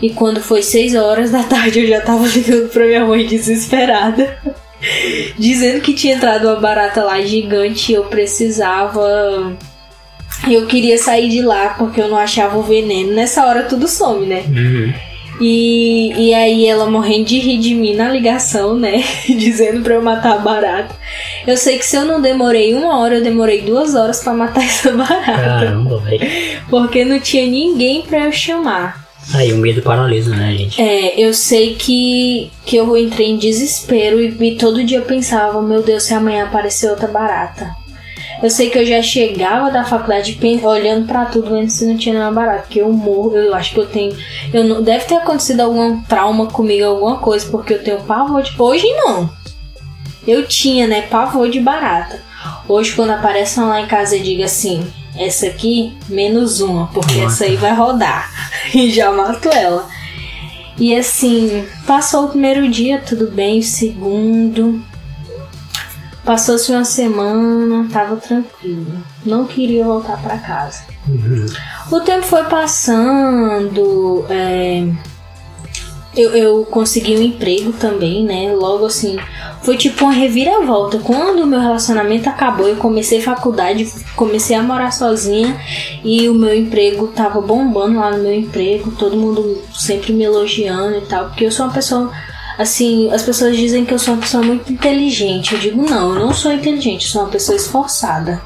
E 0.00 0.10
quando 0.10 0.40
foi 0.40 0.62
6 0.62 0.94
horas 0.94 1.30
da 1.30 1.42
tarde, 1.44 1.80
eu 1.80 1.86
já 1.86 2.00
tava 2.00 2.26
ligando 2.26 2.68
pra 2.68 2.86
minha 2.86 3.04
mãe 3.06 3.26
desesperada. 3.26 4.38
dizendo 5.38 5.80
que 5.80 5.94
tinha 5.94 6.14
entrado 6.14 6.48
uma 6.48 6.56
barata 6.56 7.04
lá 7.04 7.20
gigante 7.20 7.92
e 7.92 7.94
eu 7.94 8.04
precisava. 8.04 9.56
Eu 10.50 10.66
queria 10.66 10.98
sair 10.98 11.28
de 11.28 11.40
lá 11.40 11.70
porque 11.78 12.00
eu 12.00 12.08
não 12.08 12.16
achava 12.16 12.58
o 12.58 12.62
veneno. 12.62 13.12
Nessa 13.12 13.46
hora 13.46 13.62
tudo 13.62 13.86
some, 13.86 14.26
né? 14.26 14.44
Uhum. 14.48 15.11
E, 15.42 16.12
e 16.28 16.34
aí 16.34 16.66
ela 16.66 16.88
morrendo 16.88 17.24
de 17.26 17.38
rir 17.38 17.58
de 17.58 17.74
mim 17.74 17.94
na 17.94 18.08
ligação, 18.08 18.76
né? 18.76 19.02
Dizendo 19.26 19.82
pra 19.82 19.94
eu 19.94 20.02
matar 20.02 20.34
a 20.34 20.38
barata. 20.38 20.94
Eu 21.46 21.56
sei 21.56 21.78
que 21.78 21.84
se 21.84 21.96
eu 21.96 22.04
não 22.04 22.20
demorei 22.20 22.74
uma 22.74 22.98
hora, 22.98 23.16
eu 23.16 23.22
demorei 23.22 23.62
duas 23.62 23.94
horas 23.94 24.22
para 24.22 24.32
matar 24.32 24.62
essa 24.64 24.92
barata. 24.92 25.32
Caramba, 25.32 25.98
velho. 25.98 26.28
Porque 26.70 27.04
não 27.04 27.18
tinha 27.18 27.46
ninguém 27.46 28.02
para 28.02 28.26
eu 28.26 28.32
chamar. 28.32 29.02
Aí 29.34 29.52
o 29.52 29.56
medo 29.56 29.82
paralisa, 29.82 30.34
né, 30.34 30.52
gente? 30.52 30.82
É, 30.82 31.18
eu 31.18 31.32
sei 31.32 31.74
que, 31.74 32.50
que 32.66 32.76
eu 32.76 32.96
entrei 32.96 33.30
em 33.30 33.36
desespero 33.36 34.20
e, 34.20 34.36
e 34.40 34.56
todo 34.56 34.82
dia 34.84 34.98
eu 34.98 35.04
pensava, 35.04 35.62
meu 35.62 35.82
Deus, 35.82 36.02
se 36.02 36.12
amanhã 36.14 36.44
aparecer 36.44 36.90
outra 36.90 37.06
barata. 37.06 37.81
Eu 38.42 38.50
sei 38.50 38.70
que 38.70 38.78
eu 38.78 38.84
já 38.84 39.00
chegava 39.00 39.70
da 39.70 39.84
faculdade 39.84 40.36
olhando 40.64 41.06
para 41.06 41.26
tudo, 41.26 41.50
vendo 41.50 41.70
se 41.70 41.86
não 41.86 41.96
tinha 41.96 42.18
nada 42.18 42.34
barato. 42.34 42.62
Porque 42.62 42.80
eu 42.80 42.92
morro, 42.92 43.36
eu 43.36 43.54
acho 43.54 43.72
que 43.72 43.78
eu 43.78 43.86
tenho. 43.86 44.16
Eu 44.52 44.64
não, 44.64 44.82
deve 44.82 45.04
ter 45.04 45.14
acontecido 45.14 45.60
algum 45.60 46.02
trauma 46.02 46.46
comigo, 46.46 46.84
alguma 46.84 47.18
coisa, 47.18 47.46
porque 47.48 47.74
eu 47.74 47.84
tenho 47.84 48.00
pavor 48.00 48.42
de. 48.42 48.52
Hoje 48.60 48.86
não. 48.94 49.30
Eu 50.26 50.46
tinha, 50.46 50.88
né, 50.88 51.02
pavor 51.02 51.48
de 51.48 51.60
barata. 51.60 52.20
Hoje, 52.68 52.92
quando 52.94 53.10
aparece 53.10 53.60
lá 53.60 53.80
em 53.80 53.86
casa, 53.86 54.16
eu 54.16 54.22
digo 54.22 54.42
assim: 54.42 54.84
essa 55.16 55.46
aqui, 55.46 55.96
menos 56.08 56.60
uma, 56.60 56.88
porque 56.88 57.20
essa 57.20 57.44
aí 57.44 57.56
vai 57.56 57.74
rodar. 57.74 58.28
e 58.74 58.90
já 58.90 59.12
mato 59.12 59.48
ela. 59.48 59.88
E 60.78 60.96
assim, 60.96 61.64
passou 61.86 62.24
o 62.24 62.28
primeiro 62.30 62.68
dia, 62.68 62.98
tudo 62.98 63.30
bem, 63.30 63.60
o 63.60 63.62
segundo. 63.62 64.82
Passou-se 66.24 66.70
uma 66.70 66.84
semana, 66.84 67.88
tava 67.92 68.16
tranquilo. 68.16 69.02
Não 69.26 69.44
queria 69.44 69.84
voltar 69.84 70.20
para 70.22 70.38
casa. 70.38 70.84
Uhum. 71.08 71.46
O 71.90 72.00
tempo 72.00 72.22
foi 72.22 72.44
passando. 72.44 74.24
É... 74.30 74.86
eu, 76.16 76.30
eu 76.30 76.64
consegui 76.64 77.16
um 77.16 77.22
emprego 77.22 77.72
também, 77.72 78.24
né? 78.24 78.54
Logo 78.54 78.86
assim, 78.86 79.18
foi 79.62 79.76
tipo 79.76 80.04
uma 80.04 80.12
reviravolta. 80.12 80.98
Quando 80.98 81.40
o 81.40 81.46
meu 81.46 81.58
relacionamento 81.58 82.28
acabou, 82.28 82.68
eu 82.68 82.76
comecei 82.76 83.20
faculdade, 83.20 83.92
comecei 84.14 84.54
a 84.54 84.62
morar 84.62 84.92
sozinha 84.92 85.56
e 86.04 86.28
o 86.28 86.34
meu 86.34 86.54
emprego 86.54 87.08
tava 87.08 87.40
bombando 87.40 87.98
lá 87.98 88.12
no 88.12 88.22
meu 88.22 88.34
emprego, 88.34 88.92
todo 88.92 89.16
mundo 89.16 89.60
sempre 89.72 90.12
me 90.12 90.22
elogiando 90.22 90.98
e 90.98 91.02
tal, 91.02 91.26
porque 91.26 91.46
eu 91.46 91.52
sou 91.52 91.66
uma 91.66 91.72
pessoa 91.72 92.12
assim, 92.58 93.10
as 93.12 93.22
pessoas 93.22 93.56
dizem 93.56 93.84
que 93.84 93.92
eu 93.92 93.98
sou 93.98 94.14
uma 94.14 94.20
pessoa 94.22 94.42
muito 94.42 94.72
inteligente. 94.72 95.54
Eu 95.54 95.60
digo, 95.60 95.82
não, 95.82 96.14
eu 96.14 96.26
não 96.26 96.32
sou 96.32 96.52
inteligente, 96.52 97.06
eu 97.06 97.12
sou 97.12 97.22
uma 97.22 97.30
pessoa 97.30 97.56
esforçada. 97.56 98.42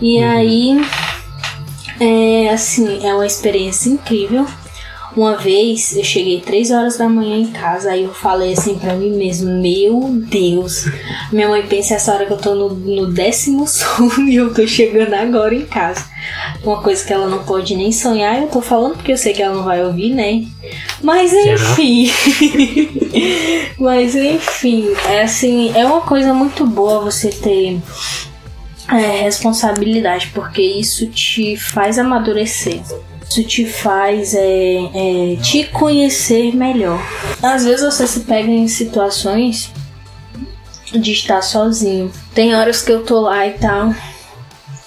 E 0.00 0.18
uhum. 0.18 0.30
aí, 0.30 0.86
é 2.00 2.50
assim, 2.50 3.06
é 3.06 3.14
uma 3.14 3.26
experiência 3.26 3.88
incrível. 3.90 4.46
Uma 5.18 5.34
vez 5.34 5.96
eu 5.96 6.04
cheguei 6.04 6.40
3 6.40 6.70
horas 6.70 6.96
da 6.96 7.08
manhã 7.08 7.38
em 7.38 7.48
casa, 7.50 7.90
aí 7.90 8.04
eu 8.04 8.14
falei 8.14 8.52
assim 8.52 8.78
pra 8.78 8.94
mim 8.94 9.10
mesmo: 9.10 9.50
Meu 9.50 10.10
Deus, 10.12 10.84
minha 11.32 11.48
mãe 11.48 11.66
pensa 11.66 11.94
essa 11.94 12.14
hora 12.14 12.24
que 12.24 12.32
eu 12.32 12.36
tô 12.36 12.54
no, 12.54 12.68
no 12.68 13.06
décimo 13.08 13.66
sono 13.66 14.28
e 14.28 14.36
eu 14.36 14.54
tô 14.54 14.64
chegando 14.64 15.12
agora 15.14 15.52
em 15.52 15.66
casa. 15.66 16.06
Uma 16.62 16.80
coisa 16.80 17.04
que 17.04 17.12
ela 17.12 17.26
não 17.26 17.42
pode 17.42 17.74
nem 17.74 17.90
sonhar, 17.90 18.40
eu 18.40 18.46
tô 18.46 18.60
falando 18.60 18.94
porque 18.94 19.10
eu 19.10 19.16
sei 19.16 19.32
que 19.32 19.42
ela 19.42 19.56
não 19.56 19.64
vai 19.64 19.84
ouvir, 19.84 20.14
né? 20.14 20.46
Mas 21.02 21.32
enfim. 21.32 22.08
Mas 23.76 24.14
enfim, 24.14 24.86
é 25.08 25.22
assim, 25.22 25.76
é 25.76 25.84
uma 25.84 26.02
coisa 26.02 26.32
muito 26.32 26.64
boa 26.64 27.00
você 27.00 27.30
ter 27.30 27.80
é, 28.88 29.22
responsabilidade, 29.22 30.30
porque 30.32 30.62
isso 30.62 31.08
te 31.08 31.56
faz 31.56 31.98
amadurecer. 31.98 32.80
Isso 33.28 33.44
te 33.44 33.66
faz 33.66 34.34
é, 34.34 34.76
é, 34.94 35.36
te 35.36 35.64
conhecer 35.64 36.54
melhor. 36.56 36.98
Às 37.42 37.64
vezes 37.64 37.84
você 37.84 38.06
se 38.06 38.20
pega 38.20 38.48
em 38.50 38.66
situações 38.66 39.70
de 40.92 41.12
estar 41.12 41.42
sozinho. 41.42 42.10
Tem 42.34 42.54
horas 42.54 42.80
que 42.80 42.90
eu 42.90 43.04
tô 43.04 43.20
lá 43.20 43.46
e 43.46 43.52
tal. 43.52 43.94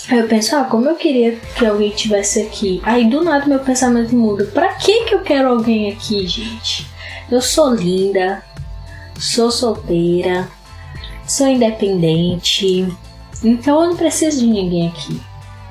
Aí 0.10 0.20
eu 0.20 0.28
penso, 0.28 0.56
ah, 0.56 0.64
como 0.64 0.89
eu 0.89 0.96
queria 0.96 1.38
que 1.56 1.66
alguém 1.66 1.92
tivesse 1.92 2.42
aqui. 2.42 2.82
Aí 2.84 3.08
do 3.08 3.24
nada 3.24 3.46
meu 3.46 3.60
pensamento 3.60 4.16
muda. 4.16 4.46
Pra 4.46 4.74
que 4.74 5.06
que 5.06 5.14
eu 5.14 5.22
quero 5.22 5.50
alguém 5.50 5.92
aqui, 5.92 6.26
gente? 6.28 6.88
Eu 7.30 7.42
sou 7.42 7.74
linda, 7.74 8.44
sou 9.20 9.52
solteira, 9.52 10.50
sou 11.28 11.48
independente, 11.48 12.92
então 13.44 13.82
eu 13.82 13.89
não 13.89 13.96
preciso 13.96 14.39
de 14.39 14.48
ninguém 14.48 14.88
aqui. 14.89 15.22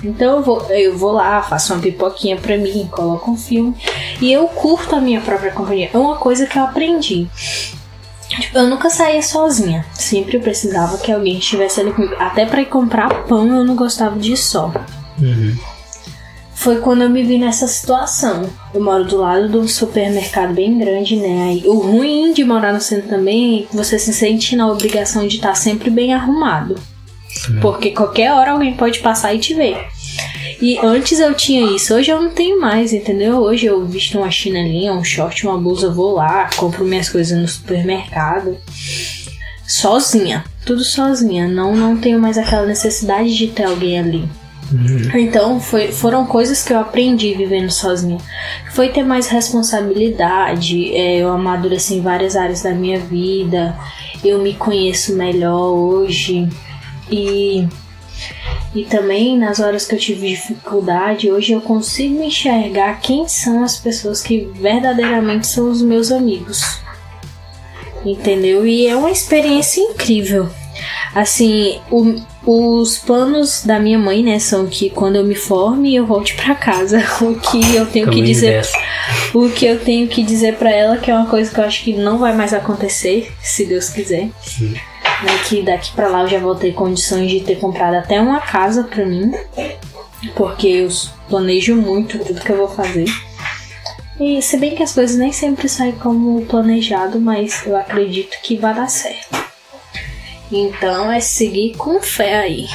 Então 0.03 0.37
eu 0.37 0.43
vou, 0.43 0.63
eu 0.71 0.97
vou 0.97 1.13
lá, 1.13 1.43
faço 1.43 1.73
uma 1.73 1.83
pipoquinha 1.83 2.37
pra 2.37 2.57
mim, 2.57 2.89
coloco 2.91 3.31
um 3.31 3.37
filme 3.37 3.75
e 4.21 4.33
eu 4.33 4.47
curto 4.49 4.97
a 4.97 5.01
minha 5.01 5.21
própria 5.21 5.53
companhia. 5.53 5.91
É 5.93 5.99
uma 5.99 6.17
coisa 6.17 6.47
que 6.47 6.59
eu 6.59 6.65
aprendi. 6.65 7.29
Tipo, 8.29 8.59
eu 8.59 8.69
nunca 8.69 8.89
saía 8.89 9.23
sozinha. 9.23 9.85
Sempre 9.93 10.39
precisava 10.39 10.99
que 10.99 11.11
alguém 11.11 11.39
estivesse 11.39 11.81
ali 11.81 11.93
comigo. 11.93 12.15
Até 12.19 12.47
para 12.47 12.63
ir 12.63 12.67
comprar 12.67 13.25
pão 13.25 13.47
eu 13.55 13.65
não 13.65 13.75
gostava 13.75 14.19
de 14.19 14.33
ir 14.33 14.37
só. 14.37 14.73
Uhum. 15.21 15.57
Foi 16.55 16.79
quando 16.79 17.03
eu 17.03 17.11
me 17.11 17.23
vi 17.23 17.39
nessa 17.39 17.67
situação. 17.67 18.49
Eu 18.73 18.83
moro 18.83 19.05
do 19.05 19.17
lado 19.17 19.49
de 19.49 19.57
um 19.57 19.67
supermercado 19.67 20.53
bem 20.53 20.79
grande, 20.79 21.17
né? 21.17 21.49
Aí, 21.49 21.63
o 21.67 21.79
ruim 21.79 22.35
de 22.35 22.45
morar 22.45 22.73
no 22.73 22.81
centro 22.81 23.09
também 23.09 23.61
é 23.61 23.63
que 23.63 23.75
você 23.75 23.99
se 23.99 24.13
sente 24.13 24.55
na 24.55 24.71
obrigação 24.71 25.27
de 25.27 25.37
estar 25.37 25.55
sempre 25.55 25.89
bem 25.89 26.13
arrumado. 26.13 26.79
Porque 27.61 27.91
qualquer 27.91 28.33
hora 28.33 28.53
alguém 28.53 28.75
pode 28.75 29.01
passar 29.01 29.35
e 29.35 29.39
te 29.39 29.55
ver. 29.55 29.87
E 30.61 30.79
antes 30.79 31.19
eu 31.19 31.33
tinha 31.35 31.75
isso, 31.75 31.95
hoje 31.95 32.11
eu 32.11 32.21
não 32.21 32.31
tenho 32.31 32.61
mais, 32.61 32.93
entendeu? 32.93 33.39
Hoje 33.39 33.67
eu 33.67 33.85
visto 33.87 34.19
uma 34.19 34.31
chinelinha, 34.31 34.93
um 34.93 35.03
short, 35.03 35.47
uma 35.47 35.57
blusa, 35.57 35.91
vou 35.91 36.15
lá, 36.15 36.51
compro 36.57 36.85
minhas 36.85 37.09
coisas 37.09 37.39
no 37.39 37.49
supermercado. 37.49 38.59
Sozinha, 39.67 40.45
tudo 40.67 40.85
sozinha. 40.85 41.49
Não, 41.49 41.75
não 41.75 41.97
tenho 41.97 42.19
mais 42.19 42.37
aquela 42.37 42.67
necessidade 42.67 43.35
de 43.37 43.47
ter 43.49 43.65
alguém 43.65 43.99
ali. 43.99 44.29
Uhum. 44.73 45.19
Então 45.19 45.61
foi, 45.61 45.91
foram 45.91 46.25
coisas 46.27 46.63
que 46.63 46.73
eu 46.73 46.79
aprendi 46.79 47.35
vivendo 47.35 47.71
sozinha. 47.71 48.19
Foi 48.73 48.89
ter 48.89 49.03
mais 49.03 49.29
responsabilidade, 49.29 50.95
é, 50.95 51.19
eu 51.19 51.33
amadureci 51.33 51.95
em 51.95 52.01
várias 52.01 52.37
áreas 52.37 52.63
da 52.63 52.73
minha 52.73 53.01
vida, 53.01 53.77
eu 54.23 54.39
me 54.41 54.55
conheço 54.55 55.17
melhor 55.17 55.71
hoje. 55.71 56.49
E, 57.11 57.67
e 58.75 58.85
também 58.85 59.37
nas 59.37 59.59
horas 59.59 59.87
que 59.87 59.95
eu 59.95 59.99
tive 59.99 60.29
dificuldade, 60.29 61.31
hoje 61.31 61.53
eu 61.53 61.61
consigo 61.61 62.23
enxergar 62.23 63.01
quem 63.01 63.27
são 63.27 63.65
as 63.65 63.77
pessoas 63.77 64.21
que 64.23 64.49
verdadeiramente 64.55 65.47
são 65.47 65.71
os 65.71 65.83
meus 65.83 66.13
amigos. 66.13 66.79
Entendeu? 68.05 68.67
E 68.67 68.87
é 68.87 68.97
uma 68.97 69.11
experiência 69.11 69.81
incrível. 69.81 70.49
Assim, 71.15 71.81
o, 71.91 72.15
os 72.47 72.97
planos 72.99 73.65
da 73.65 73.81
minha 73.81 73.99
mãe, 73.99 74.23
né, 74.23 74.39
são 74.39 74.67
que 74.67 74.89
quando 74.89 75.17
eu 75.17 75.25
me 75.25 75.35
forme 75.35 75.95
eu 75.95 76.07
volte 76.07 76.35
para 76.35 76.55
casa. 76.55 77.03
O 77.21 77.35
que 77.35 77.75
eu 77.75 77.87
tenho 77.87 78.09
que 78.11 78.23
dizer, 78.23 78.63
o 79.35 79.49
que 79.51 79.67
eu 79.67 79.79
tenho 79.81 80.07
que 80.09 80.23
dizer 80.23 80.55
para 80.57 80.71
ela 80.71 80.97
que 80.97 81.11
é 81.11 81.15
uma 81.15 81.27
coisa 81.27 81.53
que 81.53 81.59
eu 81.59 81.65
acho 81.65 81.83
que 81.83 81.93
não 81.93 82.19
vai 82.19 82.33
mais 82.33 82.55
acontecer, 82.55 83.33
se 83.43 83.67
Deus 83.67 83.91
quiser. 83.91 84.31
Sim 84.41 84.75
né, 85.23 85.39
que 85.49 85.63
daqui 85.63 85.93
para 85.93 86.09
lá 86.09 86.23
eu 86.23 86.29
já 86.29 86.39
vou 86.39 86.55
ter 86.55 86.73
condições 86.73 87.31
de 87.31 87.41
ter 87.41 87.57
comprado 87.57 87.95
até 87.95 88.21
uma 88.21 88.41
casa 88.41 88.85
para 88.85 89.05
mim, 89.05 89.33
porque 90.35 90.67
eu 90.67 90.89
planejo 91.29 91.77
muito 91.77 92.19
tudo 92.19 92.41
que 92.41 92.51
eu 92.51 92.57
vou 92.57 92.69
fazer. 92.69 93.07
E 94.19 94.43
se 94.43 94.59
bem 94.59 94.75
que 94.75 94.83
as 94.83 94.93
coisas 94.93 95.17
nem 95.17 95.33
sempre 95.33 95.69
saem 95.69 95.93
como 95.93 96.45
planejado, 96.45 97.19
mas 97.19 97.65
eu 97.67 97.77
acredito 97.77 98.37
que 98.43 98.57
vai 98.57 98.75
dar 98.75 98.89
certo. 98.89 99.43
Então 100.53 101.11
é 101.11 101.21
seguir 101.21 101.75
com 101.77 102.01
fé 102.03 102.39
aí. 102.39 102.67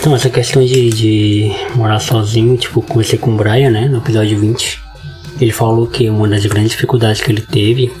Então, 0.00 0.14
essa 0.14 0.30
questão 0.30 0.64
de, 0.64 0.90
de 0.90 1.52
morar 1.74 1.98
sozinho, 1.98 2.56
tipo, 2.56 2.80
comecei 2.80 3.18
com 3.18 3.32
o 3.32 3.36
Brian, 3.36 3.70
né, 3.70 3.88
no 3.88 3.98
episódio 3.98 4.38
20. 4.38 4.80
Ele 5.40 5.52
falou 5.52 5.86
que 5.86 6.08
uma 6.08 6.28
das 6.28 6.46
grandes 6.46 6.72
dificuldades 6.72 7.20
que 7.20 7.30
ele 7.30 7.42
teve 7.42 7.92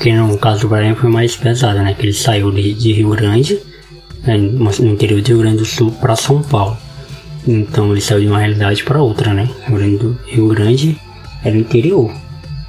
que 0.00 0.10
no 0.12 0.38
caso 0.38 0.62
do 0.62 0.68
Brian 0.68 0.94
foi 0.94 1.10
mais 1.10 1.36
pesado, 1.36 1.78
né? 1.80 1.94
Que 1.94 2.06
ele 2.06 2.14
saiu 2.14 2.50
de, 2.50 2.72
de 2.72 2.92
Rio 2.92 3.10
Grande, 3.10 3.60
né, 4.22 4.38
no 4.38 4.70
interior 4.86 5.20
do 5.20 5.28
Rio 5.28 5.38
Grande 5.38 5.58
do 5.58 5.64
Sul, 5.66 5.92
para 5.92 6.16
São 6.16 6.42
Paulo. 6.42 6.76
Então 7.46 7.92
ele 7.92 8.00
saiu 8.00 8.20
de 8.20 8.26
uma 8.26 8.38
realidade 8.38 8.82
para 8.82 9.02
outra, 9.02 9.34
né? 9.34 9.48
Rio 9.66 9.76
Grande, 9.76 9.96
do, 9.98 10.18
Rio 10.26 10.48
Grande 10.48 10.98
era 11.44 11.56
interior 11.56 12.10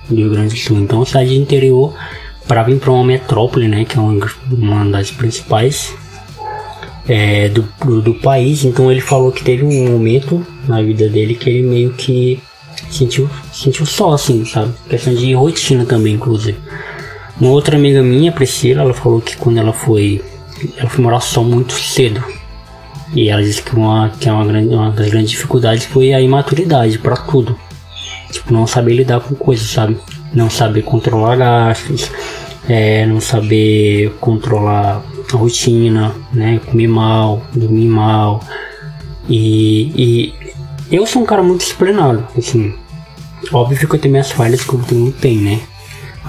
do 0.09 0.15
Rio 0.15 0.29
Grande 0.29 0.53
do 0.53 0.59
Sul. 0.59 0.77
Então 0.79 1.05
sai 1.05 1.25
de 1.25 1.37
interior 1.37 1.93
para 2.47 2.63
vir 2.63 2.79
para 2.79 2.91
uma 2.91 3.05
metrópole, 3.05 3.67
né? 3.69 3.85
Que 3.85 3.97
é 3.97 4.01
uma, 4.01 4.29
uma 4.51 4.85
das 4.85 5.09
principais 5.09 5.95
é, 7.07 7.47
do, 7.47 7.65
do, 7.85 8.01
do, 8.01 8.13
país. 8.15 8.65
Então 8.65 8.91
ele 8.91 9.01
falou 9.01 9.31
que 9.31 9.41
teve 9.41 9.63
um 9.63 9.89
momento 9.89 10.45
na 10.67 10.81
vida 10.81 11.07
dele 11.07 11.35
que 11.35 11.49
ele 11.49 11.63
meio 11.63 11.93
que 11.93 12.41
sentiu, 12.89 13.29
sentiu 13.53 13.85
só, 13.85 14.13
assim, 14.13 14.43
sabe? 14.43 14.73
Questão 14.89 15.13
de 15.13 15.33
rotina 15.33 15.85
também, 15.85 16.15
inclusive. 16.15 16.57
Uma 17.41 17.49
outra 17.49 17.75
amiga 17.75 18.03
minha, 18.03 18.31
Priscila, 18.31 18.83
ela 18.83 18.93
falou 18.93 19.19
que 19.19 19.35
quando 19.35 19.57
ela 19.57 19.73
foi, 19.73 20.23
ela 20.77 20.87
foi 20.87 21.03
morar 21.03 21.21
só 21.21 21.43
muito 21.43 21.73
cedo. 21.73 22.23
E 23.15 23.29
ela 23.29 23.41
disse 23.41 23.63
que 23.63 23.75
uma, 23.75 24.09
que 24.09 24.29
é 24.29 24.31
uma, 24.31 24.45
grande, 24.45 24.75
uma 24.75 24.91
das 24.91 25.09
grandes 25.09 25.31
dificuldades 25.31 25.85
foi 25.85 26.13
a 26.13 26.21
imaturidade 26.21 26.99
para 26.99 27.17
tudo. 27.17 27.57
Tipo, 28.31 28.53
não 28.53 28.67
saber 28.67 28.93
lidar 28.93 29.21
com 29.21 29.33
coisas, 29.33 29.67
sabe? 29.67 29.97
Não 30.31 30.51
saber 30.51 30.83
controlar 30.83 31.35
gastos, 31.35 32.11
é, 32.69 33.07
não 33.07 33.19
saber 33.19 34.11
controlar 34.19 35.03
a 35.33 35.35
rotina, 35.35 36.13
né? 36.31 36.61
Comer 36.67 36.87
mal, 36.87 37.41
dormir 37.55 37.87
mal. 37.87 38.39
E, 39.27 39.91
e 39.95 40.95
eu 40.95 41.07
sou 41.07 41.23
um 41.23 41.25
cara 41.25 41.41
muito 41.41 41.61
disciplinado, 41.61 42.23
assim. 42.37 42.75
Óbvio 43.51 43.87
que 43.87 43.95
eu 43.95 43.99
tenho 43.99 44.11
minhas 44.11 44.29
falhas 44.29 44.61
que 44.61 44.77
todo 44.77 44.93
mundo 44.93 45.15
tem, 45.19 45.37
né? 45.37 45.59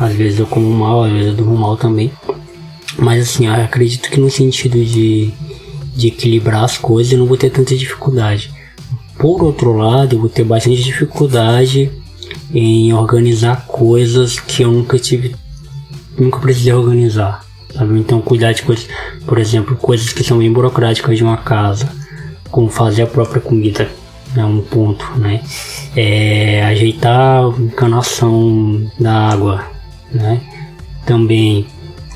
Às 0.03 0.15
vezes 0.15 0.41
eu 0.41 0.47
como 0.47 0.69
mal, 0.69 1.05
às 1.05 1.13
vezes 1.13 1.29
eu 1.29 1.35
durmo 1.35 1.57
mal 1.57 1.77
também. 1.77 2.11
Mas 2.99 3.23
assim, 3.23 3.47
acredito 3.47 4.11
que 4.11 4.19
no 4.19 4.29
sentido 4.29 4.85
de, 4.85 5.33
de 5.95 6.09
equilibrar 6.09 6.65
as 6.65 6.77
coisas 6.77 7.13
eu 7.13 7.19
não 7.21 7.27
vou 7.27 7.37
ter 7.37 7.51
tanta 7.51 7.77
dificuldade. 7.77 8.51
Por 9.17 9.43
outro 9.45 9.73
lado, 9.73 10.17
eu 10.17 10.21
vou 10.21 10.29
ter 10.29 10.45
bastante 10.45 10.83
dificuldade 10.83 11.91
em 12.53 12.93
organizar 12.93 13.65
coisas 13.67 14.41
que 14.41 14.63
eu 14.63 14.73
nunca 14.73 14.99
tive, 14.99 15.37
nunca 16.19 16.41
precisei 16.41 16.73
organizar. 16.73 17.45
Sabe? 17.73 17.99
Então, 17.99 18.21
cuidar 18.21 18.53
de 18.53 18.63
coisas, 18.63 18.89
por 19.25 19.39
exemplo, 19.39 19.77
coisas 19.77 20.13
que 20.13 20.25
são 20.25 20.39
bem 20.39 20.53
burocráticas 20.53 21.17
de 21.17 21.23
uma 21.23 21.37
casa, 21.37 21.89
como 22.51 22.69
fazer 22.69 23.03
a 23.03 23.07
própria 23.07 23.41
comida, 23.41 23.89
é 24.37 24.45
um 24.45 24.61
ponto, 24.61 25.05
né? 25.17 25.43
É, 25.95 26.63
ajeitar 26.65 27.45
a 27.45 27.49
encanação 27.59 28.91
da 28.99 29.13
água, 29.31 29.72
né? 30.15 30.41
Também 31.07 31.67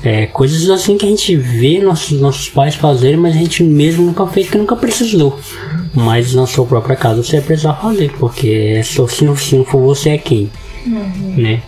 é, 0.03 0.27
coisas 0.27 0.69
assim 0.69 0.97
que 0.97 1.05
a 1.05 1.09
gente 1.09 1.35
vê 1.35 1.79
nossos, 1.79 2.19
nossos 2.19 2.49
pais 2.49 2.75
fazerem, 2.75 3.17
mas 3.17 3.35
a 3.35 3.39
gente 3.39 3.63
mesmo 3.63 4.05
nunca 4.05 4.27
fez, 4.27 4.49
que 4.49 4.57
nunca 4.57 4.75
precisou. 4.75 5.39
Mas 5.93 6.33
na 6.33 6.45
sua 6.45 6.65
própria 6.65 6.95
casa 6.95 7.23
você 7.23 7.37
vai 7.37 7.47
precisar 7.47 7.73
fazer, 7.73 8.11
porque 8.19 8.75
é 8.77 8.83
só, 8.83 9.07
se, 9.07 9.25
não, 9.25 9.35
se 9.35 9.55
não 9.55 9.65
for 9.65 9.81
você 9.81 10.11
é 10.11 10.17
quem, 10.17 10.49
uhum. 10.85 11.33
né? 11.37 11.61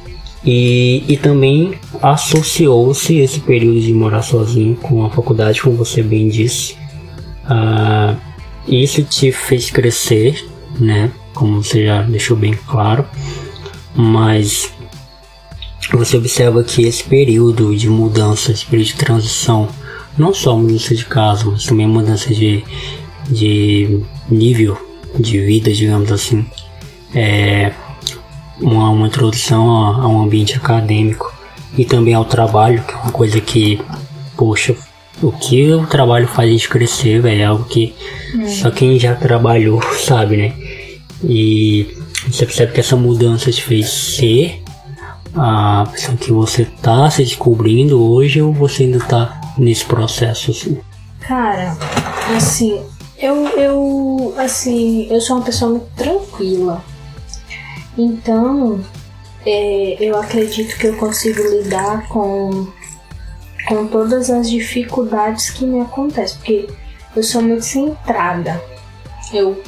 E, 0.45 1.03
e 1.07 1.17
também 1.17 1.73
associou-se 2.01 3.17
esse 3.17 3.39
período 3.41 3.81
de 3.81 3.93
morar 3.93 4.21
sozinho 4.21 4.75
com 4.75 5.05
a 5.05 5.09
faculdade, 5.09 5.61
como 5.61 5.75
você 5.75 6.01
bem 6.01 6.29
disse. 6.29 6.77
Uh, 7.45 8.15
isso 8.67 9.03
te 9.03 9.31
fez 9.31 9.69
crescer, 9.69 10.45
né? 10.79 11.11
Como 11.33 11.61
você 11.61 11.85
já 11.85 12.03
deixou 12.03 12.37
bem 12.37 12.53
claro. 12.67 13.05
Mas 13.95 14.71
você 15.97 16.17
observa 16.17 16.63
que 16.63 16.83
esse 16.83 17.03
período 17.03 17.75
de 17.75 17.89
mudança, 17.89 18.51
esse 18.51 18.65
período 18.65 18.87
de 18.87 18.95
transição, 18.95 19.67
não 20.17 20.33
só 20.33 20.55
mudança 20.55 20.93
de 20.95 21.05
casa, 21.05 21.45
mas 21.45 21.65
também 21.65 21.87
mudança 21.87 22.33
de, 22.33 22.63
de 23.29 24.01
nível 24.29 24.77
de 25.17 25.39
vida, 25.39 25.71
digamos 25.71 26.11
assim, 26.11 26.45
é 27.13 27.71
uma, 28.61 28.89
uma 28.89 29.07
introdução 29.07 29.71
a, 29.71 30.03
a 30.03 30.07
um 30.07 30.21
ambiente 30.21 30.55
acadêmico 30.55 31.33
e 31.77 31.85
também 31.85 32.13
ao 32.13 32.25
trabalho, 32.25 32.83
que 32.83 32.93
é 32.93 32.97
uma 32.97 33.11
coisa 33.11 33.39
que, 33.39 33.81
poxa, 34.37 34.75
o 35.21 35.31
que 35.31 35.73
o 35.73 35.85
trabalho 35.85 36.27
faz 36.27 36.49
a 36.49 36.51
gente 36.51 36.69
crescer, 36.69 37.21
velho, 37.21 37.41
é 37.41 37.45
algo 37.45 37.65
que 37.65 37.93
hum. 38.35 38.47
só 38.47 38.71
quem 38.71 38.99
já 38.99 39.15
trabalhou 39.15 39.81
sabe, 39.97 40.37
né? 40.37 40.53
E 41.23 41.87
você 42.27 42.45
percebe 42.45 42.73
que 42.73 42.79
essa 42.79 42.95
mudança 42.95 43.51
te 43.51 43.61
fez 43.61 43.89
ser 43.89 44.61
a 45.35 45.87
pessoa 45.91 46.17
que 46.17 46.31
você 46.31 46.65
tá 46.81 47.09
se 47.09 47.23
descobrindo 47.23 48.01
hoje 48.01 48.41
ou 48.41 48.53
você 48.53 48.83
ainda 48.83 48.99
tá 48.99 49.41
nesse 49.57 49.85
processo 49.85 50.51
assim? 50.51 50.79
Cara, 51.19 51.77
assim, 52.35 52.81
eu, 53.17 53.47
eu 53.49 54.33
assim, 54.37 55.07
eu 55.09 55.21
sou 55.21 55.37
uma 55.37 55.45
pessoa 55.45 55.71
muito 55.71 55.87
tranquila. 55.95 56.83
Então, 57.97 58.79
é, 59.45 59.97
eu 59.99 60.17
acredito 60.17 60.77
que 60.77 60.87
eu 60.87 60.95
consigo 60.95 61.41
lidar 61.41 62.07
com, 62.07 62.67
com 63.67 63.87
todas 63.87 64.29
as 64.29 64.49
dificuldades 64.49 65.49
que 65.49 65.65
me 65.65 65.81
acontecem, 65.81 66.37
porque 66.37 66.69
eu 67.15 67.23
sou 67.23 67.41
muito 67.41 67.65
centrada. 67.65 68.61
Eu 69.33 69.61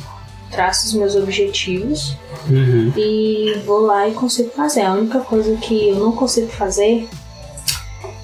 traço 0.51 0.87
os 0.87 0.93
meus 0.93 1.15
objetivos 1.15 2.17
uhum. 2.49 2.91
e 2.95 3.59
vou 3.65 3.81
lá 3.81 4.07
e 4.07 4.13
consigo 4.13 4.51
fazer. 4.51 4.81
A 4.81 4.93
única 4.93 5.19
coisa 5.21 5.55
que 5.57 5.89
eu 5.89 5.95
não 5.95 6.11
consigo 6.11 6.49
fazer 6.49 7.07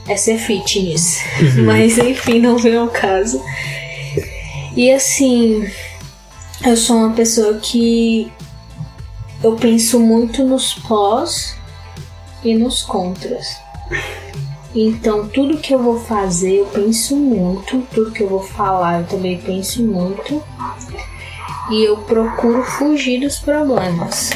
é 0.07 0.15
ser 0.15 0.37
fitness. 0.37 1.21
Uhum. 1.39 1.65
Mas 1.65 1.97
enfim, 1.97 2.39
não 2.39 2.57
vem 2.57 2.77
ao 2.77 2.89
caso. 2.89 3.41
E 4.75 4.91
assim, 4.91 5.67
eu 6.65 6.77
sou 6.77 6.97
uma 6.97 7.13
pessoa 7.13 7.55
que 7.55 8.31
eu 9.43 9.55
penso 9.55 9.99
muito 9.99 10.43
nos 10.43 10.73
pós 10.73 11.55
e 12.43 12.55
nos 12.55 12.83
contras. 12.83 13.57
Então, 14.75 15.27
tudo 15.27 15.57
que 15.57 15.73
eu 15.73 15.81
vou 15.81 15.99
fazer, 15.99 16.57
eu 16.57 16.65
penso 16.67 17.15
muito, 17.15 17.81
tudo 17.93 18.11
que 18.11 18.21
eu 18.21 18.29
vou 18.29 18.43
falar, 18.43 19.01
eu 19.01 19.07
também 19.07 19.39
penso 19.39 19.81
muito. 19.83 20.43
E 21.69 21.83
eu 21.83 21.97
procuro 21.97 22.63
fugir 22.63 23.19
dos 23.19 23.39
problemas. 23.39 24.31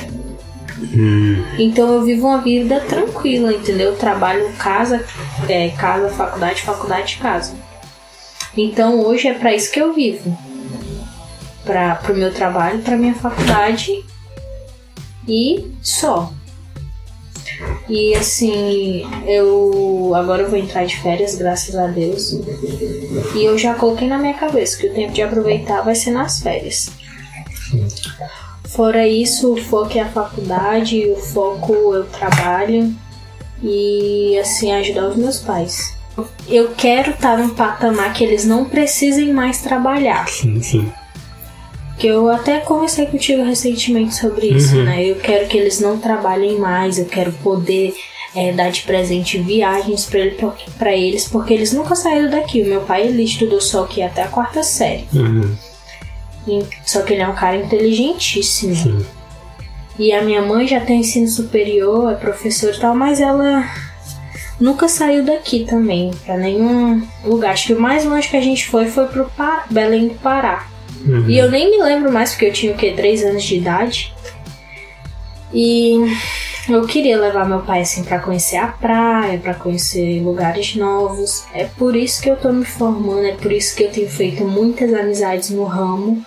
Hum. 0.93 1.43
Então 1.57 1.93
eu 1.93 2.03
vivo 2.03 2.27
uma 2.27 2.41
vida 2.41 2.79
tranquila, 2.81 3.53
entendeu? 3.53 3.91
Eu 3.91 3.97
trabalho 3.97 4.51
casa, 4.57 5.05
é, 5.47 5.69
casa, 5.69 6.09
faculdade, 6.09 6.61
faculdade, 6.61 7.17
casa. 7.17 7.55
Então 8.57 8.99
hoje 8.99 9.27
é 9.27 9.33
para 9.33 9.53
isso 9.53 9.71
que 9.71 9.79
eu 9.79 9.93
vivo. 9.93 10.37
Para 11.63 12.01
o 12.09 12.13
meu 12.13 12.33
trabalho, 12.33 12.81
para 12.81 12.97
minha 12.97 13.13
faculdade 13.13 14.03
e 15.27 15.71
só. 15.81 16.33
E 17.87 18.15
assim, 18.15 19.05
eu 19.27 20.13
agora 20.15 20.43
eu 20.43 20.49
vou 20.49 20.57
entrar 20.57 20.85
de 20.85 20.97
férias, 20.99 21.35
graças 21.35 21.75
a 21.75 21.87
Deus. 21.87 22.33
E 23.35 23.45
eu 23.45 23.57
já 23.57 23.75
coloquei 23.75 24.07
na 24.07 24.17
minha 24.17 24.33
cabeça 24.33 24.77
que 24.77 24.87
o 24.87 24.93
tempo 24.93 25.13
de 25.13 25.21
aproveitar 25.21 25.81
vai 25.81 25.93
ser 25.93 26.11
nas 26.11 26.39
férias. 26.39 26.89
Fora 28.65 29.07
isso, 29.07 29.53
o 29.53 29.57
foco 29.57 29.97
é 29.97 30.01
a 30.01 30.09
faculdade, 30.09 31.05
o 31.11 31.15
foco 31.15 31.73
é 31.93 31.99
o 31.99 32.05
trabalho 32.05 32.93
e 33.61 34.37
assim 34.39 34.71
ajudar 34.71 35.09
os 35.09 35.15
meus 35.15 35.39
pais. 35.39 35.93
Eu 36.47 36.71
quero 36.75 37.11
estar 37.11 37.37
num 37.37 37.49
patamar 37.49 38.13
que 38.13 38.23
eles 38.23 38.45
não 38.45 38.65
precisem 38.65 39.33
mais 39.33 39.61
trabalhar. 39.61 40.27
Sim, 40.27 40.61
sim 40.61 40.91
que 42.01 42.07
eu 42.07 42.29
até 42.29 42.59
conversei 42.59 43.05
contigo 43.05 43.43
recentemente 43.43 44.15
sobre 44.15 44.47
isso, 44.47 44.75
uhum. 44.75 44.85
né? 44.85 45.05
Eu 45.05 45.17
quero 45.17 45.47
que 45.47 45.55
eles 45.55 45.79
não 45.79 45.99
trabalhem 45.99 46.57
mais, 46.57 46.97
eu 46.97 47.05
quero 47.05 47.31
poder 47.31 47.93
é, 48.35 48.51
dar 48.51 48.71
de 48.71 48.81
presente 48.81 49.37
viagens 49.37 50.05
para 50.05 50.91
ele, 50.95 51.09
eles, 51.09 51.27
porque 51.27 51.53
eles 51.53 51.71
nunca 51.71 51.95
saíram 51.95 52.31
daqui. 52.31 52.63
O 52.63 52.67
meu 52.67 52.81
pai 52.81 53.05
ele 53.05 53.23
estudou 53.23 53.61
só 53.61 53.83
aqui 53.83 54.01
até 54.01 54.23
a 54.23 54.27
quarta 54.27 54.63
série. 54.63 55.05
Uhum. 55.13 55.55
E, 56.47 56.65
só 56.85 57.01
que 57.01 57.13
ele 57.13 57.21
é 57.21 57.27
um 57.27 57.35
cara 57.35 57.57
inteligentíssimo. 57.57 58.75
Sim. 58.75 59.05
E 59.99 60.11
a 60.11 60.21
minha 60.23 60.41
mãe 60.41 60.67
já 60.67 60.79
tem 60.79 61.01
ensino 61.01 61.27
superior, 61.27 62.11
é 62.11 62.15
professora 62.15 62.75
e 62.75 62.79
tal, 62.79 62.95
mas 62.95 63.21
ela 63.21 63.69
nunca 64.59 64.87
saiu 64.87 65.23
daqui 65.23 65.65
também, 65.65 66.11
para 66.25 66.37
nenhum 66.37 67.05
lugar. 67.23 67.51
Acho 67.51 67.67
que 67.67 67.73
o 67.73 67.79
mais 67.79 68.05
longe 68.05 68.27
que 68.27 68.37
a 68.37 68.41
gente 68.41 68.67
foi 68.67 68.87
foi 68.87 69.07
pro 69.07 69.25
pa 69.25 69.65
Belém 69.69 70.07
do 70.07 70.15
Pará. 70.15 70.67
Uhum. 71.05 71.29
E 71.29 71.37
eu 71.37 71.51
nem 71.51 71.69
me 71.69 71.83
lembro 71.83 72.11
mais, 72.11 72.31
porque 72.31 72.45
eu 72.45 72.53
tinha 72.53 72.73
o 72.73 72.77
quê? 72.77 72.93
3 72.95 73.23
anos 73.25 73.43
de 73.43 73.57
idade. 73.57 74.13
E 75.53 75.99
eu 76.69 76.85
queria 76.85 77.19
levar 77.19 77.47
meu 77.47 77.59
pai 77.59 77.81
assim 77.81 78.03
para 78.03 78.19
conhecer 78.19 78.57
a 78.57 78.67
praia, 78.67 79.37
para 79.39 79.53
conhecer 79.53 80.21
lugares 80.21 80.75
novos. 80.75 81.43
É 81.53 81.65
por 81.65 81.95
isso 81.95 82.21
que 82.21 82.29
eu 82.29 82.37
tô 82.37 82.51
me 82.51 82.65
formando, 82.65 83.25
é 83.25 83.33
por 83.33 83.51
isso 83.51 83.75
que 83.75 83.83
eu 83.83 83.91
tenho 83.91 84.09
feito 84.09 84.45
muitas 84.45 84.93
amizades 84.93 85.49
no 85.49 85.65
ramo, 85.65 86.23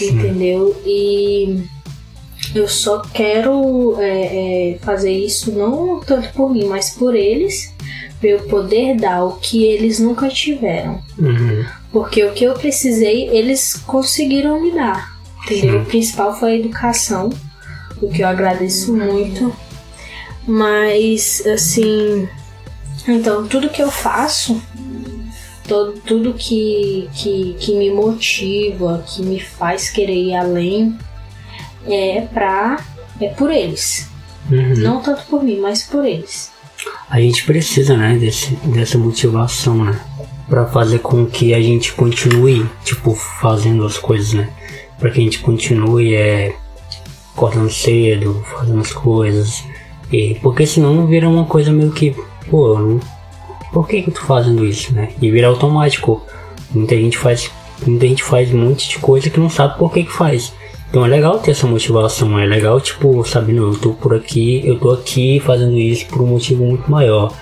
entendeu? 0.00 0.80
E 0.84 1.64
eu 2.54 2.68
só 2.68 3.00
quero 3.00 3.96
é, 3.98 4.74
é, 4.74 4.78
fazer 4.78 5.12
isso 5.12 5.52
não 5.52 6.00
tanto 6.00 6.30
por 6.32 6.50
mim, 6.50 6.64
mas 6.64 6.90
por 6.90 7.14
eles, 7.14 7.72
para 8.20 8.30
eu 8.30 8.40
poder 8.44 8.96
dar 8.96 9.24
o 9.24 9.36
que 9.36 9.64
eles 9.64 9.98
nunca 9.98 10.28
tiveram. 10.28 11.02
Uhum. 11.18 11.64
Porque 11.90 12.24
o 12.24 12.32
que 12.32 12.44
eu 12.44 12.54
precisei, 12.54 13.28
eles 13.28 13.74
conseguiram 13.86 14.60
me 14.60 14.72
dar. 14.72 15.12
Entendeu? 15.44 15.82
O 15.82 15.84
principal 15.84 16.38
foi 16.38 16.52
a 16.52 16.56
educação, 16.56 17.30
o 18.00 18.08
que 18.08 18.22
eu 18.22 18.28
agradeço 18.28 18.94
muito. 18.94 19.54
Mas, 20.46 21.44
assim. 21.46 22.28
Então, 23.06 23.46
tudo 23.46 23.68
que 23.68 23.82
eu 23.82 23.90
faço, 23.90 24.62
todo, 25.66 25.92
tudo 26.00 26.34
que, 26.34 27.08
que, 27.14 27.56
que 27.58 27.74
me 27.74 27.90
motiva, 27.90 29.04
que 29.06 29.22
me 29.22 29.40
faz 29.40 29.90
querer 29.90 30.14
ir 30.14 30.34
além, 30.34 30.98
é 31.86 32.22
pra. 32.32 32.84
é 33.20 33.28
por 33.28 33.50
eles. 33.50 34.08
Uhum. 34.50 34.74
Não 34.78 35.00
tanto 35.00 35.24
por 35.26 35.42
mim, 35.42 35.58
mas 35.60 35.82
por 35.82 36.04
eles. 36.04 36.50
A 37.08 37.20
gente 37.20 37.44
precisa, 37.44 37.96
né, 37.96 38.16
desse, 38.16 38.54
dessa 38.64 38.98
motivação, 38.98 39.84
né? 39.84 40.00
para 40.52 40.66
fazer 40.66 40.98
com 40.98 41.24
que 41.24 41.54
a 41.54 41.62
gente 41.62 41.94
continue, 41.94 42.68
tipo, 42.84 43.14
fazendo 43.14 43.86
as 43.86 43.96
coisas, 43.96 44.34
né? 44.34 44.50
Para 44.98 45.10
que 45.10 45.18
a 45.18 45.22
gente 45.22 45.38
continue 45.38 46.14
é, 46.14 46.54
acordando 47.34 47.70
cedo, 47.70 48.44
fazendo 48.54 48.80
as 48.80 48.92
coisas. 48.92 49.64
E, 50.12 50.34
porque 50.42 50.66
senão 50.66 51.06
vira 51.06 51.26
uma 51.26 51.46
coisa 51.46 51.72
meio 51.72 51.90
que, 51.90 52.14
pô, 52.50 52.78
não, 52.78 53.00
por 53.72 53.88
que, 53.88 54.02
que 54.02 54.10
eu 54.10 54.14
tô 54.14 54.20
fazendo 54.20 54.64
isso, 54.64 54.94
né? 54.94 55.08
E 55.20 55.30
vira 55.30 55.48
automático. 55.48 56.22
Muita 56.70 56.94
gente 56.94 57.16
faz, 57.16 57.50
muita 57.86 58.06
gente 58.06 58.22
faz 58.22 58.52
um 58.52 58.58
monte 58.58 58.88
de 58.88 58.98
coisa 58.98 59.30
que 59.30 59.40
não 59.40 59.50
sabe 59.50 59.78
por 59.78 59.92
que 59.92 60.04
que 60.04 60.12
faz. 60.12 60.52
Então 60.90 61.06
é 61.06 61.08
legal 61.08 61.38
ter 61.38 61.52
essa 61.52 61.66
motivação, 61.66 62.38
é 62.38 62.44
legal, 62.44 62.78
tipo, 62.78 63.24
sabendo, 63.24 63.72
eu 63.72 63.78
tô 63.78 63.94
por 63.94 64.14
aqui, 64.14 64.60
eu 64.62 64.78
tô 64.78 64.90
aqui 64.90 65.40
fazendo 65.40 65.78
isso 65.78 66.04
por 66.06 66.20
um 66.20 66.26
motivo 66.26 66.64
muito 66.66 66.90
maior. 66.90 67.32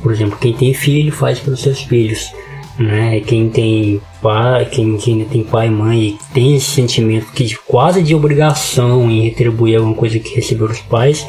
Por 0.00 0.12
exemplo, 0.12 0.38
quem 0.40 0.52
tem 0.52 0.72
filho 0.72 1.12
faz 1.12 1.40
para 1.40 1.52
os 1.52 1.60
seus 1.60 1.82
filhos, 1.82 2.32
né? 2.78 3.20
Quem 3.20 3.50
tem 3.50 4.00
pai, 4.22 4.66
quem, 4.66 4.96
quem 4.98 5.24
tem 5.24 5.42
pai 5.42 5.66
e 5.66 5.70
mãe 5.70 6.18
tem 6.32 6.54
esse 6.54 6.70
sentimento 6.70 7.32
que 7.32 7.56
quase 7.66 8.04
de 8.04 8.14
obrigação 8.14 9.10
em 9.10 9.22
retribuir 9.22 9.76
alguma 9.76 9.96
coisa 9.96 10.20
que 10.20 10.36
recebeu 10.36 10.68
dos 10.68 10.80
pais, 10.80 11.26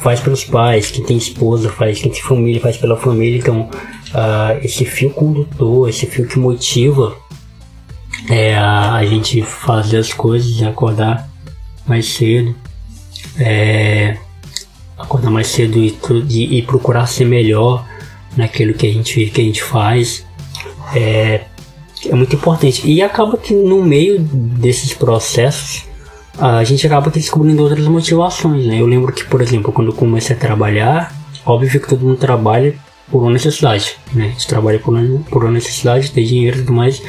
faz 0.00 0.20
pelos 0.20 0.44
pais. 0.44 0.90
Quem 0.90 1.04
tem 1.04 1.16
esposa 1.16 1.70
faz, 1.70 2.00
quem 2.00 2.10
tem 2.10 2.22
família 2.22 2.60
faz 2.60 2.76
pela 2.76 2.96
família. 2.96 3.38
Então, 3.38 3.68
uh, 4.10 4.58
esse 4.62 4.84
fio 4.84 5.10
condutor, 5.10 5.88
esse 5.88 6.06
fio 6.06 6.26
que 6.26 6.38
motiva 6.38 7.16
é, 8.28 8.56
a, 8.56 9.04
gente 9.04 9.42
fazer 9.42 9.98
as 9.98 10.12
coisas, 10.12 10.62
acordar 10.62 11.28
mais 11.86 12.06
cedo. 12.06 12.54
É, 13.38 14.16
acordar 14.98 15.30
mais 15.30 15.48
cedo 15.48 15.78
e, 15.78 15.96
e, 16.28 16.58
e, 16.58 16.62
procurar 16.62 17.06
ser 17.06 17.24
melhor 17.24 17.86
naquilo 18.36 18.74
que 18.74 18.86
a 18.86 18.92
gente, 18.92 19.26
que 19.26 19.40
a 19.40 19.44
gente 19.44 19.62
faz. 19.62 20.26
É, 20.94 21.44
é 22.06 22.14
muito 22.14 22.34
importante. 22.36 22.88
E 22.88 23.02
acaba 23.02 23.36
que 23.36 23.54
no 23.54 23.82
meio 23.82 24.18
desses 24.20 24.94
processos 24.94 25.89
a 26.40 26.64
gente 26.64 26.86
acaba 26.86 27.10
descobrindo 27.10 27.62
outras 27.62 27.86
motivações, 27.86 28.66
né? 28.66 28.80
Eu 28.80 28.86
lembro 28.86 29.12
que, 29.12 29.24
por 29.24 29.42
exemplo, 29.42 29.70
quando 29.72 29.88
eu 29.88 29.94
comecei 29.94 30.34
a 30.34 30.38
trabalhar, 30.38 31.14
óbvio 31.44 31.80
que 31.80 31.88
todo 31.88 32.04
mundo 32.04 32.16
trabalha 32.16 32.74
por 33.10 33.22
uma 33.22 33.30
necessidade, 33.30 33.96
né? 34.14 34.26
A 34.26 34.28
gente 34.28 34.46
trabalha 34.46 34.78
por 34.78 34.94
uma, 34.94 35.18
por 35.30 35.44
uma 35.44 35.52
necessidade, 35.52 36.10
ter 36.10 36.24
dinheiro 36.24 36.56
e 36.56 36.60
tudo 36.60 36.72
mais. 36.72 37.02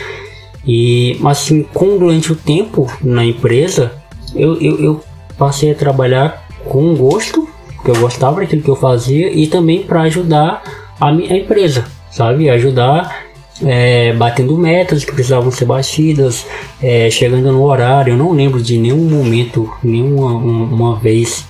E, 0.67 1.17
mas 1.21 1.39
assim, 1.39 1.63
com 1.63 1.97
durante 1.97 2.31
o 2.31 2.35
tempo 2.35 2.91
na 3.01 3.23
empresa, 3.23 3.93
eu, 4.35 4.59
eu, 4.59 4.83
eu 4.83 5.03
passei 5.37 5.71
a 5.71 5.75
trabalhar 5.75 6.45
com 6.65 6.93
gosto, 6.95 7.47
porque 7.75 7.91
eu 7.91 8.01
gostava 8.01 8.41
daquilo 8.41 8.61
que 8.61 8.69
eu 8.69 8.75
fazia, 8.75 9.31
e 9.31 9.47
também 9.47 9.83
para 9.83 10.01
ajudar 10.01 10.61
a 10.99 11.11
minha 11.11 11.37
empresa, 11.37 11.85
sabe? 12.11 12.49
Ajudar 12.49 13.30
é, 13.63 14.13
batendo 14.13 14.57
metas 14.57 15.03
que 15.03 15.11
precisavam 15.11 15.51
ser 15.51 15.65
batidas, 15.65 16.45
é, 16.81 17.09
chegando 17.09 17.51
no 17.51 17.63
horário. 17.63 18.13
Eu 18.13 18.17
não 18.17 18.31
lembro 18.31 18.61
de 18.61 18.77
nenhum 18.77 19.09
momento, 19.09 19.71
nenhuma 19.83 20.33
uma 20.33 20.99
vez 20.99 21.45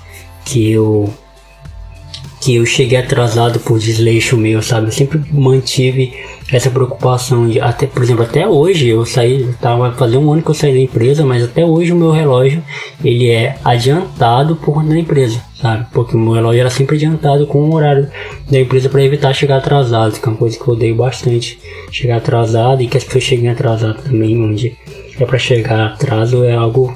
que 0.45 0.72
eu 0.72 1.12
que 2.41 2.55
eu 2.55 2.66
cheguei 2.66 2.97
atrasado 2.97 3.59
por 3.59 3.78
desleixo 3.78 4.36
meu, 4.36 4.64
sabe? 4.64 4.88
Eu 4.88 4.91
sempre 4.91 5.22
mantive 5.32 6.12
essa 6.52 6.70
preocupação 6.70 7.47
de 7.47 7.60
até, 7.60 7.88
por 7.88 8.04
exemplo, 8.04 8.24
até 8.24 8.47
hoje 8.47 8.89
eu 8.89 9.06
saí, 9.06 9.47
tava 9.62 9.93
fazer 9.93 10.18
um 10.18 10.34
ano 10.34 10.41
que 10.41 10.49
eu 10.49 10.54
saí 10.54 10.74
da 10.74 10.80
empresa, 10.80 11.26
mas 11.26 11.43
até 11.43 11.66
hoje 11.66 11.93
o 11.93 11.95
meu 11.95 12.12
relógio 12.12 12.62
ele 13.04 13.30
é 13.30 13.56
adiantado 13.64 14.56
por 14.58 14.74
conta 14.74 14.89
da 14.89 14.99
empresa, 14.99 15.41
sabe? 15.56 15.88
Porque 15.93 16.16
o 16.16 16.20
meu 16.20 16.34
relógio 16.34 16.60
era 16.60 16.70
sempre 16.70 16.97
adiantado 16.97 17.47
com 17.47 17.60
o 17.60 17.74
horário 17.74 18.10
da 18.49 18.60
empresa 18.60 18.89
para 18.89 19.04
evitar 19.04 19.34
chegar 19.34 19.58
atrasado, 19.58 20.20
que 20.20 20.28
é 20.28 20.32
uma 20.32 20.38
coisa 20.38 20.58
que 20.58 20.68
eu 20.68 20.74
odeio 20.74 20.95
bastante, 20.95 21.58
chegar 21.89 22.18
atrasado 22.18 22.82
e 22.82 22.88
que 22.88 22.97
as 22.97 23.04
pessoas 23.04 23.24
cheguem 23.24 23.49
atrasadas 23.49 24.04
também, 24.04 24.38
onde 24.43 24.76
é 25.18 25.26
para 25.26 25.38
chegar 25.38 25.86
atraso 25.86 26.43
é 26.43 26.54
algo 26.54 26.93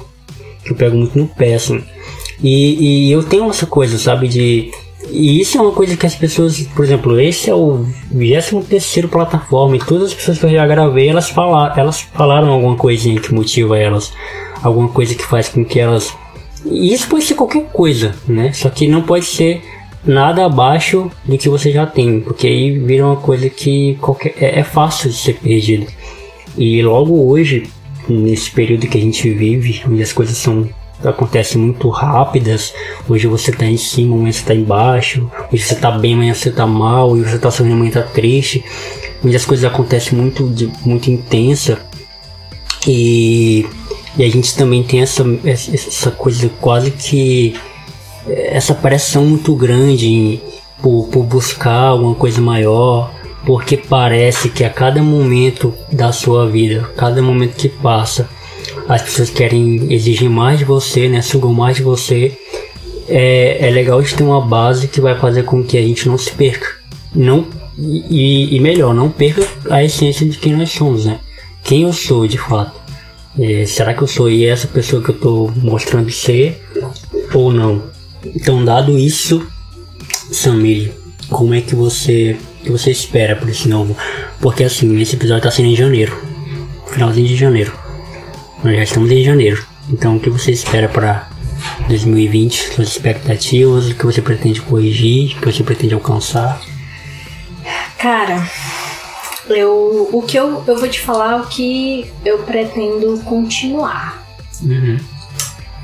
que 0.62 0.72
eu 0.72 0.76
pego 0.76 0.96
muito 0.96 1.18
no 1.18 1.26
pé, 1.28 1.54
assim. 1.54 1.82
E, 2.42 3.08
e 3.08 3.12
eu 3.12 3.22
tenho 3.22 3.48
essa 3.48 3.66
coisa, 3.66 3.96
sabe, 3.96 4.28
de 4.28 4.70
e 5.10 5.40
isso 5.40 5.58
é 5.58 5.60
uma 5.60 5.72
coisa 5.72 5.96
que 5.96 6.06
as 6.06 6.14
pessoas, 6.14 6.60
por 6.74 6.84
exemplo, 6.84 7.20
esse 7.20 7.50
é 7.50 7.54
o 7.54 7.86
23 8.10 9.06
plataforma 9.06 9.76
e 9.76 9.78
todas 9.78 10.08
as 10.08 10.14
pessoas 10.14 10.38
que 10.38 10.46
eu 10.46 10.50
já 10.50 10.66
gravei, 10.66 11.08
elas 11.08 11.30
falaram, 11.30 11.78
elas 11.78 12.00
falaram 12.00 12.50
alguma 12.50 12.76
coisinha 12.76 13.20
que 13.20 13.32
motiva 13.32 13.78
elas, 13.78 14.12
alguma 14.62 14.88
coisa 14.88 15.14
que 15.14 15.24
faz 15.24 15.48
com 15.48 15.64
que 15.64 15.78
elas. 15.78 16.14
E 16.64 16.92
isso 16.92 17.08
pode 17.08 17.24
ser 17.24 17.34
qualquer 17.34 17.64
coisa, 17.66 18.14
né? 18.26 18.52
Só 18.52 18.68
que 18.68 18.88
não 18.88 19.02
pode 19.02 19.26
ser 19.26 19.62
nada 20.04 20.44
abaixo 20.44 21.10
do 21.24 21.36
que 21.36 21.48
você 21.48 21.70
já 21.70 21.86
tem, 21.86 22.20
porque 22.20 22.46
aí 22.46 22.78
vira 22.78 23.06
uma 23.06 23.16
coisa 23.16 23.48
que 23.50 23.96
qualquer, 24.00 24.34
é, 24.40 24.60
é 24.60 24.64
fácil 24.64 25.10
de 25.10 25.16
ser 25.16 25.34
perdido. 25.34 25.86
E 26.56 26.82
logo 26.82 27.28
hoje, 27.28 27.68
nesse 28.08 28.50
período 28.50 28.86
que 28.86 28.98
a 28.98 29.00
gente 29.00 29.28
vive, 29.30 29.82
onde 29.88 30.02
as 30.02 30.12
coisas 30.12 30.36
são 30.36 30.68
acontecem 31.04 31.60
muito 31.60 31.88
rápidas. 31.88 32.72
Hoje 33.08 33.26
você 33.26 33.52
tá 33.52 33.66
em 33.66 33.76
cima, 33.76 34.14
amanhã 34.16 34.32
você 34.32 34.44
tá 34.44 34.54
embaixo. 34.54 35.30
Hoje 35.52 35.62
você 35.62 35.74
tá 35.74 35.90
bem, 35.90 36.14
amanhã 36.14 36.34
você 36.34 36.50
tá 36.50 36.66
mal. 36.66 37.10
Hoje 37.10 37.30
você 37.30 37.38
tá 37.38 37.50
sorrindo, 37.50 37.74
amanhã 37.74 37.92
tá 37.92 38.02
triste. 38.02 38.64
Onde 39.24 39.36
as 39.36 39.44
coisas 39.44 39.64
acontecem 39.64 40.18
muito, 40.18 40.48
de, 40.48 40.70
muito 40.84 41.10
intensa. 41.10 41.78
E, 42.86 43.66
e 44.16 44.24
a 44.24 44.30
gente 44.30 44.56
também 44.56 44.82
tem 44.82 45.00
essa, 45.00 45.24
essa 45.44 46.10
coisa 46.10 46.50
quase 46.60 46.90
que. 46.90 47.54
Essa 48.28 48.74
pressão 48.74 49.24
muito 49.24 49.54
grande 49.54 50.40
por, 50.82 51.06
por 51.08 51.22
buscar 51.22 51.88
alguma 51.88 52.14
coisa 52.14 52.40
maior. 52.40 53.12
Porque 53.44 53.76
parece 53.76 54.48
que 54.48 54.64
a 54.64 54.70
cada 54.70 55.00
momento 55.00 55.72
da 55.92 56.10
sua 56.10 56.48
vida, 56.48 56.90
cada 56.96 57.22
momento 57.22 57.54
que 57.54 57.68
passa, 57.68 58.28
as 58.88 59.02
pessoas 59.02 59.30
querem 59.30 59.92
exigir 59.92 60.30
mais 60.30 60.58
de 60.58 60.64
você, 60.64 61.08
né? 61.08 61.22
Sugam 61.22 61.52
mais 61.52 61.76
de 61.76 61.82
você. 61.82 62.36
É, 63.08 63.68
é 63.68 63.70
legal 63.70 64.00
de 64.02 64.14
ter 64.14 64.22
uma 64.22 64.40
base 64.40 64.88
que 64.88 65.00
vai 65.00 65.18
fazer 65.18 65.44
com 65.44 65.62
que 65.62 65.78
a 65.78 65.82
gente 65.82 66.08
não 66.08 66.18
se 66.18 66.30
perca. 66.32 66.66
Não, 67.14 67.46
e, 67.78 68.56
e 68.56 68.60
melhor, 68.60 68.94
não 68.94 69.10
perca 69.10 69.46
a 69.70 69.84
essência 69.84 70.26
de 70.26 70.38
quem 70.38 70.54
nós 70.54 70.70
somos, 70.70 71.04
né? 71.04 71.20
Quem 71.62 71.82
eu 71.82 71.92
sou 71.92 72.26
de 72.26 72.38
fato. 72.38 72.80
É, 73.38 73.66
será 73.66 73.92
que 73.92 74.02
eu 74.02 74.06
sou 74.06 74.30
essa 74.30 74.66
pessoa 74.66 75.02
que 75.02 75.10
eu 75.10 75.14
estou 75.14 75.52
mostrando 75.56 76.10
ser 76.10 76.62
ou 77.34 77.52
não? 77.52 77.82
Então, 78.24 78.64
dado 78.64 78.98
isso, 78.98 79.46
Samir, 80.32 80.92
como 81.28 81.54
é 81.54 81.60
que 81.60 81.74
você 81.74 82.36
que 82.62 82.70
você 82.70 82.90
espera 82.90 83.36
por 83.36 83.48
esse 83.48 83.68
novo? 83.68 83.96
Porque 84.40 84.64
assim, 84.64 85.00
esse 85.00 85.16
episódio 85.16 85.38
está 85.38 85.50
sendo 85.50 85.68
em 85.68 85.76
janeiro, 85.76 86.16
finalzinho 86.88 87.28
de 87.28 87.36
janeiro. 87.36 87.85
Nós 88.64 88.76
já 88.76 88.82
estamos 88.82 89.10
em 89.10 89.22
janeiro. 89.22 89.64
Então, 89.88 90.16
o 90.16 90.20
que 90.20 90.30
você 90.30 90.50
espera 90.50 90.88
para 90.88 91.28
2020? 91.88 92.74
Suas 92.74 92.88
expectativas? 92.88 93.88
O 93.88 93.94
que 93.94 94.04
você 94.04 94.20
pretende 94.20 94.60
corrigir? 94.60 95.36
O 95.36 95.40
que 95.40 95.52
você 95.52 95.62
pretende 95.62 95.94
alcançar? 95.94 96.60
Cara, 97.98 98.48
eu, 99.48 100.08
o 100.12 100.22
que 100.22 100.36
eu, 100.38 100.64
eu 100.66 100.78
vou 100.78 100.88
te 100.88 101.00
falar 101.00 101.32
é 101.32 101.40
o 101.40 101.46
que 101.46 102.10
eu 102.24 102.38
pretendo 102.40 103.18
continuar. 103.24 104.26
Uhum. 104.62 104.98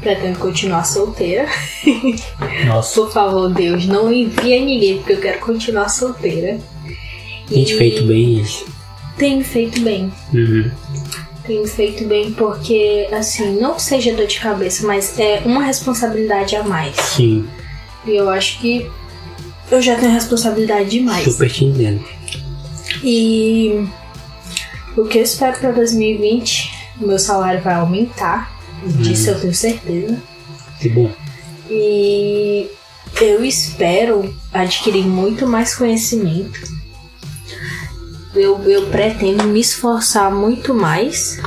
Pretendo 0.00 0.38
continuar 0.38 0.84
solteira. 0.84 1.46
Nossa. 2.66 3.00
Por 3.00 3.12
favor, 3.12 3.52
Deus, 3.52 3.86
não 3.86 4.12
envia 4.12 4.60
ninguém, 4.60 4.98
porque 4.98 5.12
eu 5.12 5.20
quero 5.20 5.38
continuar 5.40 5.88
solteira. 5.88 6.58
Tem 7.48 7.62
e 7.62 7.78
feito 7.78 8.04
bem 8.04 8.40
isso. 8.40 8.64
Tem 9.16 9.44
feito 9.44 9.80
bem. 9.82 10.12
Uhum 10.32 10.70
tenho 11.46 11.66
feito 11.66 12.04
bem 12.06 12.32
porque, 12.32 13.08
assim, 13.12 13.60
não 13.60 13.74
que 13.74 13.82
seja 13.82 14.14
dor 14.14 14.26
de 14.26 14.38
cabeça, 14.38 14.86
mas 14.86 15.18
é 15.18 15.42
uma 15.44 15.62
responsabilidade 15.62 16.56
a 16.56 16.62
mais. 16.62 16.96
Sim. 16.96 17.48
E 18.06 18.16
eu 18.16 18.28
acho 18.30 18.60
que 18.60 18.90
eu 19.70 19.80
já 19.80 19.96
tenho 19.96 20.12
responsabilidade 20.12 20.90
demais. 20.90 21.24
Super 21.24 21.50
te 21.50 21.64
entendo. 21.64 22.04
E 23.02 23.86
o 24.96 25.04
que 25.04 25.18
eu 25.18 25.22
espero 25.22 25.58
para 25.58 25.72
2020, 25.72 26.70
o 27.00 27.06
meu 27.06 27.18
salário 27.18 27.60
vai 27.62 27.74
aumentar. 27.74 28.52
Disso 28.84 29.30
eu 29.30 29.40
tenho 29.40 29.54
certeza. 29.54 30.20
Que 30.80 30.88
bom. 30.88 31.10
E 31.70 32.68
eu 33.20 33.44
espero 33.44 34.34
adquirir 34.52 35.06
muito 35.06 35.46
mais 35.46 35.74
conhecimento 35.74 36.81
eu, 38.34 38.60
eu 38.68 38.86
pretendo 38.86 39.44
me 39.44 39.60
esforçar 39.60 40.32
muito 40.32 40.74
mais. 40.74 41.40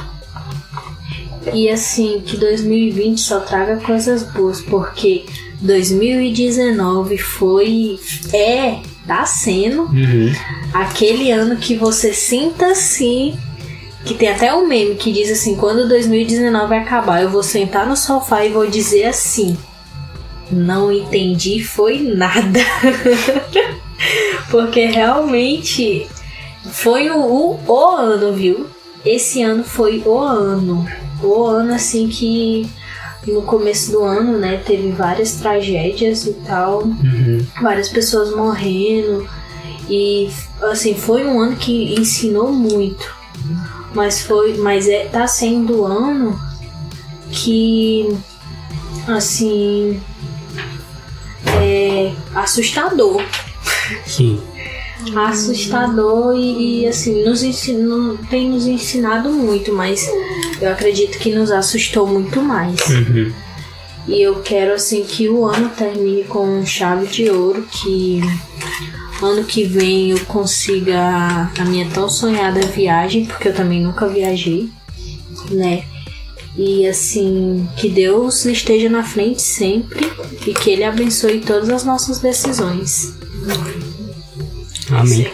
E 1.53 1.69
assim, 1.69 2.21
que 2.25 2.37
2020 2.37 3.19
só 3.19 3.39
traga 3.39 3.77
coisas 3.77 4.23
boas, 4.23 4.61
porque 4.61 5.25
2019 5.61 7.17
foi. 7.17 7.99
É, 8.33 8.79
tá 9.07 9.25
sendo 9.25 9.83
uhum. 9.83 10.33
aquele 10.73 11.31
ano 11.31 11.57
que 11.57 11.75
você 11.75 12.13
sinta 12.13 12.67
assim. 12.67 13.37
Que 14.03 14.13
tem 14.13 14.29
até 14.29 14.53
um 14.53 14.67
meme 14.67 14.95
que 14.95 15.11
diz 15.11 15.31
assim: 15.31 15.55
quando 15.55 15.87
2019 15.87 16.75
acabar, 16.75 17.23
eu 17.23 17.29
vou 17.29 17.43
sentar 17.43 17.87
no 17.87 17.97
sofá 17.97 18.45
e 18.45 18.51
vou 18.51 18.67
dizer 18.67 19.05
assim: 19.05 19.57
não 20.51 20.91
entendi, 20.91 21.63
foi 21.63 21.99
nada. 21.99 22.59
Porque 24.51 24.85
realmente 24.85 26.07
foi 26.71 27.09
o, 27.09 27.19
o, 27.19 27.59
o 27.67 27.89
ano, 27.95 28.33
viu? 28.33 28.67
Esse 29.05 29.41
ano 29.43 29.63
foi 29.63 30.01
o 30.05 30.17
ano. 30.17 30.85
O 31.21 31.43
ano, 31.43 31.73
assim, 31.73 32.07
que 32.07 32.69
no 33.27 33.41
começo 33.43 33.91
do 33.91 34.03
ano, 34.03 34.37
né, 34.37 34.57
teve 34.65 34.91
várias 34.91 35.33
tragédias 35.33 36.25
e 36.25 36.33
tal, 36.45 36.83
uhum. 36.83 37.45
várias 37.61 37.89
pessoas 37.89 38.35
morrendo 38.35 39.27
e 39.89 40.29
assim 40.61 40.93
foi 40.93 41.25
um 41.25 41.39
ano 41.39 41.55
que 41.55 41.93
ensinou 41.95 42.51
muito, 42.51 43.13
mas 43.93 44.21
foi, 44.21 44.57
mas 44.57 44.87
é 44.87 45.05
tá 45.05 45.27
sendo 45.27 45.81
um 45.81 45.85
ano 45.85 46.39
que 47.31 48.07
assim 49.07 49.99
é 51.61 52.11
assustador. 52.35 53.23
Sim 54.05 54.54
assustador 55.15 56.35
e, 56.35 56.81
e, 56.81 56.87
assim, 56.87 57.23
nos 57.23 57.43
ensino, 57.43 58.17
tem 58.29 58.49
nos 58.49 58.65
ensinado 58.65 59.29
muito, 59.29 59.73
mas 59.73 60.09
eu 60.61 60.71
acredito 60.71 61.17
que 61.19 61.33
nos 61.33 61.51
assustou 61.51 62.07
muito 62.07 62.41
mais. 62.41 62.79
Uhum. 62.89 63.33
E 64.07 64.21
eu 64.21 64.41
quero 64.41 64.73
assim 64.73 65.03
que 65.03 65.27
o 65.27 65.45
ano 65.45 65.69
termine 65.69 66.23
com 66.25 66.63
chave 66.65 67.07
de 67.07 67.29
ouro, 67.29 67.67
que 67.71 68.21
ano 69.21 69.43
que 69.43 69.63
vem 69.63 70.11
eu 70.11 70.19
consiga 70.25 71.49
a 71.57 71.65
minha 71.65 71.89
tão 71.89 72.07
sonhada 72.07 72.59
viagem, 72.67 73.25
porque 73.25 73.47
eu 73.47 73.53
também 73.53 73.81
nunca 73.81 74.07
viajei, 74.07 74.69
né? 75.49 75.83
E 76.57 76.87
assim, 76.87 77.67
que 77.75 77.89
Deus 77.89 78.45
esteja 78.45 78.89
na 78.89 79.03
frente 79.03 79.41
sempre 79.41 80.09
e 80.45 80.53
que 80.53 80.69
Ele 80.69 80.83
abençoe 80.83 81.41
todas 81.41 81.69
as 81.69 81.83
nossas 81.83 82.19
decisões. 82.19 83.13
Amém. 84.99 85.27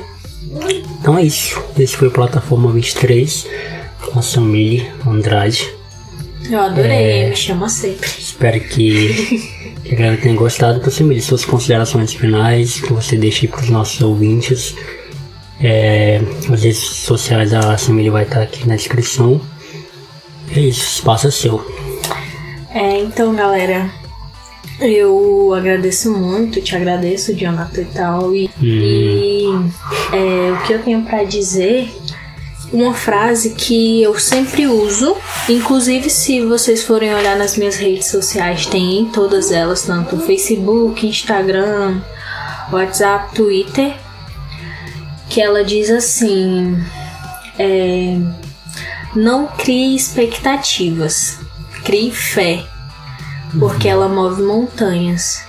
Então 1.00 1.18
é 1.18 1.24
isso. 1.24 1.62
Esse 1.78 1.96
foi 1.96 2.08
o 2.08 2.12
Plataforma 2.12 2.72
23 2.72 3.48
com 4.06 4.20
a 4.20 4.22
Samile 4.22 4.90
Andrade. 5.06 5.74
Eu 6.50 6.60
adorei, 6.60 6.92
é, 6.92 7.30
me 7.30 7.36
chama 7.36 7.70
sempre. 7.70 8.10
Espero 8.18 8.60
que 8.60 9.72
a 9.92 9.96
galera 9.96 10.18
tenha 10.18 10.36
gostado. 10.36 10.92
Cima 10.92 11.14
de 11.14 11.22
suas 11.22 11.46
considerações 11.46 12.14
finais, 12.14 12.82
que 12.82 12.92
você 12.92 13.16
deixe 13.16 13.48
para 13.48 13.62
os 13.62 13.70
nossos 13.70 14.02
ouvintes. 14.02 14.76
É, 15.64 16.20
as 16.52 16.64
redes 16.64 16.80
sociais 16.80 17.52
da 17.52 17.78
Samília 17.78 18.12
vai 18.12 18.24
estar 18.24 18.42
aqui 18.42 18.68
na 18.68 18.76
descrição. 18.76 19.40
É 20.56 20.60
isso, 20.60 20.98
espaço 20.98 21.28
é 21.28 21.32
seu. 21.32 21.66
É, 22.74 23.00
então, 23.00 23.36
galera, 23.36 23.90
eu 24.82 25.54
agradeço 25.54 26.12
muito, 26.12 26.62
te 26.62 26.76
agradeço, 26.76 27.36
Jonathan 27.36 27.82
e 27.82 27.86
tal. 27.86 28.36
E, 28.36 28.50
hum. 28.60 28.64
e 28.64 29.46
é, 30.12 30.52
o 30.52 30.64
que 30.66 30.74
eu 30.74 30.82
tenho 30.84 31.04
para 31.04 31.24
dizer, 31.24 31.94
uma 32.74 32.94
frase 32.94 33.52
que 33.52 34.02
eu 34.02 34.18
sempre 34.20 34.66
uso, 34.66 35.16
inclusive 35.48 36.10
se 36.10 36.42
vocês 36.42 36.84
forem 36.84 37.14
olhar 37.14 37.38
nas 37.38 37.56
minhas 37.58 37.76
redes 37.76 38.08
sociais, 38.08 38.66
tem 38.66 39.06
todas 39.14 39.52
elas, 39.52 39.84
tanto 39.84 40.18
Facebook, 40.18 41.06
Instagram, 41.06 42.02
WhatsApp, 42.72 43.36
Twitter, 43.36 43.94
que 45.30 45.40
ela 45.40 45.64
diz 45.64 45.92
assim: 45.92 46.76
é, 47.60 48.18
não 49.16 49.46
crie 49.46 49.96
expectativas, 49.96 51.38
crie 51.84 52.12
fé 52.12 52.71
porque 53.60 53.88
ela 53.88 54.08
move 54.08 54.42
montanhas. 54.42 55.42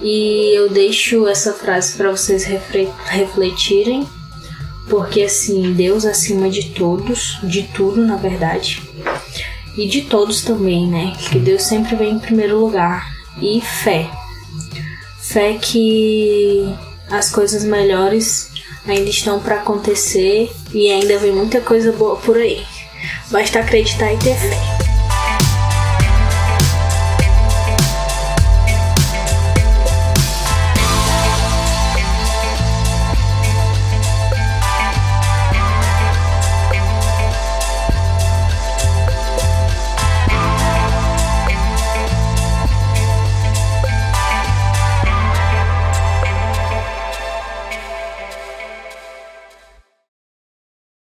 E 0.00 0.56
eu 0.56 0.68
deixo 0.70 1.26
essa 1.26 1.52
frase 1.52 1.94
para 1.94 2.10
vocês 2.10 2.44
refletirem, 2.44 4.06
porque 4.88 5.22
assim, 5.22 5.72
Deus 5.72 6.04
acima 6.04 6.48
de 6.48 6.70
todos, 6.70 7.38
de 7.42 7.64
tudo 7.64 8.04
na 8.04 8.16
verdade, 8.16 8.80
e 9.76 9.86
de 9.88 10.02
todos 10.02 10.42
também, 10.42 10.86
né? 10.86 11.12
Que 11.28 11.38
Deus 11.38 11.62
sempre 11.62 11.96
vem 11.96 12.14
em 12.14 12.18
primeiro 12.18 12.58
lugar. 12.58 13.06
E 13.40 13.60
fé. 13.60 14.10
Fé 15.20 15.54
que 15.54 16.64
as 17.10 17.30
coisas 17.30 17.64
melhores 17.64 18.50
ainda 18.86 19.10
estão 19.10 19.38
para 19.38 19.56
acontecer 19.56 20.50
e 20.72 20.90
ainda 20.90 21.18
vem 21.18 21.32
muita 21.32 21.60
coisa 21.60 21.92
boa 21.92 22.16
por 22.16 22.36
aí. 22.36 22.64
Basta 23.30 23.60
acreditar 23.60 24.12
e 24.12 24.18
ter 24.18 24.34
fé. 24.34 24.77